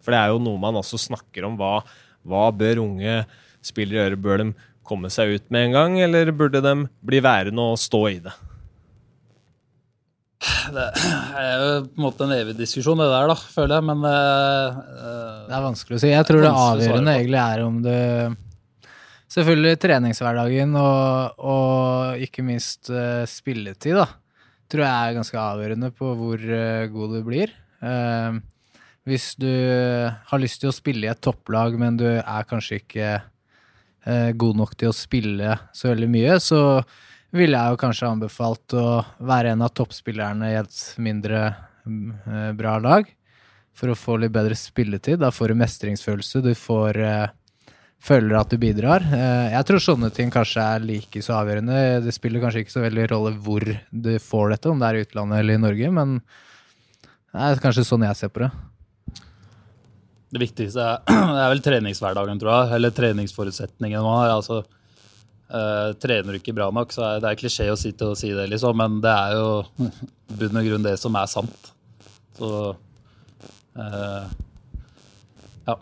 For 0.05 0.13
det 0.13 0.21
er 0.21 0.33
jo 0.33 0.41
noe 0.45 0.61
man 0.61 0.77
også 0.79 1.01
snakker 1.01 1.47
om. 1.47 1.57
Hva, 1.59 1.79
hva 2.25 2.47
bør 2.55 2.83
unge 2.85 3.23
spillere 3.65 4.05
gjøre? 4.05 4.21
Bør 4.21 4.43
de 4.43 4.49
komme 4.85 5.09
seg 5.13 5.33
ut 5.33 5.47
med 5.53 5.69
en 5.69 5.79
gang, 5.79 6.01
eller 6.05 6.29
burde 6.35 6.61
de 6.61 6.75
bli 7.05 7.21
værende 7.25 7.71
og 7.73 7.81
stå 7.81 8.03
i 8.13 8.19
det? 8.21 8.35
Det 10.45 10.85
er 11.41 11.53
jo 11.57 11.69
på 11.87 11.97
en 11.97 12.03
måte 12.05 12.25
en 12.25 12.33
evig 12.35 12.53
diskusjon, 12.59 12.99
det 13.01 13.07
der, 13.09 13.29
da, 13.31 13.35
føler 13.55 13.79
jeg. 13.79 13.85
Men 13.89 14.07
eh, 14.09 14.81
eh, 14.93 15.37
Det 15.47 15.55
er 15.57 15.63
vanskelig 15.65 15.97
å 15.97 16.01
si. 16.03 16.11
Jeg 16.11 16.27
tror 16.27 16.43
det 16.43 16.51
avgjørende 16.51 17.15
egentlig 17.17 17.41
er 17.41 17.63
om 17.65 17.79
du 17.85 17.93
Selvfølgelig 19.35 19.79
treningshverdagen 19.81 20.75
og, 20.79 21.39
og 21.43 22.21
ikke 22.23 22.43
minst 22.45 22.87
uh, 22.93 23.25
spilletid, 23.27 23.97
da. 23.97 24.05
Tror 24.71 24.85
jeg 24.85 24.93
er 25.09 25.17
ganske 25.17 25.39
avgjørende 25.41 25.89
på 25.97 26.11
hvor 26.15 26.39
uh, 26.39 26.85
god 26.93 27.15
du 27.17 27.19
blir. 27.25 27.51
Eh, 27.83 28.37
hvis 29.05 29.33
du 29.37 29.51
har 30.29 30.41
lyst 30.41 30.63
til 30.63 30.71
å 30.71 30.75
spille 30.75 31.07
i 31.07 31.11
et 31.11 31.21
topplag, 31.21 31.77
men 31.77 31.97
du 31.99 32.07
er 32.07 32.47
kanskje 32.49 32.79
ikke 32.81 33.09
eh, 33.13 34.31
god 34.33 34.61
nok 34.61 34.73
til 34.79 34.89
å 34.89 34.97
spille 34.97 35.59
så 35.75 35.91
veldig 35.91 36.09
mye, 36.09 36.39
så 36.41 36.61
ville 37.35 37.59
jeg 37.59 37.75
jo 37.75 37.81
kanskje 37.81 38.09
anbefalt 38.09 38.75
å 38.79 38.87
være 39.27 39.53
en 39.53 39.65
av 39.65 39.73
toppspillerne 39.77 40.51
i 40.53 40.57
et 40.57 40.81
mindre 40.97 41.45
eh, 41.51 42.51
bra 42.57 42.77
lag 42.81 43.09
for 43.75 43.91
å 43.91 43.97
få 43.99 44.17
litt 44.21 44.33
bedre 44.33 44.55
spilletid. 44.57 45.19
Da 45.21 45.33
får 45.35 45.51
du 45.51 45.59
mestringsfølelse, 45.59 46.41
du 46.45 46.53
får 46.57 47.01
eh, 47.03 47.33
føler 48.05 48.37
at 48.39 48.53
du 48.53 48.59
bidrar. 48.61 49.03
Eh, 49.05 49.51
jeg 49.55 49.67
tror 49.69 49.83
sånne 49.83 50.11
ting 50.15 50.31
kanskje 50.33 50.63
er 50.75 50.85
like 50.85 51.23
så 51.25 51.39
avgjørende. 51.41 52.05
Det 52.05 52.13
spiller 52.15 52.43
kanskje 52.43 52.65
ikke 52.65 52.75
så 52.77 52.85
veldig 52.85 53.09
rolle 53.11 53.35
hvor 53.45 53.65
du 53.91 54.13
får 54.21 54.55
dette, 54.55 54.71
om 54.71 54.81
det 54.81 54.89
er 54.89 54.99
i 54.99 55.05
utlandet 55.07 55.41
eller 55.41 55.59
i 55.59 55.65
Norge, 55.65 55.91
men 55.99 56.17
det 57.35 57.51
er 57.51 57.61
kanskje 57.63 57.87
sånn 57.87 58.07
jeg 58.07 58.21
ser 58.21 58.33
på 58.33 58.45
det. 58.45 58.53
Det 60.35 60.43
viktigste 60.43 60.83
er, 60.83 61.03
er 61.43 61.51
vel 61.53 61.63
treningshverdagen, 61.63 62.39
tror 62.41 62.51
jeg. 62.53 62.73
Eller 62.77 62.95
treningsforutsetningen 62.95 64.03
man 64.03 64.19
har. 64.21 64.33
Altså, 64.35 64.61
uh, 65.51 65.91
trener 66.01 66.35
du 66.35 66.39
ikke 66.41 66.55
bra 66.57 66.69
nok, 66.75 66.93
så 66.95 67.07
er 67.07 67.23
det 67.23 67.31
er 67.31 67.39
klisjé 67.39 67.69
å 67.71 67.79
sitte 67.79 68.11
og 68.11 68.19
si 68.19 68.33
det, 68.35 68.49
liksom, 68.51 68.77
men 68.79 68.99
det 69.03 69.13
er 69.13 69.37
jo 69.37 69.87
bunn 70.39 70.61
og 70.61 70.69
grunn 70.69 70.87
det 70.87 70.97
som 71.01 71.17
er 71.19 71.31
sant. 71.31 71.71
Så 72.39 72.51
uh, 73.79 74.25
Ja. 75.65 75.79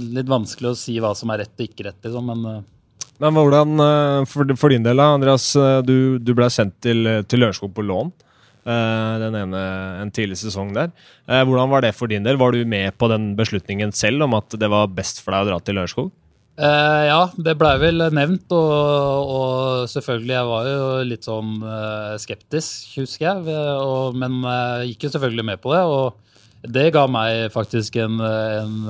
Litt 0.00 0.30
vanskelig 0.30 0.72
å 0.72 0.78
si 0.78 0.96
hva 1.02 1.12
som 1.18 1.30
er 1.34 1.44
rett 1.44 1.58
og 1.58 1.66
ikke 1.66 1.88
rett, 1.90 2.00
liksom, 2.06 2.32
men 2.32 2.46
uh, 2.58 2.64
Men 3.18 3.34
hvordan, 3.34 3.82
for, 4.30 4.46
for 4.54 4.70
din 4.70 4.84
del, 4.86 5.00
Andreas, 5.02 5.50
du, 5.82 6.20
du 6.22 6.30
ble 6.38 6.46
sendt 6.54 6.76
til, 6.86 7.02
til 7.26 7.42
Lørenskog 7.42 7.72
på 7.74 7.82
lån. 7.82 8.12
Eh, 8.68 9.14
Den 9.24 9.36
ene, 9.40 9.64
en 10.04 10.12
tidlig 10.14 10.38
sesong 10.42 10.74
der. 10.76 10.92
Eh, 11.26 11.42
Hvordan 11.42 11.72
var 11.72 11.84
det 11.84 11.94
for 11.96 12.10
din 12.10 12.26
del? 12.26 12.38
Var 12.40 12.54
du 12.54 12.64
med 12.68 12.96
på 13.00 13.08
den 13.10 13.32
beslutningen 13.38 13.94
selv 13.96 14.26
om 14.28 14.36
at 14.38 14.54
det 14.60 14.70
var 14.70 14.90
best 14.92 15.22
for 15.24 15.34
deg 15.34 15.46
å 15.46 15.50
dra 15.50 15.58
til 15.64 15.78
Lørenskog? 15.80 16.12
Eh, 16.58 17.02
ja, 17.06 17.20
det 17.38 17.54
blei 17.58 17.74
vel 17.78 18.02
nevnt, 18.14 18.50
og, 18.50 19.34
og 19.34 19.90
selvfølgelig, 19.92 20.34
jeg 20.34 20.48
var 20.48 20.70
jo 20.72 20.86
litt 21.06 21.28
sånn 21.28 21.52
eh, 21.62 22.14
skeptisk, 22.18 22.96
husker 22.98 23.28
jeg. 23.28 23.58
Og, 23.82 24.16
men 24.18 24.40
jeg 24.42 24.94
gikk 24.94 25.06
jo 25.06 25.12
selvfølgelig 25.16 25.48
med 25.52 25.62
på 25.62 25.74
det, 25.76 25.84
og 25.86 26.72
det 26.74 26.88
ga 26.96 27.04
meg 27.06 27.52
faktisk 27.54 28.00
en, 28.02 28.18
en 28.18 28.80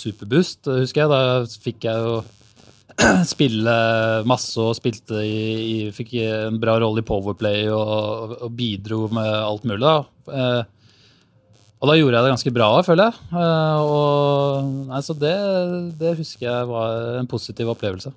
superboost, 0.00 0.64
husker 0.72 1.04
jeg. 1.04 1.12
Da 1.12 1.60
fikk 1.66 1.84
jeg 1.84 2.06
jo 2.08 2.22
spille 3.34 3.74
masse 4.28 4.60
og 4.60 4.74
spilte 4.78 5.22
i, 5.26 5.38
i 5.64 5.76
Fikk 5.94 6.14
en 6.22 6.60
bra 6.62 6.76
rolle 6.82 7.02
i 7.02 7.06
Powerplay 7.06 7.66
og, 7.72 8.36
og 8.38 8.50
bidro 8.54 9.06
med 9.14 9.30
alt 9.30 9.64
mulig, 9.66 9.82
da. 9.84 9.96
Eh, 10.30 10.60
og 11.82 11.90
da 11.90 11.96
gjorde 11.98 12.16
jeg 12.16 12.24
det 12.24 12.34
ganske 12.34 12.52
bra, 12.56 12.68
føler 12.86 13.10
jeg. 13.10 13.24
Eh, 13.40 13.88
og, 13.94 14.68
nei, 14.90 15.00
så 15.04 15.16
det, 15.18 15.34
det 16.00 16.14
husker 16.20 16.46
jeg 16.48 16.68
var 16.70 17.18
en 17.20 17.30
positiv 17.30 17.72
opplevelse. 17.74 18.14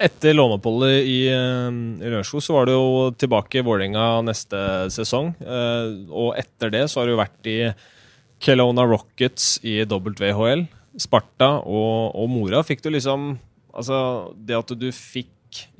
Etter 0.00 0.32
låneoppholdet 0.32 1.04
i, 1.04 1.20
eh, 1.28 1.70
i 2.00 2.10
Lørenskog 2.10 2.44
så 2.44 2.56
var 2.56 2.68
du 2.68 2.74
jo 2.74 2.90
tilbake 3.20 3.60
i 3.60 3.64
Vålerenga 3.64 4.08
neste 4.26 4.90
sesong. 4.92 5.32
Og 6.10 6.34
etter 6.40 6.74
det 6.74 6.86
så 6.90 7.02
har 7.02 7.10
du 7.10 7.20
vært 7.20 7.48
i 7.52 7.58
Kelowna 8.40 8.86
Rockets 8.88 9.58
i 9.68 9.82
WHL. 9.84 10.66
Sparta 11.00 11.60
og, 11.60 12.16
og 12.18 12.26
Mora. 12.32 12.64
Fikk 12.66 12.82
du 12.82 12.90
liksom 12.90 13.36
Altså, 13.74 14.00
det 14.34 14.58
at 14.58 14.74
du 14.78 14.88
fikk 14.94 15.30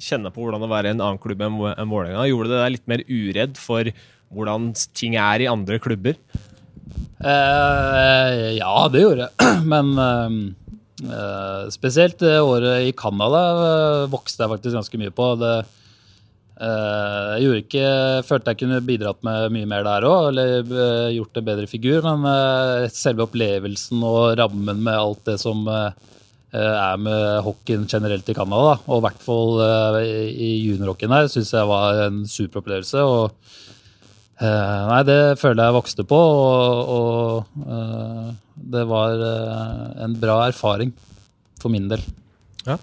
kjenne 0.03 0.33
på 0.35 0.43
hvordan 0.43 0.63
det 0.65 0.71
var 0.71 0.87
i 0.87 0.93
en 0.93 1.03
annen 1.03 1.21
klubb 1.23 1.43
enn 1.45 1.59
Vålerenga, 1.61 2.27
gjorde 2.29 2.51
det 2.51 2.63
deg 2.63 2.73
litt 2.75 2.89
mer 2.91 3.05
uredd 3.07 3.59
for 3.61 3.91
hvordan 4.31 4.71
ting 4.97 5.17
er 5.19 5.43
i 5.43 5.51
andre 5.51 5.79
klubber? 5.83 6.19
Eh, 7.21 8.57
ja, 8.57 8.75
det 8.93 9.03
gjorde 9.05 9.27
jeg. 9.27 9.51
Men 9.73 9.93
eh, 9.99 10.39
eh, 11.11 11.67
spesielt 11.75 12.19
det 12.23 12.39
året 12.41 12.89
i 12.89 12.95
Canada 12.97 13.43
eh, 13.67 14.07
vokste 14.13 14.45
jeg 14.45 14.55
faktisk 14.55 14.79
ganske 14.79 15.01
mye 15.03 15.15
på. 15.15 15.29
Det, 15.41 15.55
eh, 16.63 17.35
jeg 17.43 17.65
ikke, 17.67 17.89
følte 18.29 18.55
jeg 18.55 18.63
kunne 18.63 18.85
bidratt 18.87 19.21
med 19.27 19.51
mye 19.57 19.69
mer 19.71 19.87
der 19.87 20.09
òg, 20.09 20.31
eller 20.31 20.55
eh, 20.65 21.17
gjort 21.19 21.43
en 21.43 21.51
bedre 21.51 21.69
figur. 21.71 22.07
Men 22.07 22.89
selve 22.95 23.27
opplevelsen 23.27 24.07
og 24.07 24.39
rammen 24.41 24.83
med 24.87 24.97
alt 24.97 25.27
det 25.29 25.37
som 25.43 25.67
eh, 25.69 25.91
er 26.59 26.97
med 26.99 27.43
hockeyen 27.47 27.87
generelt 27.91 28.29
i 28.29 28.35
Canada, 28.35 28.73
da, 28.73 28.77
og 28.91 29.01
i 29.01 29.05
hvert 29.07 29.23
fall 29.23 29.61
eh, 29.65 29.99
i 30.35 30.53
juniorhockeyen 30.67 31.15
her, 31.15 31.29
syns 31.31 31.53
jeg 31.55 31.69
var 31.71 32.07
en 32.09 32.25
super 32.27 32.65
opplevelse. 32.65 33.05
og 33.07 33.37
Eh, 34.41 34.85
nei, 34.89 35.01
det 35.05 35.37
føler 35.37 35.67
jeg 35.67 35.77
vokste 35.77 36.05
på, 36.09 36.17
og, 36.17 36.93
og 36.95 37.67
eh, 37.69 38.31
det 38.73 38.87
var 38.89 39.21
eh, 39.27 39.83
en 40.07 40.15
bra 40.17 40.39
erfaring 40.47 40.95
for 41.61 41.73
min 41.73 41.91
del. 41.93 42.01
Ja. 42.65 42.79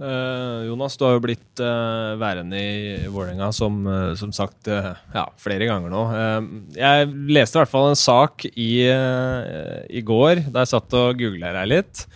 Jonas, 0.00 0.94
du 0.96 1.02
har 1.04 1.18
jo 1.18 1.20
blitt 1.26 1.60
eh, 1.60 2.12
værende 2.16 2.56
i 2.56 3.08
Vålerenga 3.12 3.50
som, 3.52 3.82
eh, 3.84 4.14
som 4.16 4.30
sagt 4.32 4.70
eh, 4.72 4.94
ja, 5.12 5.26
flere 5.42 5.66
ganger 5.68 5.92
nå. 5.92 6.04
Eh, 6.16 6.38
jeg 6.78 7.10
leste 7.34 7.58
i 7.58 7.60
hvert 7.60 7.72
fall 7.74 7.90
en 7.90 8.00
sak 8.00 8.46
i, 8.54 8.70
eh, 8.86 9.82
i 9.90 10.00
går 10.06 10.46
da 10.46 10.62
jeg 10.62 10.72
satt 10.72 10.96
og 10.96 11.20
googla 11.20 11.52
her 11.52 11.68
litt. 11.68 12.06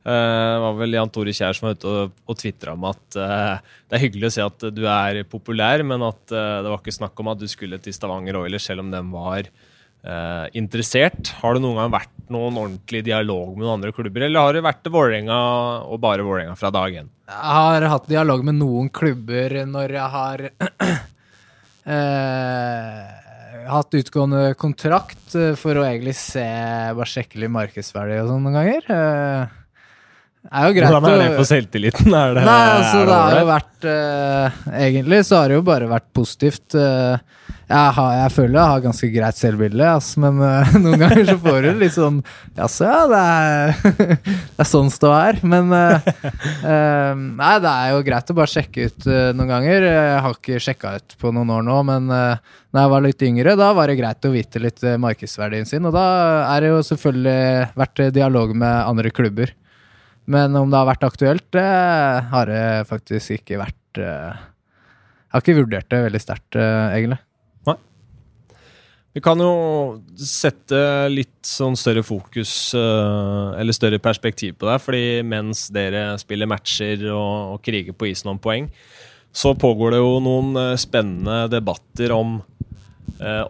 Eh, 0.00 0.50
det 0.54 0.60
var 0.64 0.76
vel 0.78 0.96
Jan 0.96 1.10
Tore 1.12 1.32
Kjær 1.36 1.56
som 1.56 1.68
var 1.68 1.74
ute 1.76 1.90
og, 1.90 2.14
og 2.24 2.38
tvitra 2.40 2.72
om 2.72 2.86
at 2.88 3.18
uh, 3.20 3.58
det 3.84 3.98
er 3.98 4.04
hyggelig 4.06 4.30
å 4.30 4.32
se 4.32 4.46
at 4.46 4.64
du 4.72 4.86
er 4.88 5.18
populær, 5.28 5.84
men 5.84 6.00
at 6.06 6.22
uh, 6.32 6.62
det 6.64 6.70
var 6.72 6.80
ikke 6.80 6.96
snakk 6.96 7.20
om 7.20 7.28
at 7.34 7.42
du 7.42 7.44
skulle 7.50 7.80
til 7.84 7.92
Stavanger 7.92 8.38
Oilers 8.40 8.64
selv 8.70 8.80
om 8.84 8.88
den 8.94 9.12
var 9.12 9.44
uh, 9.44 10.46
interessert. 10.56 11.34
Har 11.42 11.56
det 11.56 11.64
noen 11.66 11.82
gang 11.82 11.92
vært 11.92 12.16
noen 12.32 12.56
ordentlig 12.62 13.04
dialog 13.10 13.52
med 13.52 13.66
noen 13.66 13.76
andre 13.76 13.92
klubber, 13.92 14.24
eller 14.24 14.46
har 14.46 14.56
det 14.56 14.64
vært 14.64 14.82
til 14.86 14.96
Vålerenga 14.96 15.38
og 15.84 16.00
bare 16.00 16.24
Vålerenga 16.24 16.56
fra 16.56 16.72
dag 16.72 16.96
én? 17.02 17.12
Jeg 17.28 17.54
har 17.60 17.88
hatt 17.92 18.10
dialog 18.10 18.44
med 18.46 18.56
noen 18.56 18.88
klubber 18.88 19.60
når 19.68 19.96
jeg 19.98 20.08
har 20.16 20.46
eh, 21.98 23.04
hatt 23.70 24.00
utgående 24.00 24.42
kontrakt 24.58 25.36
eh, 25.36 25.52
for 25.60 25.76
å 25.76 25.86
egentlig 25.86 26.16
se 26.18 26.46
bare 26.96 27.12
sjekke 27.18 27.42
litt 27.42 27.52
markedsverdi 27.54 28.22
og 28.22 28.32
sånn 28.32 28.46
noen 28.48 28.60
ganger. 28.62 29.50
Er 30.48 30.70
jo 30.70 30.72
greit 30.72 30.88
Hvordan 30.88 31.12
er 31.12 31.18
det 31.20 31.36
for 31.36 31.48
selvtilliten? 31.50 32.14
Er 32.16 32.38
det, 32.38 32.42
Nei, 32.48 32.60
altså 32.78 33.02
er 33.02 33.08
det 33.10 33.16
har 33.20 33.34
jo 33.36 33.48
vært 33.50 33.88
uh, 33.90 34.62
Egentlig 34.86 35.18
så 35.28 35.36
har 35.36 35.50
det 35.52 35.58
jo 35.58 35.64
bare 35.66 35.90
vært 35.90 36.06
positivt. 36.16 36.64
Uh, 36.72 37.20
jeg, 37.68 37.90
har, 37.98 38.14
jeg 38.16 38.32
føler 38.38 38.56
jeg 38.56 38.72
har 38.72 38.84
ganske 38.86 39.10
greit 39.12 39.38
selvbilde, 39.38 39.90
ass, 39.98 40.08
men 40.22 40.40
uh, 40.40 40.72
noen 40.82 41.04
ganger 41.04 41.28
så 41.28 41.36
får 41.44 41.60
du 41.66 41.68
litt 41.82 41.94
sånn 41.98 42.22
Jaså, 42.56 42.88
ja, 42.88 43.04
det 43.12 43.20
er, 43.20 44.00
det 44.16 44.64
er 44.64 44.70
sånn 44.72 44.90
ståa 44.94 45.20
er. 45.28 45.42
Men 45.44 45.68
Nei, 45.70 47.52
det 47.60 47.76
er 47.76 47.92
jo 47.92 48.02
greit 48.08 48.32
å 48.32 48.40
bare 48.40 48.54
sjekke 48.54 48.88
ut 48.88 49.12
noen 49.36 49.54
ganger. 49.54 49.90
Jeg 49.92 50.18
har 50.24 50.40
ikke 50.40 50.64
sjekka 50.64 50.96
ut 50.96 51.16
på 51.20 51.36
noen 51.36 51.52
år 51.58 51.68
nå, 51.68 51.80
men 51.92 52.08
uh, 52.08 52.58
da 52.72 52.86
jeg 52.86 52.96
var 52.96 53.04
litt 53.04 53.28
yngre, 53.28 53.58
da 53.60 53.74
var 53.76 53.92
det 53.92 54.00
greit 54.00 54.24
å 54.24 54.32
vite 54.32 54.64
litt 54.64 54.84
markedsverdien 55.04 55.68
sin. 55.68 55.84
Og 55.84 55.92
da 55.94 56.06
er 56.48 56.64
det 56.64 56.72
jo 56.72 56.84
selvfølgelig 56.94 57.74
vært 57.84 58.08
dialog 58.16 58.56
med 58.56 58.86
andre 58.88 59.12
klubber. 59.12 59.52
Men 60.30 60.54
om 60.58 60.70
det 60.70 60.78
har 60.78 60.88
vært 60.88 61.08
aktuelt, 61.08 61.46
det 61.56 61.66
har 62.30 62.50
det 62.50 62.62
faktisk 62.90 63.40
ikke 63.40 63.58
vært 63.58 63.98
eh, 63.98 64.38
Jeg 64.38 65.34
har 65.34 65.42
ikke 65.42 65.58
vurdert 65.58 65.90
det 65.90 66.04
veldig 66.06 66.22
sterkt, 66.22 66.54
egentlig. 66.54 66.94
egentlig. 67.18 67.24
Vi 69.10 69.18
kan 69.18 69.40
jo 69.42 69.98
sette 70.14 71.08
litt 71.10 71.42
sånn 71.42 71.74
større 71.74 72.04
fokus, 72.06 72.70
eh, 72.78 73.58
eller 73.58 73.74
større 73.74 73.98
perspektiv 73.98 74.54
på 74.60 74.68
det. 74.70 74.78
fordi 74.78 75.22
mens 75.26 75.66
dere 75.68 76.16
spiller 76.18 76.46
matcher 76.46 77.10
og, 77.10 77.58
kriger 77.62 77.92
på 77.92 78.06
isen 78.06 78.30
om 78.30 78.38
poeng, 78.38 78.70
så 79.32 79.54
pågår 79.54 79.90
det 79.90 79.98
jo 79.98 80.20
noen 80.22 80.54
eh, 80.56 80.76
spennende 80.76 81.50
debatter 81.50 82.12
om, 82.12 82.38
eh, 82.38 82.59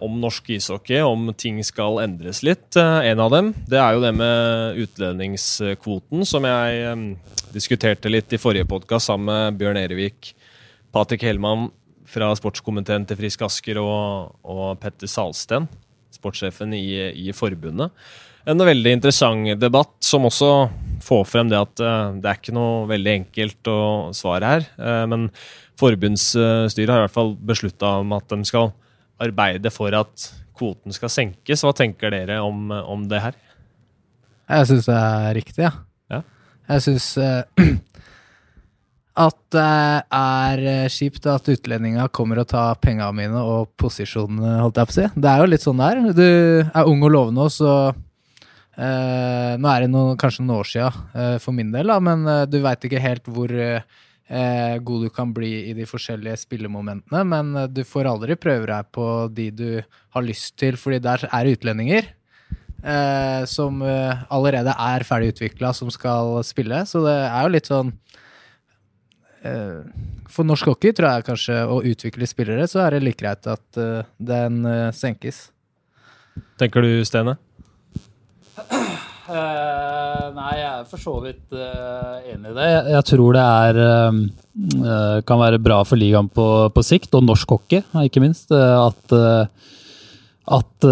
om 0.00 0.16
norsk 0.22 0.50
ishockey, 0.56 1.00
om 1.04 1.30
ting 1.38 1.60
skal 1.66 2.00
endres 2.02 2.42
litt. 2.46 2.68
Eh, 2.78 3.10
en 3.10 3.22
av 3.22 3.32
dem 3.34 3.52
det 3.70 3.80
er 3.80 3.96
jo 3.96 4.04
det 4.04 4.12
med 4.18 4.80
utlendingskvoten, 4.84 6.24
som 6.28 6.46
jeg 6.48 6.80
eh, 6.86 7.04
diskuterte 7.54 8.12
litt 8.12 8.32
i 8.32 8.40
forrige 8.40 8.68
podkast 8.70 9.10
sammen 9.10 9.30
med 9.30 9.60
Bjørn 9.60 9.80
Erevik, 9.80 10.32
Patrick 10.94 11.26
Hellmann 11.26 11.68
fra 12.10 12.32
sportskomiteen 12.34 13.06
til 13.06 13.20
Frisk 13.20 13.44
Asker 13.46 13.78
og, 13.82 14.34
og 14.42 14.74
Petter 14.82 15.10
Salsten, 15.10 15.68
sportssjefen 16.14 16.74
i, 16.74 16.86
i 17.28 17.30
forbundet. 17.36 17.94
En 18.48 18.62
veldig 18.64 18.92
interessant 18.96 19.52
debatt 19.60 19.98
som 20.02 20.24
også 20.26 20.52
får 21.04 21.26
frem 21.28 21.50
det 21.50 21.60
at 21.60 21.82
eh, 21.84 22.20
det 22.20 22.30
er 22.30 22.38
ikke 22.40 22.56
noe 22.56 22.86
veldig 22.90 23.16
enkelt 23.18 23.70
å 23.70 23.80
svare 24.16 24.54
her. 24.54 24.70
eh, 24.80 25.04
men 25.10 25.28
forbundsstyret 25.80 26.92
har 26.92 27.02
i 27.02 27.06
hvert 27.06 27.16
fall 27.16 27.34
beslutta 27.36 27.98
om 28.02 28.12
at 28.16 28.28
de 28.32 28.44
skal 28.48 28.72
arbeide 29.20 29.72
for 29.72 29.94
at 29.96 30.30
kvoten 30.56 30.94
skal 30.94 31.12
senkes. 31.12 31.64
Hva 31.64 31.74
tenker 31.76 32.12
dere 32.14 32.40
om, 32.44 32.70
om 32.70 33.06
det 33.10 33.22
her? 33.24 33.38
Jeg 34.50 34.66
syns 34.70 34.88
det 34.90 34.96
er 34.96 35.30
riktig, 35.38 35.62
ja. 35.64 35.72
Ja. 36.10 36.24
Jeg 36.74 36.84
syns 36.88 37.06
uh, 37.20 37.44
at 39.20 39.38
det 39.52 39.70
er 40.16 40.62
eh, 40.70 40.90
kjipt 40.92 41.26
at 41.28 41.48
utlendinga 41.50 42.06
kommer 42.14 42.40
og 42.40 42.48
tar 42.50 42.78
penga 42.82 43.10
mine 43.14 43.40
og 43.42 43.72
posisjonene, 43.80 44.60
holdt 44.62 44.78
jeg 44.80 44.88
på 44.88 44.94
å 44.94 44.96
si. 44.96 45.08
Det 45.16 45.30
er 45.30 45.42
jo 45.42 45.50
litt 45.50 45.66
sånn 45.66 45.82
det 45.82 45.88
er. 45.90 46.12
Du 46.16 46.28
er 46.62 46.88
ung 46.88 47.02
og 47.04 47.12
lovende, 47.12 47.46
og 47.48 47.52
så 47.54 47.72
uh, 47.90 49.52
Nå 49.60 49.72
er 49.72 49.84
det 49.84 49.90
noe, 49.92 50.14
kanskje 50.20 50.46
noen 50.46 50.60
år 50.60 50.70
sia 50.70 50.88
uh, 50.88 51.36
for 51.42 51.56
min 51.56 51.72
del, 51.74 51.90
da, 51.90 51.98
men 52.02 52.24
eh, 52.30 52.46
du 52.48 52.60
veit 52.64 52.86
ikke 52.86 53.02
helt 53.02 53.28
hvor 53.28 53.52
eh, 53.52 53.82
eh, 53.82 54.00
god 54.30 55.02
du 55.02 55.10
kan 55.10 55.32
bli 55.34 55.70
i 55.70 55.74
de 55.74 55.82
forskjellige 55.88 56.36
spillemomentene. 56.44 57.24
Men 57.26 57.50
eh, 57.56 57.68
du 57.70 57.82
får 57.86 58.06
aldri 58.06 58.36
prøve 58.38 58.68
deg 58.70 58.90
på 58.94 59.06
de 59.34 59.50
du 59.50 59.68
har 60.14 60.26
lyst 60.26 60.54
til, 60.60 60.78
fordi 60.78 61.00
der 61.02 61.26
er 61.26 61.50
utlendinger 61.50 62.12
eh, 62.84 63.44
som 63.50 63.82
eh, 63.82 64.22
allerede 64.32 64.74
er 64.74 65.04
ferdig 65.06 65.34
utvikla, 65.34 65.72
som 65.76 65.90
skal 65.92 66.40
spille. 66.46 66.84
Så 66.86 67.02
det 67.04 67.16
er 67.16 67.42
jo 67.44 67.54
litt 67.54 67.70
sånn 67.70 67.92
eh, 69.44 69.82
For 70.30 70.46
norsk 70.46 70.72
hockey 70.72 70.94
tror 70.96 71.16
jeg 71.16 71.28
kanskje 71.30 71.60
å 71.66 71.80
utvikle 71.86 72.28
spillere, 72.30 72.68
så 72.70 72.84
er 72.86 72.96
det 72.96 73.04
like 73.04 73.22
greit 73.22 73.50
at 73.50 73.80
eh, 73.80 74.08
den 74.18 74.64
eh, 74.68 74.88
senkes. 74.96 75.48
Tenker 76.60 76.86
du, 76.86 76.92
Stene? 77.08 77.38
Eh, 79.30 80.22
nei, 80.34 80.52
jeg 80.58 80.70
er 80.70 80.86
for 80.90 81.02
så 81.02 81.12
vidt 81.22 81.54
eh, 81.54 82.32
enig 82.32 82.50
i 82.50 82.56
det. 82.56 82.68
Jeg, 82.96 83.02
tror 83.12 83.36
det 83.36 83.44
er 83.46 83.80
eh, 83.86 85.18
kan 85.26 85.42
være 85.42 85.60
bra 85.62 85.82
for 85.86 86.00
ligaen 86.00 86.30
på, 86.34 86.46
på 86.74 86.84
sikt, 86.86 87.14
og 87.14 87.26
norsk 87.28 87.54
hockey, 87.54 87.84
ikke 88.06 88.22
minst. 88.24 88.50
at 88.50 89.20
at 90.50 90.82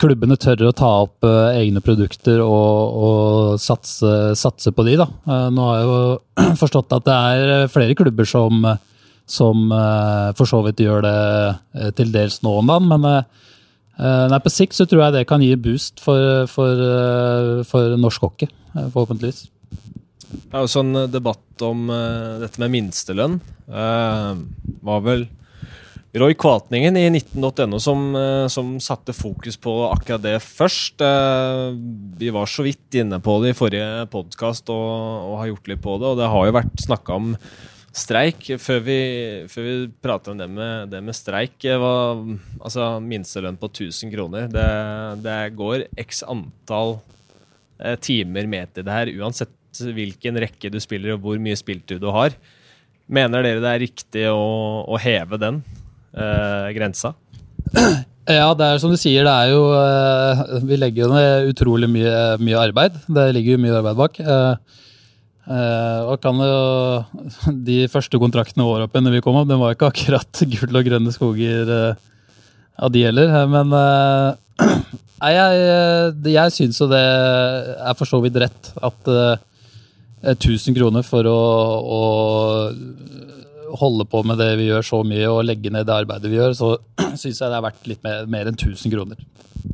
klubbene 0.00 0.38
tør 0.40 0.70
å 0.70 0.72
ta 0.72 0.88
opp 1.02 1.26
egne 1.26 1.82
produkter 1.84 2.38
og, 2.40 2.94
og 2.96 3.58
satse, 3.60 4.32
satse 4.38 4.72
på 4.72 4.86
de. 4.86 4.94
Da. 4.96 5.06
Nå 5.52 5.66
har 5.66 5.76
jeg 5.76 5.90
jo 5.90 6.54
forstått 6.62 6.94
at 6.96 7.04
det 7.04 7.16
er 7.34 7.68
flere 7.68 7.96
klubber 7.98 8.24
som, 8.30 8.64
som 9.28 9.66
for 10.38 10.48
så 10.48 10.62
vidt 10.64 10.80
gjør 10.86 11.04
det 11.04 11.92
til 12.00 12.14
dels 12.14 12.40
nå 12.46 12.54
om 12.62 12.72
dagen, 12.72 12.88
men 12.94 13.26
Nei, 13.96 14.40
På 14.44 14.52
sikt 14.52 14.76
så 14.76 14.84
tror 14.88 15.06
jeg 15.06 15.14
det 15.14 15.26
kan 15.30 15.40
gi 15.40 15.54
boost 15.56 16.02
for, 16.04 16.44
for, 16.52 16.80
eh, 16.84 17.62
for 17.64 17.96
norsk 17.96 18.26
hockey, 18.26 18.48
eh, 18.76 18.90
forhåpentligvis. 18.92 19.46
Det 20.26 20.52
er 20.52 20.64
jo 20.64 20.70
sånn 20.70 20.92
eh, 20.98 21.08
debatt 21.10 21.64
om 21.64 21.88
uh, 21.88 22.36
dette 22.42 22.60
med 22.60 22.74
minstelønn. 22.74 23.38
Uh, 23.70 24.36
var 24.84 25.04
vel 25.06 25.24
Roy 26.16 26.36
Kvatningen 26.38 26.96
i 26.98 27.06
19.no 27.08 27.78
som, 27.82 28.08
uh, 28.16 28.44
som 28.52 28.74
satte 28.82 29.14
fokus 29.16 29.56
på 29.60 29.72
akkurat 29.88 30.24
det 30.24 30.36
først. 30.44 31.00
Uh, 31.00 31.72
vi 32.20 32.32
var 32.34 32.50
så 32.50 32.66
vidt 32.66 32.98
inne 33.00 33.20
på 33.24 33.38
det 33.42 33.54
i 33.54 33.56
forrige 33.56 34.04
podkast 34.12 34.68
og, 34.72 34.90
og 35.30 35.40
har 35.40 35.50
gjort 35.54 35.72
litt 35.72 35.84
på 35.84 35.96
det. 36.02 36.12
Og 36.12 36.20
det 36.20 36.30
har 36.34 36.50
jo 36.50 36.58
vært 36.58 36.84
snakka 36.84 37.16
om 37.16 37.32
streik. 37.96 38.48
Før 38.60 38.80
vi, 38.84 38.98
før 39.50 39.66
vi 39.66 39.74
prater 40.04 40.32
om 40.32 40.40
det 40.40 40.48
med, 40.52 40.90
det 40.92 41.02
med 41.04 41.16
streik 41.16 41.66
var, 41.80 42.22
Altså 42.60 42.88
minstelønn 43.02 43.58
på 43.60 43.70
1000 43.72 44.12
kroner. 44.12 44.50
Det, 44.52 44.66
det 45.24 45.38
går 45.58 45.86
x 46.06 46.22
antall 46.28 46.98
eh, 47.80 47.96
timer 48.00 48.48
med 48.50 48.74
til 48.74 48.86
det 48.86 48.98
her, 48.98 49.14
uansett 49.20 49.54
hvilken 49.76 50.38
rekke 50.40 50.70
du 50.72 50.78
spiller 50.80 51.16
og 51.16 51.24
hvor 51.24 51.40
mye 51.42 51.56
spiltid 51.58 52.00
du 52.00 52.08
har. 52.14 52.36
Mener 53.06 53.44
dere 53.44 53.62
det 53.62 53.72
er 53.72 53.84
riktig 53.84 54.26
å, 54.32 54.46
å 54.88 54.98
heve 55.00 55.38
den 55.40 55.62
eh, 56.16 56.68
grensa? 56.76 57.14
Ja, 58.26 58.48
det 58.58 58.66
er 58.66 58.80
som 58.82 58.90
du 58.90 58.98
sier, 58.98 59.22
det 59.22 59.30
er 59.30 59.52
jo 59.52 59.60
eh, 59.70 60.40
Vi 60.66 60.78
legger 60.80 61.04
jo 61.04 61.10
ned 61.12 61.50
utrolig 61.52 61.86
mye, 61.90 62.14
mye 62.42 62.58
arbeid. 62.58 62.96
Det 63.06 63.26
ligger 63.36 63.54
jo 63.54 63.60
mye 63.62 63.76
arbeid 63.78 64.00
bak. 64.00 64.18
Eh, 64.18 64.32
eh, 64.32 64.85
og 65.46 66.16
kan 66.18 66.40
jo 66.42 66.54
De 67.68 67.84
første 67.92 68.18
kontraktene 68.18 68.66
oppe 68.66 69.02
når 69.02 69.18
vi 69.18 69.22
kom 69.24 69.38
opp, 69.38 69.48
det 69.50 69.58
var 69.60 69.76
ikke 69.76 69.90
akkurat 69.92 70.42
gull 70.52 70.80
og 70.80 70.88
grønne 70.88 71.14
skoger 71.14 71.72
av 72.76 72.92
de 72.92 73.04
heller. 73.06 73.34
Men 73.52 73.70
nei, 75.22 75.32
jeg, 75.36 76.16
jeg 76.34 76.56
syns 76.56 76.80
jo 76.82 76.90
det 76.90 77.02
er 77.02 77.98
for 77.98 78.10
så 78.10 78.20
vidt 78.24 78.40
rett 78.42 78.72
at 78.84 79.12
1000 80.26 80.74
kroner 80.76 81.06
for 81.06 81.28
å, 81.30 81.40
å 81.96 82.02
holde 83.76 84.06
på 84.08 84.22
med 84.26 84.38
det 84.40 84.52
vi 84.60 84.68
gjør 84.70 84.86
så 84.86 85.02
mye 85.06 85.28
og 85.30 85.44
legge 85.46 85.72
ned 85.72 85.86
det 85.88 85.94
arbeidet 85.96 86.30
vi 86.32 86.40
gjør, 86.40 86.56
så 86.56 86.72
syns 87.20 87.40
jeg 87.40 87.46
det 87.50 87.58
er 87.58 87.66
verdt 87.68 87.92
litt 87.92 88.02
mer, 88.06 88.26
mer 88.30 88.50
enn 88.50 88.58
1000 88.58 88.94
kroner. 88.94 89.22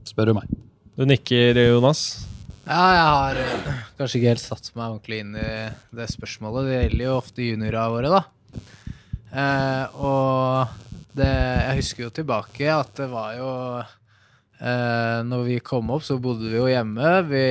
Spør 0.08 0.32
du 0.32 0.36
meg. 0.40 0.52
Du 0.98 1.06
nikker, 1.08 1.58
Jonas? 1.70 2.31
Ja, 2.72 2.84
jeg 2.96 3.08
har 3.12 3.38
uh, 3.44 3.80
kanskje 3.98 4.18
ikke 4.18 4.30
helt 4.30 4.40
satt 4.40 4.70
meg 4.72 4.94
ordentlig 4.94 5.18
inn 5.20 5.34
i 5.36 5.48
det 5.92 6.06
spørsmålet. 6.08 6.70
Det 6.70 6.78
gjelder 6.78 7.04
jo 7.04 7.16
ofte 7.18 7.44
juniorene 7.44 7.90
våre, 7.92 8.12
da. 8.12 8.22
Eh, 9.32 9.96
og 10.04 10.72
det, 11.16 11.28
jeg 11.28 11.78
husker 11.80 12.04
jo 12.06 12.12
tilbake 12.16 12.68
at 12.72 12.90
det 12.98 13.06
var 13.08 13.30
jo 13.38 13.52
eh, 13.80 15.18
Når 15.24 15.46
vi 15.46 15.56
kom 15.64 15.88
opp, 15.94 16.04
så 16.04 16.18
bodde 16.20 16.48
vi 16.48 16.58
jo 16.58 16.68
hjemme. 16.68 17.14
Vi 17.28 17.46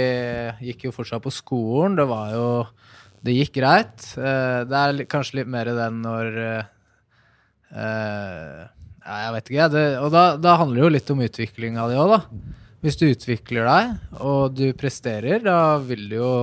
gikk 0.70 0.88
jo 0.88 0.96
fortsatt 0.96 1.26
på 1.26 1.34
skolen. 1.34 1.98
Det 1.98 2.08
var 2.10 2.34
jo 2.38 2.48
det 3.22 3.38
gikk 3.38 3.58
greit. 3.60 4.06
Eh, 4.18 4.62
det 4.70 4.84
er 4.84 5.04
kanskje 5.10 5.42
litt 5.42 5.52
mer 5.54 5.70
den 5.78 6.02
når 6.06 6.42
eh, 6.42 6.64
Ja, 9.02 9.22
jeg 9.26 9.36
vet 9.38 9.54
ikke, 9.54 9.70
det, 9.74 9.86
og 10.02 10.10
da, 10.14 10.26
da, 10.38 10.58
handler 10.62 10.82
det 10.82 10.86
jo 10.86 10.96
litt 10.98 11.14
om 11.14 11.24
utviklinga 11.26 11.88
di 11.90 12.02
òg, 12.02 12.18
da. 12.18 12.58
Hvis 12.82 12.98
du 12.98 13.06
utvikler 13.12 13.68
deg, 13.70 13.92
og 14.26 14.56
du 14.58 14.72
presterer, 14.78 15.44
da 15.46 15.78
vil 15.86 16.08
du 16.10 16.16
jo 16.18 16.34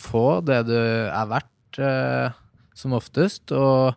få 0.00 0.40
det 0.40 0.62
du 0.70 0.78
er 0.78 1.26
verdt, 1.28 1.80
eh, 1.84 2.38
som 2.74 2.96
oftest. 2.96 3.52
Og 3.52 3.92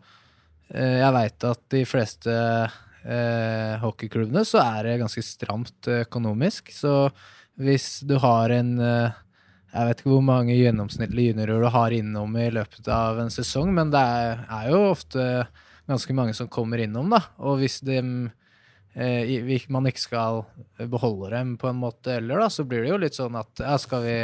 jeg 0.73 1.13
veit 1.13 1.45
at 1.45 1.61
de 1.71 1.83
fleste 1.85 2.33
hockeyklubbene 3.83 4.41
så 4.47 4.61
er 4.63 4.87
det 4.87 4.93
ganske 5.01 5.21
stramt 5.23 5.89
økonomisk. 5.91 6.71
Så 6.73 7.11
hvis 7.61 7.99
du 8.07 8.15
har 8.23 8.51
en 8.55 8.71
jeg 9.73 9.87
vet 9.89 10.01
ikke 10.01 10.11
hvor 10.11 10.25
mange 10.25 10.53
gjennomsnittlige 10.53 11.33
juniorer 11.33 11.63
du 11.63 11.69
har 11.73 11.93
innom 11.95 12.35
i 12.37 12.49
løpet 12.53 12.87
av 12.93 13.17
en 13.23 13.31
sesong, 13.33 13.71
men 13.73 13.89
det 13.93 14.01
er, 14.01 14.43
er 14.45 14.67
jo 14.69 14.81
ofte 14.91 15.23
ganske 15.89 16.13
mange 16.15 16.35
som 16.37 16.49
kommer 16.51 16.83
innom, 16.83 17.09
da. 17.09 17.23
Og 17.41 17.57
hvis 17.61 17.79
de, 17.85 17.97
eh, 18.95 19.67
man 19.73 19.89
ikke 19.89 20.03
skal 20.03 20.43
beholde 20.77 21.31
dem 21.33 21.57
på 21.57 21.69
en 21.69 21.81
måte 21.81 22.17
heller, 22.17 22.43
da, 22.43 22.49
så 22.49 22.65
blir 22.67 22.85
det 22.85 22.93
jo 22.93 23.01
litt 23.01 23.19
sånn 23.19 23.37
at 23.39 23.63
ja, 23.63 23.77
skal 23.81 24.05
vi 24.05 24.17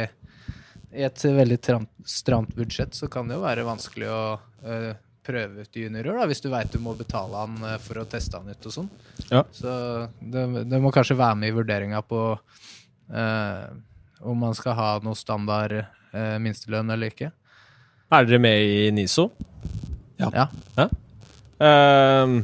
I 0.90 1.04
et 1.06 1.24
veldig 1.24 1.58
stramt, 1.60 1.92
stramt 2.06 2.56
budsjett 2.58 2.96
så 2.98 3.08
kan 3.10 3.28
det 3.28 3.38
jo 3.38 3.44
være 3.44 3.66
vanskelig 3.66 4.08
å 4.10 4.22
eh, 4.66 4.90
prøve 5.26 5.62
ut 5.64 5.76
juniorer, 5.76 6.16
da, 6.16 6.26
hvis 6.30 6.42
du 6.42 6.48
veit 6.52 6.72
du 6.72 6.80
må 6.82 6.94
betale 6.98 7.44
han 7.44 7.58
eh, 7.66 7.78
for 7.82 8.02
å 8.02 8.08
teste 8.10 8.40
han 8.40 8.50
ut 8.50 8.66
og 8.66 8.74
sånn. 8.74 8.88
Ja. 9.28 9.44
Så 9.54 9.70
det, 10.18 10.46
det, 10.70 10.80
må 10.82 10.92
kanskje 10.94 11.18
være 11.20 11.38
med 11.42 11.52
i 11.52 11.56
vurderinga 11.56 12.02
på 12.06 12.24
eh, 13.12 13.68
om 14.20 14.42
man 14.46 14.56
skal 14.56 14.76
ha 14.78 14.88
noe 15.04 15.18
standard 15.18 15.76
eh, 15.80 16.36
minstelønn 16.42 16.90
eller 16.92 17.12
ikke. 17.12 17.30
Er 18.10 18.26
dere 18.26 18.42
med 18.42 18.64
i 18.66 18.90
NISO? 18.94 19.28
Ja. 20.18 20.30
ja. 20.34 20.48
ja? 20.76 20.88
Uh, 21.60 22.40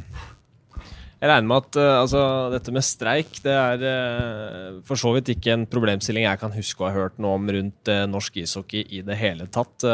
jeg 1.26 1.32
regner 1.32 1.48
med 1.50 1.64
at 1.64 1.76
uh, 1.80 2.00
altså, 2.04 2.20
dette 2.54 2.72
med 2.74 2.84
streik 2.86 3.40
det 3.42 3.54
er 3.54 3.82
uh, 3.82 4.76
for 4.86 5.00
så 5.00 5.10
vidt 5.16 5.32
ikke 5.34 5.56
en 5.56 5.64
problemstilling 5.70 6.26
jeg 6.26 6.40
kan 6.40 6.54
huske 6.54 6.84
å 6.84 6.86
ha 6.86 6.94
hørt 6.94 7.18
noe 7.22 7.34
om 7.40 7.50
rundt 7.56 7.90
uh, 7.90 8.04
norsk 8.10 8.38
ishockey 8.44 8.84
i 8.94 9.02
det 9.06 9.18
hele 9.18 9.48
tatt. 9.50 9.86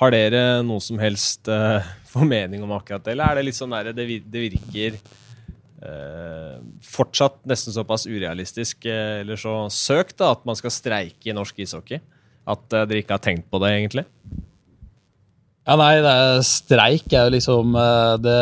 har 0.00 0.12
dere 0.14 0.42
noe 0.66 0.82
som 0.82 0.98
helst 0.98 1.48
formening 2.14 2.62
om 2.64 2.74
akkurat 2.74 3.04
det, 3.04 3.14
eller 3.14 3.30
er 3.30 3.38
det 3.38 3.46
litt 3.48 3.58
sånn 3.58 3.74
der 3.76 3.92
det, 3.94 4.06
det 4.26 4.44
virker 4.48 5.00
fortsatt 6.82 7.36
nesten 7.46 7.70
såpass 7.70 8.08
urealistisk 8.10 8.88
eller 8.90 9.38
så 9.38 9.52
søkt 9.70 10.16
da, 10.18 10.32
at 10.34 10.42
man 10.48 10.58
skal 10.58 10.74
streike 10.74 11.30
i 11.30 11.36
norsk 11.36 11.60
ishockey. 11.62 12.02
At 12.50 12.64
dere 12.72 12.98
ikke 13.04 13.14
har 13.14 13.22
tenkt 13.22 13.46
på 13.52 13.60
det, 13.62 13.70
egentlig? 13.76 14.02
Ja, 15.68 15.74
nei, 15.76 15.98
det 16.00 16.12
er 16.16 16.38
streik 16.48 17.12
er 17.12 17.26
jo 17.26 17.34
liksom 17.34 17.74
Det 18.24 18.36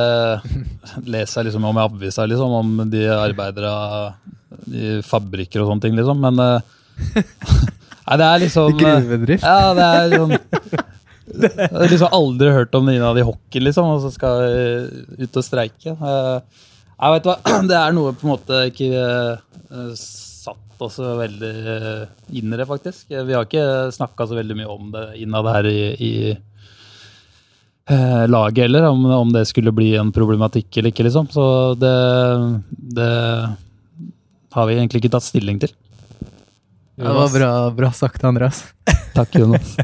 leser 1.12 1.41
jeg 1.41 1.49
liksom 1.49 1.64
om 1.66 1.81
i 1.81 1.83
avisa, 1.83 2.27
liksom, 2.31 2.55
om 2.55 2.91
de 2.93 3.03
arbeidere 3.11 3.72
i 4.70 5.01
fabrikker 5.07 5.62
og 5.62 5.72
sånne 5.72 5.83
ting, 5.83 5.97
liksom. 5.99 6.22
Men 6.22 6.39
Nei, 8.07 8.18
det 8.20 8.29
er 8.29 8.45
liksom 8.45 8.77
Gruvedrift? 8.81 9.43
Ja, 9.43 9.74
det 9.74 9.89
er 9.89 10.12
liksom 10.12 10.37
Jeg 10.37 11.72
har 11.74 11.91
liksom 11.91 12.14
aldri 12.14 12.55
hørt 12.55 12.79
om 12.79 12.87
noen 12.87 13.09
av 13.11 13.18
de 13.18 13.27
hockey, 13.27 13.64
liksom, 13.64 13.91
og 13.97 14.07
så 14.07 14.12
skal 14.14 14.47
ut 15.18 15.41
og 15.43 15.45
streike. 15.45 15.97
Jeg 15.99 17.16
vet 17.16 17.27
hva, 17.27 17.37
Det 17.70 17.79
er 17.81 17.97
noe 17.97 18.14
på 18.14 18.29
en 18.29 18.37
måte 18.37 18.62
ikke 18.70 19.03
satt 19.99 20.87
oss 20.87 21.01
veldig 21.03 21.55
inn 22.31 22.53
i 22.55 22.61
det, 22.61 22.68
faktisk. 22.70 23.09
Vi 23.11 23.35
har 23.35 23.49
ikke 23.49 23.91
snakka 23.97 24.29
så 24.31 24.39
veldig 24.39 24.61
mye 24.62 24.70
om 24.70 24.93
det 24.95 25.09
innad 25.24 25.51
her 25.51 25.66
i, 25.72 25.81
i 25.99 26.12
laget 27.87 28.64
heller, 28.64 28.89
om, 28.91 29.05
om, 29.14 29.28
det 29.30 29.45
skulle 29.47 29.70
bli 29.70 29.93
en 29.95 30.09
problematikk 30.12 30.80
eller 30.80 30.91
ikke, 30.91 31.05
liksom. 31.07 31.28
Så 31.30 31.45
det, 31.78 31.93
det 32.99 33.11
har 34.57 34.66
vi 34.66 34.78
egentlig 34.78 35.05
ikke 35.05 35.12
tatt 35.14 35.26
stilling 35.26 35.61
til. 35.62 35.70
Ja, 36.97 37.11
det 37.11 37.14
var 37.18 37.32
bra, 37.34 37.51
bra 37.76 37.91
sagt, 37.93 38.24
Andreas. 38.24 38.62
Takk, 39.16 39.34
Jonas. 39.37 39.74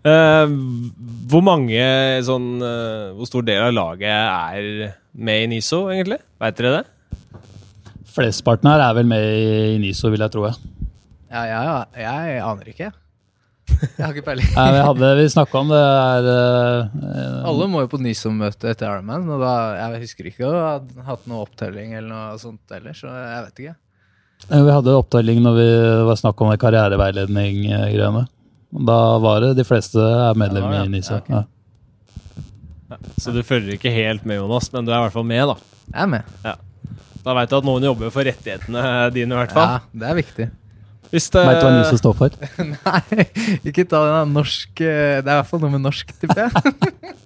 Uh, 0.00 0.48
hvor 1.30 1.42
mange 1.44 1.80
sånn 2.24 2.54
uh, 2.64 3.12
Hvor 3.18 3.28
stor 3.28 3.44
del 3.44 3.66
av 3.66 3.74
laget 3.76 4.08
er 4.08 4.94
med 5.12 5.44
i 5.44 5.50
NISO, 5.52 5.82
egentlig? 5.92 6.16
Veit 6.40 6.56
dere 6.56 6.78
det? 6.78 7.40
Flesteparten 8.10 8.70
her 8.72 8.86
er 8.86 8.96
vel 8.96 9.10
med 9.10 9.26
i 9.28 9.76
NISO, 9.82 10.08
vil 10.10 10.24
jeg 10.24 10.32
tro. 10.32 10.48
Ja, 10.48 11.44
ja, 11.44 11.60
ja 12.00 12.16
jeg 12.30 12.40
aner 12.48 12.72
ikke. 12.72 12.90
Jeg 13.80 14.02
har 14.04 14.14
ikke 14.14 14.26
peiling. 14.26 14.48
Nei, 14.54 14.66
vi 14.74 14.80
hadde, 14.84 15.10
vi 15.18 15.26
snakka 15.32 15.60
om 15.60 15.70
det 15.72 15.80
her 15.80 16.26
uh, 16.30 17.46
Alle 17.50 17.68
må 17.70 17.84
jo 17.84 17.90
på 17.92 18.00
NISO-møte 18.02 18.72
etter 18.72 18.88
Ironman, 18.88 19.28
og 19.32 19.44
da, 19.44 19.52
jeg 19.78 20.02
husker 20.06 20.28
ikke 20.32 20.48
å 20.48 20.56
ha 20.56 20.72
hatt 21.08 21.30
noe 21.30 21.44
opptelling 21.46 21.94
eller 21.94 22.10
noe 22.10 22.40
sånt 22.42 22.76
ellers, 22.76 23.00
så 23.04 23.12
jeg 23.12 23.46
vet 23.46 23.62
ikke. 23.64 23.76
Vi 24.50 24.72
hadde 24.72 24.96
opptelling 24.96 25.40
når 25.44 25.56
vi 25.58 25.70
var 26.08 26.20
snakk 26.20 26.40
om 26.42 26.52
karriereveiledning-greiene. 26.60 28.26
Da 28.90 28.98
var 29.18 29.40
det 29.44 29.54
de 29.58 29.66
fleste 29.66 30.00
er 30.00 30.38
medlem 30.38 30.68
ja, 30.68 30.76
ja. 30.78 30.84
i 30.86 30.92
Nysom 30.92 31.18
Ja, 31.26 31.42
okay. 31.42 31.56
Så 33.22 33.30
du 33.34 33.42
følger 33.46 33.76
ikke 33.76 33.92
helt 33.94 34.24
med, 34.26 34.40
Jonas, 34.40 34.70
men 34.74 34.86
du 34.86 34.90
er 34.90 34.98
i 34.98 35.04
hvert 35.04 35.14
fall 35.14 35.26
med, 35.26 35.52
da? 35.52 35.84
Jeg 35.90 36.02
er 36.02 36.10
med. 36.10 36.32
Da 37.20 37.34
veit 37.36 37.50
du 37.52 37.58
at 37.58 37.66
noen 37.68 37.84
jobber 37.84 38.10
for 38.14 38.26
rettighetene 38.26 38.82
dine, 39.14 39.34
i 39.34 39.38
hvert 39.42 39.54
fall. 39.54 39.76
Ja, 39.76 40.00
det 40.02 40.08
er 40.10 40.18
viktig. 40.18 40.46
Hvis 41.10 41.26
det... 41.34 41.42
Veit 41.42 41.58
du 41.58 41.66
hva 41.66 41.72
NISA 41.74 41.98
står 41.98 42.14
for? 42.18 42.36
Nei, 42.74 43.24
ikke 43.66 43.86
ta 43.90 44.02
den 44.06 44.36
norsk 44.36 44.82
eh, 44.84 45.18
Det 45.18 45.26
er 45.26 45.34
i 45.34 45.40
hvert 45.40 45.50
fall 45.50 45.62
noe 45.64 45.74
med 45.74 45.82
norsk, 45.82 46.12
tipper 46.22 46.46
jeg. 46.46 47.16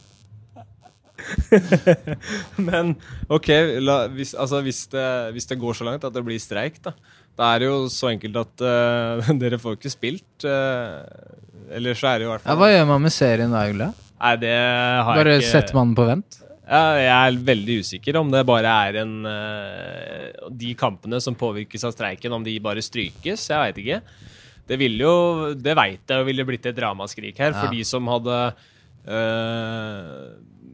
Men 2.69 2.95
ok, 3.33 3.51
la, 3.85 3.99
hvis, 4.13 4.35
altså, 4.37 4.61
hvis, 4.65 4.85
det, 4.93 5.05
hvis, 5.37 5.49
det, 5.51 5.61
går 5.61 5.77
så 5.77 5.89
langt 5.89 6.05
at 6.05 6.15
det 6.15 6.25
blir 6.25 6.41
streik, 6.41 6.81
da, 6.85 6.95
da 7.39 7.53
er 7.55 7.65
det 7.65 7.71
jo 7.71 7.79
så 7.93 8.11
enkelt 8.13 8.41
at 8.45 8.65
uh, 8.65 9.35
dere 9.43 9.61
får 9.61 9.79
ikke 9.79 9.93
spilt. 9.93 10.47
Uh, 10.47 11.05
eller 11.75 11.97
så 11.99 12.13
er 12.13 12.21
det 12.21 12.27
jo 12.27 12.31
i 12.31 12.35
hvert 12.35 12.45
fall 12.45 12.53
ja, 12.53 12.61
Hva 12.61 12.73
gjør 12.73 12.89
man 12.93 13.05
med 13.07 13.15
serien 13.15 13.53
da, 13.55 13.67
Julia? 13.69 13.93
Nei, 14.25 14.35
det 14.41 14.57
har 14.57 15.17
bare 15.17 15.37
jeg 15.37 15.45
ikke 15.45 15.53
setter 15.53 15.77
man 15.77 15.91
den 15.91 15.97
på 15.99 16.09
vent? 16.09 16.41
Jeg 16.65 17.09
er 17.13 17.41
veldig 17.45 17.75
usikker 17.85 18.17
om 18.17 18.31
det 18.33 18.41
bare 18.49 18.71
er 18.89 19.01
en 19.03 19.19
uh, 19.29 20.49
De 20.49 20.71
kampene 20.81 21.19
som 21.21 21.37
påvirkes 21.37 21.85
av 21.85 21.93
streiken, 21.93 22.33
om 22.33 22.45
de 22.45 22.55
bare 22.65 22.85
strykes. 22.85 23.51
Jeg 23.51 23.61
veit 23.61 23.81
ikke. 23.83 24.01
Det 24.65 24.79
ville 24.81 25.05
jo 25.05 25.17
Det 25.59 25.77
veit 25.77 26.15
jeg 26.15 26.29
ville 26.29 26.47
blitt 26.49 26.71
et 26.71 26.77
dramaskrik 26.77 27.37
her, 27.41 27.53
ja. 27.53 27.59
for 27.61 27.75
de 27.75 27.85
som 27.85 28.09
hadde 28.09 28.39
øh, 29.05 30.31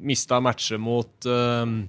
mista 0.06 0.38
matcher 0.40 0.78
mot 0.78 1.26
øh, 1.26 1.80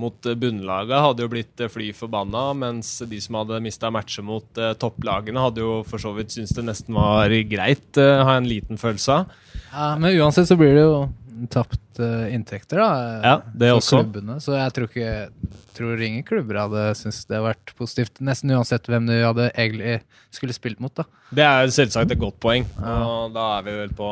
mot 0.00 0.26
bunnlaget 0.26 1.02
hadde 1.04 1.22
jo 1.22 1.30
blitt 1.30 1.60
fly 1.70 1.92
forbanna, 1.94 2.48
mens 2.58 2.96
de 3.06 3.20
som 3.22 3.38
hadde 3.38 3.60
mista 3.62 3.90
matcher 3.94 4.24
mot 4.26 4.46
uh, 4.58 4.72
topplagene, 4.74 5.38
hadde 5.38 5.62
jo 5.62 5.76
for 5.86 6.02
så 6.02 6.10
vidt 6.16 6.34
syntes 6.34 6.54
det 6.56 6.64
nesten 6.66 6.98
var 6.98 7.30
greit, 7.46 7.86
uh, 8.00 8.24
har 8.26 8.32
jeg 8.34 8.42
en 8.42 8.50
liten 8.50 8.80
følelse 8.80 9.20
av. 9.20 9.36
Ja, 9.68 9.92
Men 9.94 10.18
uansett 10.18 10.50
så 10.50 10.58
blir 10.58 10.74
det 10.74 10.82
jo 10.82 10.96
tapt 11.50 11.98
eh, 12.02 12.34
inntekter, 12.34 12.78
da. 12.80 12.88
Ja, 13.24 13.34
det 13.54 13.70
for 13.72 13.80
også. 13.82 14.00
klubbene. 14.02 14.36
Så 14.42 14.54
jeg 14.56 14.72
tror 14.76 14.88
ikke 14.90 15.12
tror 15.74 16.02
ingen 16.06 16.22
klubber 16.22 16.60
hadde 16.62 16.82
syntes 16.94 17.24
det 17.26 17.34
hadde 17.34 17.48
vært 17.48 17.72
positivt. 17.78 18.20
Nesten 18.22 18.52
uansett 18.54 18.86
hvem 18.90 19.08
du 19.10 19.14
hadde 19.18 19.48
egentlig 19.58 19.96
skulle 20.34 20.54
spilt 20.54 20.78
mot, 20.82 20.94
da. 20.94 21.04
Det 21.34 21.42
er 21.46 21.72
selvsagt 21.74 22.14
et 22.14 22.20
godt 22.22 22.38
poeng. 22.42 22.66
Ja. 22.78 22.96
Og 23.02 23.34
da 23.34 23.48
er 23.58 23.66
vi 23.66 23.74
vel 23.80 23.94
på 23.98 24.10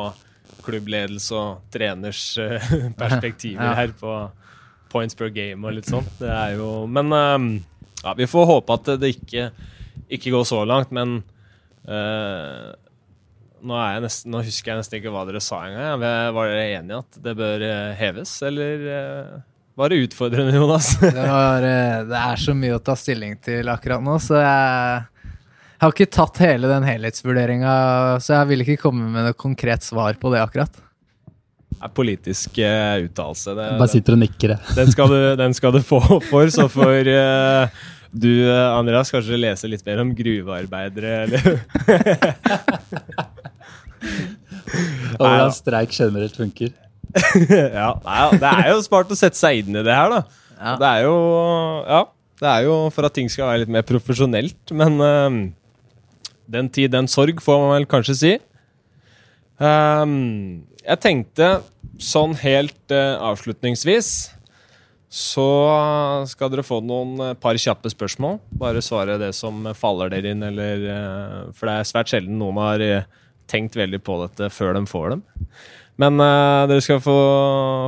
klubbledelse 0.63 1.35
og 1.39 1.61
treners 1.73 2.23
eh, 2.39 2.71
perspektiver 3.01 3.63
Ja. 3.63 3.73
her 3.79 3.93
på 3.99 4.15
points 4.93 5.15
per 5.17 5.31
game 5.33 5.65
og 5.65 5.73
litt 5.79 5.87
sånt. 5.89 6.09
Det 6.19 6.29
er 6.29 6.57
jo 6.59 6.85
Men 6.85 7.09
ehm, 7.17 7.47
ja, 8.03 8.13
vi 8.19 8.27
får 8.29 8.45
håpe 8.51 8.75
at 8.77 8.91
det 9.01 9.15
ikke, 9.15 9.47
ikke 10.11 10.31
går 10.35 10.43
så 10.45 10.59
langt, 10.69 10.91
men 10.93 11.21
eh, 11.87 12.73
nå, 13.63 13.77
er 13.79 13.95
jeg 13.95 14.03
nesten, 14.05 14.33
nå 14.33 14.43
husker 14.43 14.73
jeg 14.73 14.81
nesten 14.81 14.99
ikke 14.99 15.13
hva 15.13 15.23
dere 15.27 15.41
sa 15.43 15.63
engang. 15.67 16.03
Var 16.35 16.51
dere 16.51 16.67
enige 16.75 16.93
i 16.93 16.99
at 16.99 17.17
det 17.25 17.33
bør 17.39 17.65
eh, 17.69 17.95
heves, 17.99 18.35
eller 18.45 18.85
eh, 18.97 19.33
var 19.79 19.89
det 19.89 20.03
utfordrende, 20.03 20.53
Jonas? 20.53 20.91
Det, 21.01 21.13
var, 21.17 21.65
eh, 21.65 22.03
det 22.09 22.19
er 22.19 22.41
så 22.43 22.53
mye 22.57 22.77
å 22.77 22.83
ta 22.83 22.95
stilling 22.99 23.39
til 23.41 23.71
akkurat 23.71 24.03
nå, 24.05 24.19
så 24.21 24.37
jeg 24.37 25.01
har 25.83 25.95
ikke 25.95 26.11
tatt 26.13 26.39
hele 26.43 26.69
den 26.69 26.85
helhetsvurderinga, 26.87 27.73
så 28.23 28.37
jeg 28.37 28.51
vil 28.51 28.65
ikke 28.65 28.81
komme 28.85 29.09
med 29.15 29.29
noe 29.29 29.37
konkret 29.37 29.83
svar 29.83 30.19
på 30.19 30.31
det 30.33 30.43
akkurat. 30.43 30.83
Det 31.73 31.89
er 31.89 31.91
politisk 31.91 32.59
uttalelse. 32.61 33.55
Bare 33.57 33.89
sitter 33.91 34.15
og 34.15 34.21
nikker, 34.21 34.53
jeg. 34.53 34.75
Den 34.77 34.93
skal 34.93 35.11
du, 35.11 35.17
den 35.43 35.57
skal 35.57 35.75
du 35.75 35.81
få 35.83 35.99
for, 36.29 36.53
så 36.53 36.69
får 36.71 37.09
uh, 37.09 37.81
du, 38.13 38.29
Andreas, 38.53 39.11
kanskje 39.11 39.41
lese 39.41 39.67
litt 39.71 39.83
mer 39.89 40.03
om 40.05 40.13
gruvearbeidere, 40.15 41.15
eller 41.25 41.43
Og 45.19 45.25
hvordan 45.25 45.53
streik 45.55 45.93
generelt 45.95 46.39
funker. 46.39 46.73
Ja, 47.77 47.91
det 48.33 48.49
er 48.49 48.71
jo 48.71 48.79
smart 48.85 49.11
å 49.13 49.17
sette 49.17 49.37
seg 49.37 49.61
inn 49.61 49.75
i 49.77 49.83
det 49.85 49.93
her, 49.93 50.09
da. 50.09 50.21
Ja. 50.57 50.75
Det 50.79 50.89
er 50.89 51.03
jo 51.05 51.17
Ja, 51.85 52.01
det 52.41 52.49
er 52.49 52.65
jo 52.67 52.77
for 52.95 53.07
at 53.07 53.15
ting 53.15 53.29
skal 53.31 53.49
være 53.49 53.63
litt 53.63 53.73
mer 53.73 53.85
profesjonelt, 53.87 54.73
men 54.73 54.97
uh, 55.01 55.37
den 56.53 56.69
tid, 56.73 56.91
den 56.93 57.09
sorg, 57.11 57.41
får 57.43 57.61
man 57.61 57.75
vel 57.77 57.89
kanskje 57.89 58.17
si. 58.19 58.33
Um, 59.61 60.63
jeg 60.83 60.99
tenkte 61.03 61.49
sånn 62.01 62.33
helt 62.41 62.91
uh, 62.91 63.21
avslutningsvis 63.31 64.13
så 65.13 65.45
skal 66.25 66.49
dere 66.49 66.65
få 66.65 66.79
noen 66.81 67.19
uh, 67.21 67.33
par 67.37 67.57
kjappe 67.61 67.91
spørsmål. 67.93 68.39
Bare 68.57 68.81
svare 68.81 69.19
det 69.21 69.29
som 69.37 69.61
faller 69.77 70.09
dere 70.09 70.33
inn, 70.33 70.41
eller 70.47 70.87
For 71.53 71.69
det 71.69 71.75
er 71.77 71.91
svært 71.91 72.09
sjelden 72.09 72.39
noen 72.41 72.57
har 72.63 72.81
eh, 72.81 73.05
tenkt 73.51 73.75
veldig 73.79 73.99
på 74.05 74.19
dette 74.25 74.49
før 74.53 74.73
de 74.77 74.85
får 74.89 75.15
dem. 75.15 75.23
Men 76.01 76.17
uh, 76.17 76.63
dere 76.65 76.81
skal 76.81 76.97
få, 77.05 77.13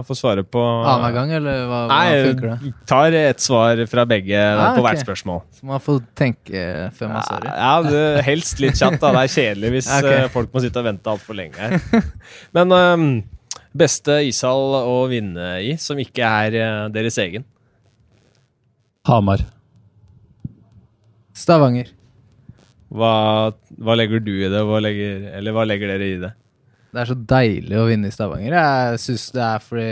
få 0.06 0.14
svare 0.14 0.44
på 0.46 0.62
Annenhver 0.62 1.14
gang, 1.16 1.32
eller 1.40 1.64
hva, 1.66 1.80
hva 1.90 2.02
funker 2.28 2.52
det? 2.52 2.58
Nei, 2.62 2.74
tar 2.92 3.16
et 3.18 3.42
svar 3.42 3.82
fra 3.90 4.04
begge 4.06 4.38
Ah, 4.38 4.60
på 4.76 4.84
okay. 4.84 4.84
hvert 4.86 5.02
spørsmål. 5.02 5.40
Så 5.58 5.66
man 5.72 5.82
får 5.82 6.04
tenke 6.22 6.66
før 7.00 7.10
man 7.16 7.26
svarer. 7.26 7.50
Ja, 7.50 7.72
det, 7.88 8.04
helst 8.28 8.62
litt 8.62 8.78
kjapt. 8.78 9.00
da 9.02 9.10
Det 9.16 9.24
er 9.24 9.34
kjedelig 9.40 9.72
hvis 9.80 9.90
Ok. 9.98 10.10
eh, 10.12 10.28
folk 10.36 10.54
må 10.54 10.62
sitte 10.62 10.84
og 10.84 10.86
vente 10.92 11.16
altfor 11.16 11.40
lenge 11.40 11.58
her. 11.58 12.06
Men 12.54 12.76
um, 12.78 13.08
beste 13.74 14.20
ishall 14.30 14.78
å 14.86 15.00
vinne 15.10 15.50
i, 15.66 15.74
som 15.82 15.98
ikke 16.06 16.30
er 16.46 16.60
eh, 16.62 16.86
deres 16.94 17.18
egen? 17.26 17.48
Hamar. 19.10 19.42
Stavanger. 21.36 21.90
Hva, 22.96 23.14
hva 23.84 23.96
legger 23.98 24.24
du 24.24 24.34
i 24.38 24.50
det? 24.52 24.62
Hva 24.68 24.80
legger, 24.84 25.26
eller 25.36 25.56
hva 25.56 25.66
legger 25.68 25.92
dere 25.92 26.08
i 26.08 26.20
det? 26.22 26.32
Det 26.96 27.02
er 27.02 27.10
så 27.10 27.18
deilig 27.28 27.76
å 27.76 27.88
vinne 27.90 28.08
i 28.08 28.14
Stavanger. 28.16 28.56
Jeg 28.56 29.02
syns 29.04 29.26
det 29.36 29.44
er 29.44 29.64
fordi 29.64 29.90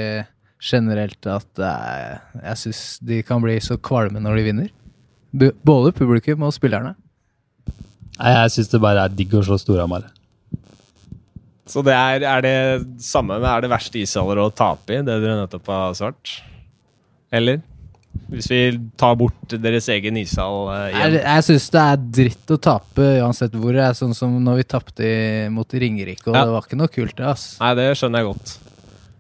generelt 0.64 1.28
at 1.28 1.64
er, 1.68 2.22
jeg 2.40 2.60
syns 2.62 2.84
de 3.04 3.20
kan 3.28 3.44
bli 3.44 3.58
så 3.64 3.76
kvalme 3.84 4.22
når 4.24 4.40
de 4.40 4.46
vinner. 4.48 4.70
Både 5.68 5.92
publikum 5.98 6.46
og 6.48 6.54
spillerne. 6.56 6.94
Nei, 8.20 8.32
jeg 8.38 8.54
syns 8.56 8.72
det 8.72 8.80
bare 8.84 9.04
er 9.04 9.18
digg 9.18 9.34
å 9.36 9.44
slå 9.44 9.58
Storhamar. 9.60 10.08
Så 11.68 11.84
det 11.84 11.96
er, 11.96 12.24
er 12.28 12.44
det 12.44 12.56
samme 13.04 13.40
med 13.40 13.50
er 13.50 13.64
det 13.64 13.72
verste 13.72 14.00
ishaller 14.00 14.42
å 14.44 14.52
tape 14.54 14.96
i, 14.96 15.04
det 15.04 15.20
dere 15.24 15.40
nettopp 15.42 15.70
har 15.72 15.96
svart? 15.98 16.38
Eller? 17.34 17.64
Hvis 18.34 18.48
vi 18.50 18.60
tar 18.98 19.16
bort 19.20 19.54
deres 19.62 19.88
egen 19.94 20.18
ishall 20.18 20.68
uh, 20.70 20.88
Jeg, 20.90 20.96
igjen. 21.14 21.18
jeg 21.22 21.44
syns 21.48 21.68
det 21.74 21.82
er 21.84 22.00
dritt 22.18 22.54
å 22.56 22.58
tape 22.62 23.08
uansett 23.22 23.54
hvor. 23.58 23.74
Det 23.78 23.84
er 23.86 23.98
sånn 23.98 24.16
som 24.18 24.34
når 24.42 24.62
vi 24.62 24.66
tapte 24.74 25.10
mot 25.54 25.70
Ringerike, 25.70 26.28
og 26.32 26.36
Ja. 26.38 26.46
det 26.48 26.56
var 26.56 26.66
ikke 26.66 26.80
noe 26.82 26.94
kult, 26.94 27.16
det. 27.18 27.26
ass. 27.30 27.46
Nei, 27.62 27.74
det 27.78 27.88
skjønner 28.00 28.24
jeg 28.24 28.30
godt. 28.32 28.56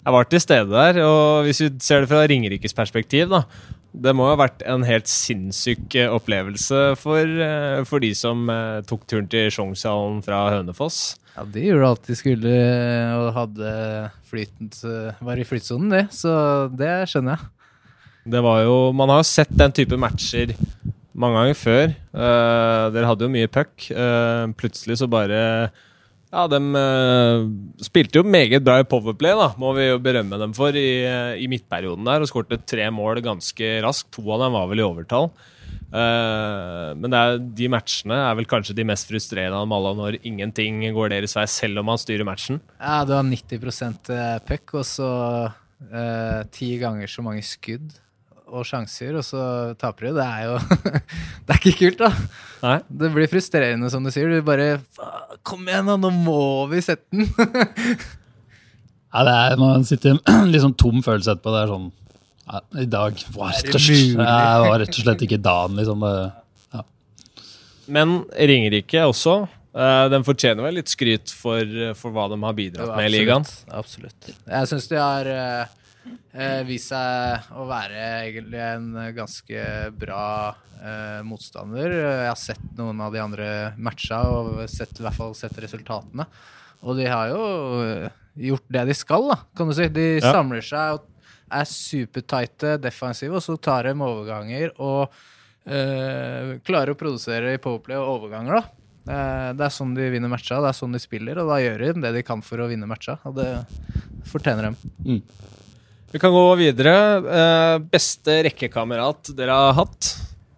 Jeg 0.04 0.14
var 0.18 0.26
til 0.34 0.41
stede 0.44 0.68
der, 0.74 0.98
og 1.06 1.46
hvis 1.46 1.62
vi 1.64 1.70
ser 1.80 2.02
det 2.04 2.10
fra 2.10 2.26
Ringerikes 2.28 2.74
perspektiv, 2.76 3.30
da 3.30 3.44
Det 3.94 4.10
må 4.18 4.26
jo 4.26 4.34
ha 4.36 4.39
vært 4.48 4.64
en 4.66 4.82
helt 4.82 5.06
sinnssyk 5.06 5.94
eh, 6.02 6.10
opplevelse 6.10 6.96
for, 6.98 7.22
eh, 7.46 7.84
for 7.86 8.02
de 8.02 8.10
som 8.18 8.48
tok 8.89 9.04
turen 9.06 9.28
til 9.30 9.52
Sjongshallen 9.54 10.24
fra 10.26 10.48
Hønefoss. 10.50 11.20
Ja, 11.38 11.44
De 11.46 11.62
gjorde 11.62 11.91
alt 11.91 12.08
de 12.10 12.16
skulle 12.18 12.56
og 13.20 13.28
hadde 13.38 13.70
flytend, 14.26 14.74
var 15.22 15.38
i 15.38 15.46
flytsonen, 15.46 15.91
det. 15.94 16.08
Så 16.10 16.34
det 16.74 16.89
skjønner 17.12 17.38
jeg. 17.38 17.53
Det 18.24 18.41
var 18.43 18.63
jo 18.63 18.76
Man 18.95 19.11
har 19.11 19.21
jo 19.21 19.28
sett 19.28 19.51
den 19.51 19.74
type 19.76 19.99
matcher 19.99 20.55
mange 21.13 21.38
ganger 21.38 21.57
før. 21.59 21.91
Uh, 22.09 22.89
dere 22.89 23.05
hadde 23.05 23.28
jo 23.28 23.34
mye 23.34 23.49
puck. 23.51 23.74
Uh, 23.93 24.49
plutselig 24.57 24.97
så 24.97 25.07
bare 25.11 25.41
Ja, 26.34 26.47
de 26.49 26.57
spilte 27.86 28.17
jo 28.17 28.24
meget 28.26 28.63
bra 28.65 28.80
i 28.82 28.88
Powerplay, 28.89 29.36
da, 29.38 29.51
må 29.61 29.76
vi 29.78 29.86
jo 29.86 29.99
berømme 30.01 30.39
dem 30.41 30.55
for, 30.57 30.74
i, 30.74 31.03
eh, 31.05 31.36
i 31.38 31.45
midtperioden 31.45 32.07
der, 32.09 32.24
og 32.26 32.32
skårte 32.32 32.57
tre 32.65 32.88
mål 32.89 33.21
ganske 33.21 33.69
raskt. 33.86 34.09
To 34.17 34.26
av 34.34 34.41
dem 34.41 34.57
var 34.57 34.65
vel 34.71 34.82
i 34.82 34.88
overtall. 34.88 35.30
Eh, 35.93 36.89
men 36.97 37.13
er, 37.13 37.38
de 37.38 37.69
matchene 37.69 38.17
er 38.17 38.34
vel 38.39 38.49
kanskje 38.49 38.74
de 38.80 38.88
mest 38.89 39.11
frustrerende 39.11 39.59
av 39.59 39.67
dem 39.67 39.78
alle, 39.78 39.93
når 39.99 40.17
ingenting 40.26 40.82
går 40.95 41.13
deres 41.13 41.38
vei, 41.38 41.45
selv 41.45 41.84
om 41.84 41.91
man 41.91 42.01
styrer 42.01 42.26
matchen. 42.26 42.57
Ja, 42.82 43.03
det 43.05 43.13
var 43.13 43.30
90% 43.30 44.09
puck, 44.49 44.74
og 44.74 44.89
så 44.89 45.11
eh, 45.91 46.41
ti 46.49 46.74
ganger 46.82 47.13
så 47.13 47.30
mange 47.30 47.45
skudd 47.45 47.93
og 48.54 48.66
sjanser, 48.70 49.16
og 49.20 49.26
så 49.26 49.43
taper 49.82 50.10
du. 50.10 50.18
Det 50.20 50.26
er 50.26 50.43
jo 50.47 50.58
Det 51.47 51.56
er 51.56 51.60
ikke 51.60 51.74
kult, 51.80 52.04
da. 52.04 52.12
Nei? 52.64 52.76
Det 53.04 53.10
blir 53.16 53.32
frustrerende, 53.32 53.89
som 53.91 54.06
du 54.06 54.12
sier. 54.14 54.30
Du 54.30 54.45
bare 54.45 54.78
Kom 55.43 55.66
igjen, 55.68 55.89
da! 55.89 55.97
Nå 55.99 56.12
må 56.16 56.38
vi 56.72 56.84
sette 56.86 57.08
den! 57.12 57.26
Ja, 59.14 59.22
det 59.28 59.34
er, 59.38 59.60
man 59.62 59.84
sitter 59.86 60.16
en 60.16 60.47
litt 60.54 60.64
sånn 60.64 60.74
tom 60.82 61.04
følelse 61.06 61.36
etterpå. 61.36 61.51
Det 61.54 61.60
er 61.60 61.70
sånn 61.70 61.91
ja, 62.49 62.62
I 62.82 62.86
dag 62.89 63.20
var 63.36 63.51
rett 63.54 63.70
og 63.78 63.84
slett, 63.84 64.16
ja, 64.18 64.64
var 64.66 64.80
rett 64.82 64.97
og 64.97 65.04
slett 65.06 65.22
ikke 65.28 65.38
dagen, 65.45 65.78
liksom. 65.78 66.01
Det, 66.01 66.82
Men 67.93 68.16
Ringerike 68.34 69.04
også. 69.06 69.36
eh, 69.78 70.08
den 70.12 70.26
fortjener 70.26 70.66
vel 70.66 70.80
litt 70.80 70.89
skryt 70.91 71.30
for, 71.30 71.62
for 71.99 72.16
hva 72.16 72.26
de 72.34 72.39
har 72.41 72.58
bidratt 72.58 72.95
med 72.97 73.12
i 73.12 73.14
ligaen. 73.20 73.45
Absolutt. 73.70 74.32
Jeg 74.49 74.72
syns 74.74 74.89
de 74.91 74.97
har 74.99 75.30
eh, 76.34 76.64
vist 76.68 76.89
seg 76.91 77.51
å 77.58 77.66
være 77.70 78.04
egentlig 78.30 78.62
en 78.64 78.89
ganske 79.16 79.64
bra 79.99 80.24
eh, 80.82 81.22
motstander. 81.28 81.93
Jeg 81.93 82.28
har 82.32 82.39
sett 82.39 82.66
noen 82.78 82.99
av 83.06 83.14
de 83.16 83.22
andre 83.24 83.47
matcha 83.78 84.22
og 84.32 84.64
sett, 84.72 84.97
i 84.99 85.06
hvert 85.06 85.18
fall 85.20 85.36
sett 85.38 85.58
resultatene. 85.64 86.26
Og 86.84 86.97
de 86.99 87.06
har 87.08 87.30
jo 87.32 87.43
eh, 87.88 88.10
gjort 88.49 88.66
det 88.74 88.86
de 88.89 88.95
skal, 88.97 89.30
da, 89.32 89.38
kan 89.56 89.70
du 89.70 89.76
si. 89.78 89.88
De 89.93 90.08
Ja. 90.20 90.32
samler 90.34 90.62
seg 90.66 90.97
og 90.99 91.10
er 91.54 91.68
supertighte 91.70 92.78
defensive, 92.82 93.36
og 93.38 93.43
så 93.45 93.56
tar 93.62 93.84
de 93.86 93.93
overganger 93.93 94.72
og 94.82 95.12
eh, 95.70 96.58
klarer 96.66 96.91
å 96.95 96.97
produsere 96.99 97.54
i 97.54 97.60
powerplay 97.62 97.95
og 97.99 98.10
overganger, 98.24 98.58
da. 98.58 98.64
Eh, 99.04 99.49
Det 99.54 99.66
er 99.68 99.74
sånn 99.76 99.93
de 99.95 100.10
vinner 100.12 100.32
matcha, 100.32 100.58
det 100.64 100.72
er 100.74 100.78
sånn 100.80 100.95
de 100.95 100.99
spiller, 101.04 101.38
og 101.43 101.51
da 101.51 101.60
gjør 101.62 101.86
de 101.93 102.01
det 102.01 102.14
de 102.18 102.24
kan 102.26 102.41
for 102.41 102.58
å 102.64 102.68
vinne 102.72 102.88
matcha. 102.89 103.20
Og 103.30 103.36
det 103.38 103.47
fortjener 104.32 104.72
dem. 104.72 105.22
Vi 106.14 106.20
kan 106.22 106.32
gå 106.34 106.43
videre. 106.59 106.93
Eh, 107.39 107.78
beste 107.93 108.36
rekkekamerat 108.47 109.32
dere 109.38 109.55
har 109.57 109.74
hatt? 109.80 110.11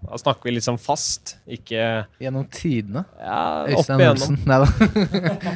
Da 0.06 0.20
snakker 0.22 0.49
vi 0.49 0.58
litt 0.58 0.66
sånn 0.68 0.78
fast, 0.80 1.38
ikke 1.49 1.82
Gjennom 2.22 2.43
tidene. 2.53 3.06
ja, 3.18 3.39
Øystein. 3.72 4.03
Olsen. 4.12 4.36
Nei 4.45 4.60
da. 4.62 5.56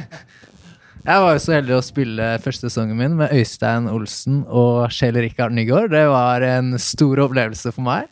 Jeg 1.00 1.20
var 1.24 1.32
jo 1.32 1.40
så 1.40 1.54
heldig 1.54 1.76
å 1.78 1.84
spille 1.84 2.24
første 2.44 2.68
sesongen 2.68 2.98
min 2.98 3.14
med 3.16 3.30
Øystein 3.32 3.86
Olsen 3.88 4.42
og 4.52 4.90
Kjell 4.92 5.16
Rikard 5.22 5.54
Nygaard. 5.56 5.92
Det 5.94 6.02
var 6.10 6.44
en 6.44 6.74
stor 6.82 7.22
opplevelse 7.24 7.72
for 7.72 7.86
meg. 7.86 8.10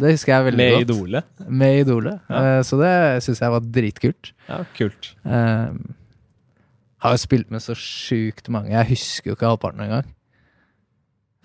Det 0.00 0.14
husker 0.14 0.32
jeg 0.32 0.46
veldig 0.46 0.60
Med 0.62 0.72
godt. 0.78 0.86
Idole. 0.86 1.22
Med 1.60 1.80
Idole. 1.82 2.14
Ja. 2.30 2.38
Eh, 2.54 2.62
Så 2.64 2.78
det 2.80 2.92
syns 3.26 3.42
jeg 3.44 3.52
var 3.52 3.66
dritkult. 3.74 4.30
Ja, 4.48 4.62
kult. 4.78 5.10
Jeg 5.26 5.76
har 7.04 7.16
jo 7.18 7.20
spilt 7.20 7.50
med 7.52 7.60
så 7.64 7.74
sjukt 7.76 8.48
mange. 8.54 8.72
Jeg 8.72 8.92
husker 8.94 9.32
jo 9.32 9.36
ikke 9.36 9.50
halvparten 9.50 9.84
engang. 9.84 10.08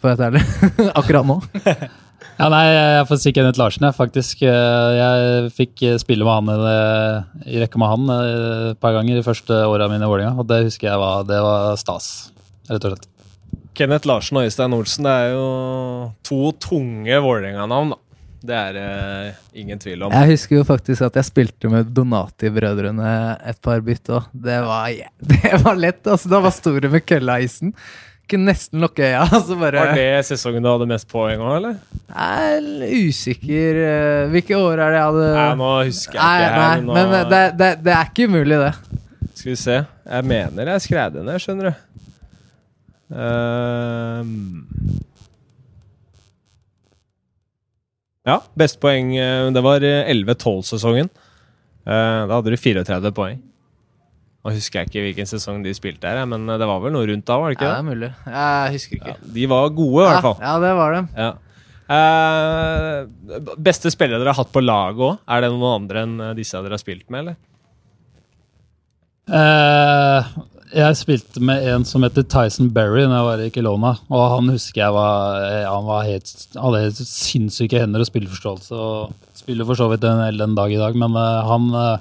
For 0.01 0.11
å 0.11 0.15
være 0.15 0.29
ærlig. 0.31 0.43
Akkurat 0.99 1.27
nå. 1.27 1.39
Ja, 2.37 2.51
nei, 2.53 2.65
jeg 2.69 3.05
får 3.09 3.17
si 3.21 3.31
Kenneth 3.33 3.57
Larsen, 3.57 3.85
jeg, 3.87 3.95
faktisk. 3.97 4.41
Eh, 4.45 4.95
Jeg 4.97 5.51
fikk 5.57 5.81
eh, 5.87 5.95
spille 6.01 6.25
med 6.25 6.51
han 6.51 6.67
eh, 6.69 7.45
i 7.49 7.61
rekke 7.63 7.79
med 7.81 7.89
han 7.89 8.11
et 8.13 8.81
par 8.81 8.93
ganger 8.93 9.17
de 9.17 9.25
første 9.25 9.57
åra 9.65 9.87
mine 9.89 10.05
i 10.05 10.09
Vålerenga, 10.11 10.37
og 10.37 10.45
det 10.49 10.59
husker 10.67 10.91
jeg 10.91 11.01
var, 11.01 11.23
det 11.25 11.39
var 11.41 11.73
stas, 11.81 12.09
rett 12.69 12.85
og 12.85 12.93
slett. 12.93 13.07
Kenneth 13.77 14.09
Larsen 14.09 14.37
og 14.37 14.45
Øystein 14.45 14.75
Olsen, 14.77 15.07
det 15.09 15.15
er 15.23 15.33
jo 15.33 15.47
to 16.29 16.51
tunge 16.61 17.17
Vålerenga-navn, 17.25 17.95
da. 17.95 18.01
Det 18.47 18.53
er 18.53 18.75
det 18.77 18.85
uh, 18.85 19.37
ingen 19.57 19.79
tvil 19.81 20.03
om. 20.05 20.13
Jeg 20.13 20.35
husker 20.35 20.59
jo 20.59 20.65
faktisk 20.67 21.07
at 21.07 21.15
jeg 21.17 21.25
spilte 21.25 21.71
med 21.73 21.89
Donati-brødrene 21.97 23.09
et 23.49 23.57
par 23.65 23.81
bytt 23.83 24.11
òg. 24.13 24.27
Det, 24.31 24.59
var, 24.63 24.93
det 25.33 25.57
var 25.65 25.79
lett, 25.81 26.03
altså. 26.05 26.29
Da 26.31 26.41
var 26.45 26.53
store 26.55 26.91
med 26.93 27.05
kølla 27.09 27.39
i 27.41 27.47
isen. 27.49 27.73
Kunne 27.73 28.06
nesten 28.35 28.81
lukke 28.83 29.05
øya. 29.07 29.21
Altså 29.37 29.55
bare... 29.55 29.79
Var 29.79 29.95
det 29.95 30.25
sesongen 30.27 30.65
du 30.65 30.67
hadde 30.67 30.87
mest 30.91 31.07
poeng 31.07 31.39
òg, 31.39 31.53
eller? 31.61 31.77
Jeg 32.11 32.57
er 32.57 32.91
usikker. 33.07 33.79
eh, 33.87 34.27
Hvilke 34.33 34.59
år 34.59 34.81
er 34.83 34.91
det 34.91 34.99
jeg 34.99 35.07
hadde 35.07 35.29
Nei, 35.37 35.47
nå 35.61 35.69
husker 35.87 36.19
jeg 36.19 36.43
ikke 36.43 36.51
Nei, 36.57 36.67
her. 36.67 36.83
Nå... 36.83 36.93
men 36.97 37.15
det, 37.31 37.41
det, 37.61 37.69
det 37.87 37.93
er 37.95 38.11
ikke 38.11 38.27
umulig, 38.27 38.59
det. 38.65 38.73
Skal 39.37 39.51
vi 39.53 39.57
se. 39.63 39.77
Jeg 40.11 40.27
mener 40.33 40.73
jeg 40.73 40.83
skrev 40.89 41.15
det 41.15 41.23
ned, 41.29 41.39
skjønner 41.45 41.71
du. 41.71 41.83
Um... 43.15 44.33
Ja, 48.27 48.41
beste 48.59 48.81
poeng 48.83 49.13
eh, 49.15 49.45
Det 49.55 49.61
var 49.63 49.79
11-12-sesongen. 49.79 51.07
da 51.87 52.27
hadde 52.35 52.51
du 52.51 52.57
34 52.59 53.13
poeng. 53.15 53.37
Nå 54.47 54.53
husker 54.55 54.79
jeg 54.79 54.87
ikke 54.87 55.01
hvilken 55.03 55.27
sesong 55.27 55.59
de 55.65 55.73
spilte 55.75 56.07
her, 56.07 56.21
men 56.29 56.45
det 56.47 56.63
var 56.69 56.79
vel 56.79 56.93
noe 56.95 57.03
rundt 57.09 57.25
da? 57.27 57.35
var 57.41 57.51
det 57.51 57.57
Ja, 57.57 57.59
ikke 57.59 57.67
det 57.67 57.81
er 57.81 57.87
mulig. 57.89 58.09
Jeg 58.31 58.75
husker 58.77 58.99
ikke. 59.01 59.15
Ja, 59.17 59.31
de 59.35 59.47
var 59.51 59.67
gode, 59.75 60.05
i 60.05 60.07
hvert 60.07 60.23
fall. 60.23 60.37
Ja, 60.39 60.53
ja, 60.53 60.61
det 60.63 60.71
var 60.77 60.95
de. 60.95 61.01
Ja. 61.19 61.33
Eh, 61.97 63.51
beste 63.67 63.91
spillere 63.91 64.21
dere 64.23 64.31
har 64.31 64.39
hatt 64.41 64.53
på 64.55 64.63
laget 64.63 65.03
òg? 65.03 65.19
Er 65.27 65.43
det 65.43 65.51
noen 65.51 65.81
andre 65.81 66.05
enn 66.07 66.15
disse 66.39 66.59
dere 66.63 66.75
har 66.79 66.83
spilt 66.83 67.05
med, 67.11 67.25
eller? 67.25 67.37
Eh, 69.27 70.31
jeg 70.77 70.97
spilte 70.99 71.41
med 71.43 71.63
en 71.71 71.85
som 71.87 72.03
heter 72.03 72.25
Tyson 72.27 72.69
Berry 72.75 73.05
når 73.07 73.15
jeg 73.17 73.27
var 73.27 73.43
i 73.43 73.51
Kelowna. 73.55 73.93
Og 74.11 74.25
han 74.35 74.51
husker 74.51 74.83
jeg 74.85 74.95
var, 74.95 75.41
eh, 75.47 75.63
han 75.67 75.87
var 75.87 76.07
helt, 76.07 76.33
hadde 76.55 76.83
helt 76.87 77.01
sinnssyke 77.03 77.79
hender 77.83 78.03
og 78.03 78.09
spilleforståelse. 78.09 78.75
Og 78.75 79.13
spiller 79.37 79.67
for 79.67 79.79
så 79.79 79.87
vidt 79.91 80.07
en 80.07 80.23
hel 80.25 80.39
den 80.43 80.55
dag 80.59 80.71
i 80.71 80.79
dag, 80.79 80.95
men 80.99 81.15
eh, 81.15 81.47
han, 81.51 81.69
eh, 81.83 81.97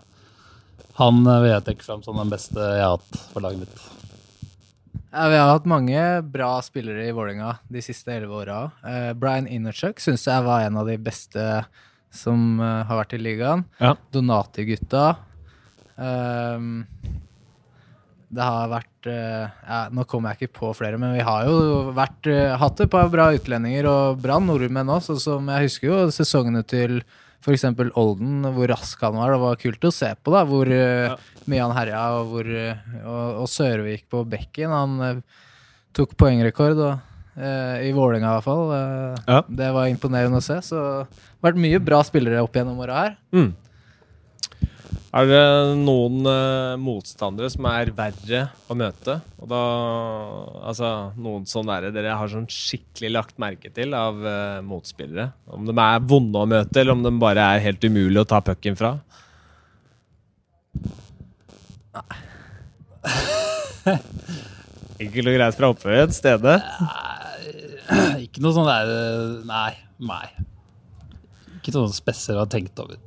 han 0.97 1.27
eh, 1.27 1.43
vil 1.45 1.53
jeg 1.53 1.65
trekke 1.69 1.87
fram 1.87 2.03
som 2.05 2.19
den 2.21 2.33
beste 2.33 2.57
jeg 2.57 2.85
har 2.85 2.97
hatt 2.97 3.19
for 3.33 3.45
laget 3.45 3.65
mitt. 3.67 3.83
Ja, 5.17 5.29
vi 5.33 5.39
har 5.41 5.53
hatt 5.55 5.69
mange 5.69 6.01
bra 6.29 6.51
spillere 6.65 7.07
i 7.09 7.13
Vålerenga 7.15 7.55
de 7.73 7.83
siste 7.85 8.13
elleve 8.13 8.37
åra. 8.43 8.59
Uh, 8.85 9.13
Brian 9.17 9.49
Innerchuk 9.49 10.01
syns 10.03 10.27
jeg 10.29 10.45
var 10.45 10.67
en 10.67 10.77
av 10.77 10.89
de 10.89 10.97
beste 11.01 11.45
som 12.13 12.59
uh, 12.61 12.85
har 12.89 13.01
vært 13.01 13.15
i 13.17 13.21
ligaen. 13.23 13.65
Ja. 13.81 13.95
Donati-gutta. 14.13 15.07
Uh, 15.97 16.85
det 18.37 18.45
har 18.45 18.69
vært 18.69 19.07
ja, 19.07 19.85
Nå 19.95 20.03
kommer 20.11 20.35
jeg 20.35 20.49
ikke 20.49 20.59
på 20.59 20.73
flere, 20.75 20.99
men 20.99 21.13
vi 21.15 21.23
har 21.25 21.47
jo 21.47 21.93
vært, 21.95 22.27
hatt 22.59 22.81
et 22.83 22.91
par 22.91 23.07
bra 23.09 23.29
utlendinger 23.37 23.87
og 23.87 24.19
bra 24.19 24.41
nordmenn 24.43 24.91
òg. 24.91 25.05
Sånn 25.07 25.21
som 25.23 25.53
jeg 25.55 25.69
husker 25.69 25.93
jo 25.93 26.01
sesongene 26.13 26.65
til 26.67 26.99
f.eks. 27.47 27.65
Olden, 27.95 28.43
hvor 28.57 28.67
rask 28.75 29.01
han 29.07 29.15
var. 29.15 29.31
Det 29.37 29.41
var 29.45 29.59
kult 29.63 29.85
å 29.87 29.93
se 29.95 30.13
på, 30.19 30.33
da, 30.35 30.45
hvor 30.49 30.67
eh, 30.67 31.07
Ja. 31.13 31.17
mye 31.47 31.63
han 31.63 31.77
herja, 31.79 32.01
og, 32.19 32.33
hvor, 32.35 32.49
eh, 32.51 32.81
og, 33.07 33.43
og 33.45 33.49
Sørvik 33.53 34.09
på 34.11 34.25
bekken. 34.29 34.75
Han 34.75 34.97
eh, 35.07 35.21
tok 35.95 36.17
poengrekord, 36.19 36.81
og, 36.83 37.15
eh, 37.39 37.87
i 37.87 37.93
Vålerenga 37.97 38.33
i 38.33 38.41
hvert 38.41 38.49
fall. 38.49 38.65
Eh, 38.75 39.23
Ja. 39.31 39.43
Det 39.49 39.71
var 39.79 39.87
imponerende 39.93 40.43
å 40.43 40.45
se. 40.45 40.59
Så 40.67 40.75
det 40.77 41.07
har 41.41 41.53
vært 41.53 41.63
mye 41.63 41.79
bra 41.87 42.03
spillere 42.03 42.43
opp 42.43 42.53
gjennom 42.59 42.83
åra 42.83 42.99
her. 43.05 43.17
Mm. 43.33 43.55
Er 45.17 45.29
det 45.31 45.43
noen 45.81 46.27
uh, 46.29 46.77
motstandere 46.81 47.49
som 47.53 47.67
er 47.71 47.91
verre 47.97 48.43
å 48.69 48.77
møte? 48.77 49.19
Og 49.41 49.49
da 49.51 49.61
Altså 50.67 50.91
noen 51.17 51.47
sånn 51.49 51.71
derre 51.71 51.93
dere 51.95 52.17
har 52.19 52.31
sånn 52.31 52.49
skikkelig 52.51 53.13
lagt 53.15 53.39
merke 53.41 53.71
til 53.73 53.97
av 53.97 54.19
uh, 54.21 54.61
motspillere? 54.67 55.31
Om 55.57 55.71
de 55.71 55.77
er 55.87 56.07
vonde 56.11 56.43
å 56.43 56.51
møte, 56.51 56.81
eller 56.83 56.97
om 56.97 57.05
de 57.07 57.15
bare 57.23 57.47
er 57.57 57.65
helt 57.65 57.87
umulig 57.87 58.21
å 58.23 58.29
ta 58.29 58.43
pucken 58.45 58.77
fra? 58.79 58.97
Nei. 61.97 62.21
Enkelt 64.97 65.29
og 65.31 65.37
greit 65.37 65.57
fra 65.57 65.73
opphøyet? 65.73 66.15
stedet. 66.17 66.59
Ikke 68.25 68.43
noe 68.43 68.55
sånn 68.57 68.69
der 68.69 68.93
eh, 68.93 69.35
Nei. 69.49 69.73
Nei. 69.97 70.27
Ikke 71.59 71.75
noe 71.77 71.93
spesielt 71.95 72.35
jeg 72.37 72.43
har 72.43 72.51
tenkt 72.53 72.83
over. 72.83 72.99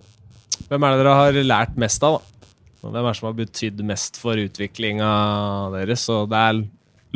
Hvem 0.68 0.84
er 0.84 0.94
det 0.94 1.00
dere 1.02 1.16
har 1.18 1.40
lært 1.46 1.80
mest 1.80 2.04
av, 2.06 2.20
da? 2.20 2.50
Hvem 2.80 2.96
er 3.02 3.10
det 3.10 3.18
som 3.20 3.28
har 3.28 3.38
betydd 3.38 3.82
mest 3.88 4.20
for 4.20 4.40
utviklinga 4.40 5.10
deres? 5.74 6.06
Så 6.08 6.24
det 6.32 6.40
er 6.40 6.62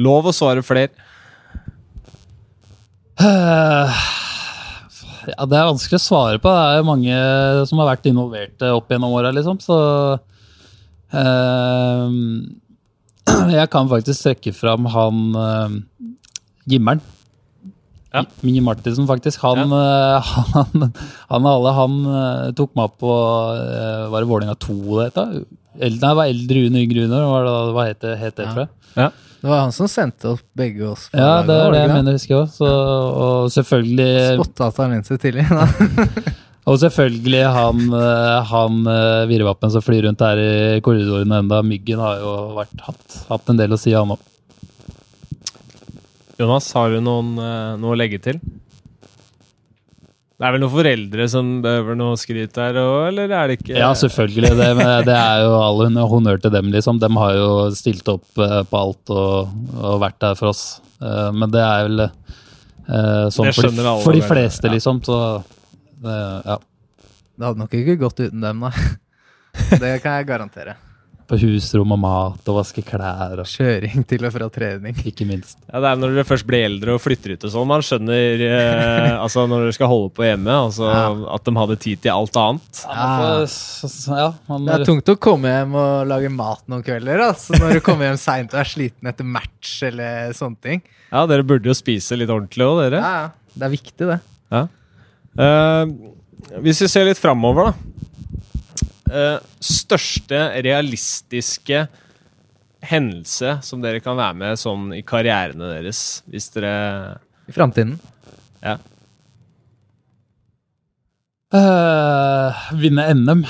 lov 0.03 0.27
å 0.27 0.35
svare 0.35 0.65
flere. 0.65 0.91
Eh, 3.19 4.03
Ja, 5.23 5.45
Det 5.47 5.55
er 5.55 5.69
vanskelig 5.69 6.01
å 6.01 6.03
svare 6.03 6.39
på. 6.43 6.51
Det 6.51 6.63
er 6.67 6.81
jo 6.81 6.87
mange 6.89 7.19
som 7.69 7.79
har 7.79 7.93
vært 7.93 8.09
involvert 8.09 8.65
eh, 8.65 8.73
opp 8.75 8.91
gjennom 8.91 9.13
åra, 9.15 9.31
liksom. 9.31 9.61
Så 9.63 9.77
eh, 11.15 12.17
Jeg 13.57 13.69
kan 13.71 13.87
faktisk 13.87 14.25
trekke 14.25 14.51
fram 14.51 14.89
han 14.91 15.21
uh, 15.37 15.77
Gimmeren. 16.67 16.99
Ja. 18.13 18.23
Minje 18.45 18.61
Martinsen, 18.61 19.07
faktisk. 19.09 19.41
Han, 19.41 19.73
ja. 19.73 20.21
han, 20.55 20.87
han 21.31 21.49
alle 21.49 21.73
han 21.79 21.99
eh, 22.05 22.47
tok 22.57 22.75
meg 22.77 22.91
opp 22.91 22.99
på 23.01 23.09
uh, 23.09 24.05
Var 24.13 24.21
det 24.21 24.29
Vålerenga 24.29 24.57
2 24.61 24.77
det 24.99 25.07
het? 25.09 25.17
Nei, 25.73 25.89
det 25.97 26.11
var 26.19 26.29
Eldre 26.29 26.65
Junior 26.67 26.83
Junior, 26.85 27.25
var 27.31 27.47
det, 27.47 27.53
hva 27.73 27.85
het 27.89 28.01
det, 28.05 28.17
het 28.21 28.35
det, 28.37 28.45
Ja. 28.45 28.51
tror 28.53 28.65
jeg. 28.67 28.73
Ja. 28.93 29.09
Det 29.43 29.49
var 29.49 29.59
han 29.65 29.73
som 29.75 29.89
sendte 29.91 30.29
opp 30.37 30.43
begge 30.55 30.85
oss. 30.87 31.09
Ja, 31.11 31.41
det 31.43 31.55
er 31.57 31.73
det 31.73 31.81
jeg 31.81 31.91
mener, 31.91 32.15
husker 32.15 32.35
jeg 32.35 32.43
også. 32.45 32.69
Og 33.25 33.49
selvfølgelig 33.51 34.11
Spotta 34.37 34.69
talentet 34.77 35.19
tidlig. 35.25 35.43
Da. 35.49 35.65
Og 36.71 36.77
selvfølgelig 36.79 37.41
han, 37.51 37.81
eh, 37.91 38.51
han 38.53 38.77
eh, 38.87 39.25
virrevappen 39.27 39.73
som 39.73 39.83
flyr 39.83 40.05
rundt 40.07 40.23
her 40.23 40.39
i 40.39 40.79
korridorene 40.85 41.41
enda. 41.43 41.59
Myggen 41.65 41.99
har 41.99 42.21
jo 42.21 42.35
vært, 42.55 42.77
hatt, 42.85 43.17
hatt 43.33 43.51
en 43.51 43.59
del 43.59 43.75
å 43.75 43.79
si, 43.81 43.91
han 43.91 44.15
òg. 44.15 44.21
Jonas, 46.39 46.71
har 46.73 46.89
du 46.93 46.99
noen, 47.03 47.33
eh, 47.37 47.73
noe 47.81 47.93
å 47.93 47.97
legge 47.99 48.19
til? 48.21 48.39
Det 50.33 50.47
er 50.49 50.55
vel 50.55 50.63
noen 50.63 50.73
foreldre 50.73 51.25
som 51.29 51.49
behøver 51.63 51.95
noe 51.95 52.17
skryt 52.19 52.51
der 52.57 52.75
òg, 52.81 53.07
eller 53.11 53.31
er 53.31 53.47
det 53.51 53.59
ikke 53.61 53.77
Ja, 53.77 53.91
selvfølgelig. 53.95 54.49
Det, 54.59 54.69
men 54.75 54.89
det 55.07 55.13
er 55.15 55.43
jo 55.45 55.51
all 55.61 55.77
hon- 55.85 56.01
honnør 56.09 56.41
til 56.41 56.51
dem, 56.51 56.71
liksom. 56.73 56.97
De 56.99 57.07
har 57.15 57.33
jo 57.37 57.69
stilt 57.77 58.09
opp 58.11 58.25
eh, 58.41 58.63
på 58.67 58.79
alt 58.81 59.13
og, 59.13 59.53
og 59.77 60.01
vært 60.01 60.19
der 60.25 60.35
for 60.39 60.49
oss. 60.51 60.81
Eh, 60.99 61.29
Men 61.31 61.51
det 61.53 61.61
er 61.61 61.87
vel 61.87 61.99
eh, 62.07 63.29
sånn 63.31 63.53
for 63.53 63.69
de, 63.69 63.85
for 64.03 64.17
de 64.17 64.21
fleste, 64.25 64.67
ja. 64.67 64.73
liksom. 64.73 65.03
Så 65.05 65.19
det, 66.03 66.17
ja. 66.49 66.57
Det 67.37 67.45
hadde 67.47 67.61
nok 67.63 67.77
ikke 67.79 67.99
gått 68.01 68.19
uten 68.25 68.41
dem, 68.43 68.65
da. 68.65 68.73
Det 69.79 69.93
kan 70.01 70.17
jeg 70.17 70.27
garantere. 70.27 70.75
På 71.23 71.37
husrom 71.39 71.93
og 71.95 71.99
mat 72.03 72.49
og 72.51 72.57
vaske 72.57 72.81
klær 72.83 73.39
og 73.39 73.47
Kjøring 73.47 74.03
til 74.09 74.25
og 74.27 74.33
fra 74.35 74.49
trening. 74.51 74.97
ikke 75.07 75.25
minst. 75.25 75.55
Ja, 75.71 75.79
Det 75.79 75.89
er 75.93 75.99
når 76.01 76.15
dere 76.17 76.25
først 76.27 76.45
blir 76.49 76.65
eldre 76.67 76.93
og 76.97 77.01
flytter 77.01 77.33
ut 77.37 77.45
og 77.47 77.53
sånn, 77.53 77.67
man 77.69 77.81
skjønner 77.85 78.43
eh, 78.43 79.13
Altså 79.15 79.45
når 79.47 79.63
dere 79.65 79.75
skal 79.77 79.87
holde 79.87 80.11
på 80.17 80.25
hjemme, 80.27 80.51
altså 80.67 80.89
Ja. 80.91 81.05
at 81.37 81.43
de 81.47 81.53
hadde 81.55 81.77
tid 81.79 82.01
til 82.03 82.11
alt 82.11 82.35
annet. 82.35 82.81
Ja, 82.83 82.95
man 83.07 83.23
får, 83.23 83.43
s- 83.47 84.07
ja, 84.11 84.27
man, 84.49 84.65
Det 84.67 84.73
er 84.81 84.85
tungt 84.85 85.13
å 85.13 85.17
komme 85.17 85.47
hjem 85.53 85.75
og 85.79 86.07
lage 86.11 86.29
mat 86.29 86.61
noen 86.67 86.83
kvelder. 86.83 87.23
Altså, 87.29 87.55
når 87.57 87.73
du 87.73 87.79
kommer 87.87 88.09
hjem 88.11 88.19
seint 88.19 88.53
og 88.53 88.59
er 88.59 88.71
sliten 88.73 89.07
etter 89.07 89.23
match 89.25 89.81
eller 89.87 90.33
sånne 90.35 90.59
ting. 90.61 90.81
Ja, 91.11 91.25
dere 91.25 91.43
burde 91.47 91.71
jo 91.71 91.73
spise 91.77 92.17
litt 92.19 92.29
ordentlig 92.29 92.67
òg, 92.67 92.83
dere. 92.83 92.99
Ja, 92.99 93.15
ja. 93.23 93.29
Det 93.55 93.67
er 93.69 93.73
viktig, 93.77 94.07
det. 94.11 94.19
Eh, 95.39 95.85
hvis 96.61 96.81
vi 96.83 96.87
ser 96.91 97.05
litt 97.07 97.17
framover, 97.21 97.71
da. 97.71 97.73
Eh, 99.13 99.35
største 99.61 100.39
realistiske 100.65 101.83
hendelse 102.83 103.59
som 103.63 103.83
dere 103.83 104.01
kan 104.03 104.17
være 104.17 104.37
med 104.39 104.59
sånn 104.59 104.89
i 104.97 105.03
karrierene 105.05 105.69
deres, 105.75 106.23
hvis 106.25 106.49
dere 106.55 106.73
I 107.47 107.53
framtiden. 107.53 107.99
Ja. 108.63 108.79
Uh, 111.53 112.63
vinne 112.81 113.05
NM. 113.13 113.43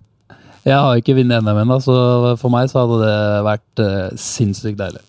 Jeg 0.68 0.78
har 0.80 0.96
ikke 0.96 1.18
vunnet 1.18 1.44
NM 1.44 1.60
ennå, 1.66 1.76
så 1.84 1.96
for 2.40 2.48
meg 2.54 2.70
så 2.72 2.86
hadde 2.86 3.02
det 3.02 3.18
vært 3.44 3.82
uh, 3.84 4.14
sinnssykt 4.16 4.80
deilig. 4.80 5.02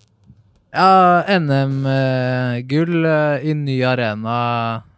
Ja, 0.75 1.23
NM-gull 1.39 3.07
i 3.47 3.53
ny 3.55 3.77
arena 3.87 4.39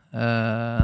eh, 0.10 0.80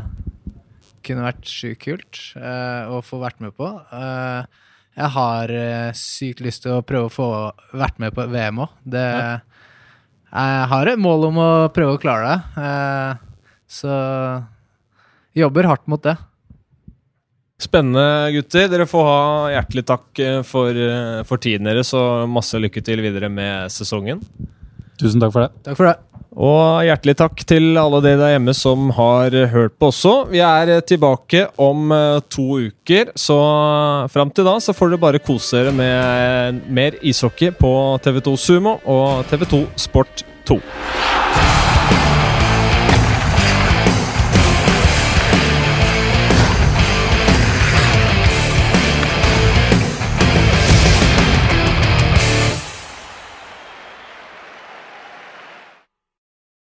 kunne 1.06 1.26
vært 1.26 1.48
sjukt 1.50 1.82
kult 1.84 2.20
eh, 2.40 2.92
å 2.92 3.02
få 3.06 3.20
vært 3.22 3.42
med 3.44 3.56
på. 3.58 3.68
Eh, 3.94 4.62
jeg 4.94 5.10
har 5.16 5.54
eh, 5.58 5.90
sykt 5.98 6.44
lyst 6.46 6.66
til 6.66 6.78
å 6.78 6.84
prøve 6.86 7.10
å 7.10 7.14
få 7.14 7.30
vært 7.78 8.00
med 8.04 8.14
på 8.16 8.28
VM 8.30 8.62
òg. 8.66 8.76
Jeg 8.94 10.68
har 10.74 10.90
et 10.90 11.02
mål 11.02 11.28
om 11.30 11.42
å 11.42 11.50
prøve 11.74 11.96
å 11.98 12.02
klare 12.02 12.30
det, 12.30 12.68
eh, 12.68 13.50
så 13.70 13.98
jobber 15.38 15.70
hardt 15.70 15.90
mot 15.90 16.04
det. 16.06 16.16
Spennende, 17.64 18.34
gutter. 18.36 18.68
Dere 18.70 18.90
får 18.90 19.06
ha 19.08 19.22
hjertelig 19.54 19.86
takk 19.88 20.24
for, 20.50 20.78
for 21.30 21.42
tiden 21.42 21.70
deres, 21.70 21.94
og 21.96 22.28
masse 22.30 22.60
lykke 22.60 22.84
til 22.86 23.02
videre 23.06 23.30
med 23.32 23.72
sesongen. 23.74 24.22
Tusen 25.00 25.24
takk 25.24 25.34
for 25.34 25.48
det. 25.48 25.64
Takk 25.70 25.80
for 25.80 25.90
det. 25.90 26.13
Og 26.34 26.82
hjertelig 26.88 27.14
takk 27.20 27.44
til 27.46 27.78
alle 27.78 28.00
dere 28.02 28.18
der 28.22 28.34
hjemme 28.34 28.56
som 28.58 28.90
har 28.98 29.36
hørt 29.54 29.76
på 29.78 29.92
også. 29.92 30.14
Vi 30.32 30.42
er 30.42 30.72
tilbake 30.82 31.46
om 31.62 31.94
eh, 31.94 32.22
to 32.34 32.48
uker, 32.70 33.14
så 33.14 33.38
fram 34.14 34.34
til 34.34 34.48
da 34.48 34.58
så 34.64 34.74
får 34.74 34.94
dere 34.94 35.04
bare 35.06 35.22
kose 35.22 35.62
dere 35.62 35.76
med 35.78 36.64
mer 36.74 36.98
ishockey 37.06 37.54
på 37.54 37.74
TV2 38.02 38.38
Sumo 38.38 38.80
og 38.86 39.26
TV2 39.30 39.66
Sport 39.86 40.26
2. 40.50 40.60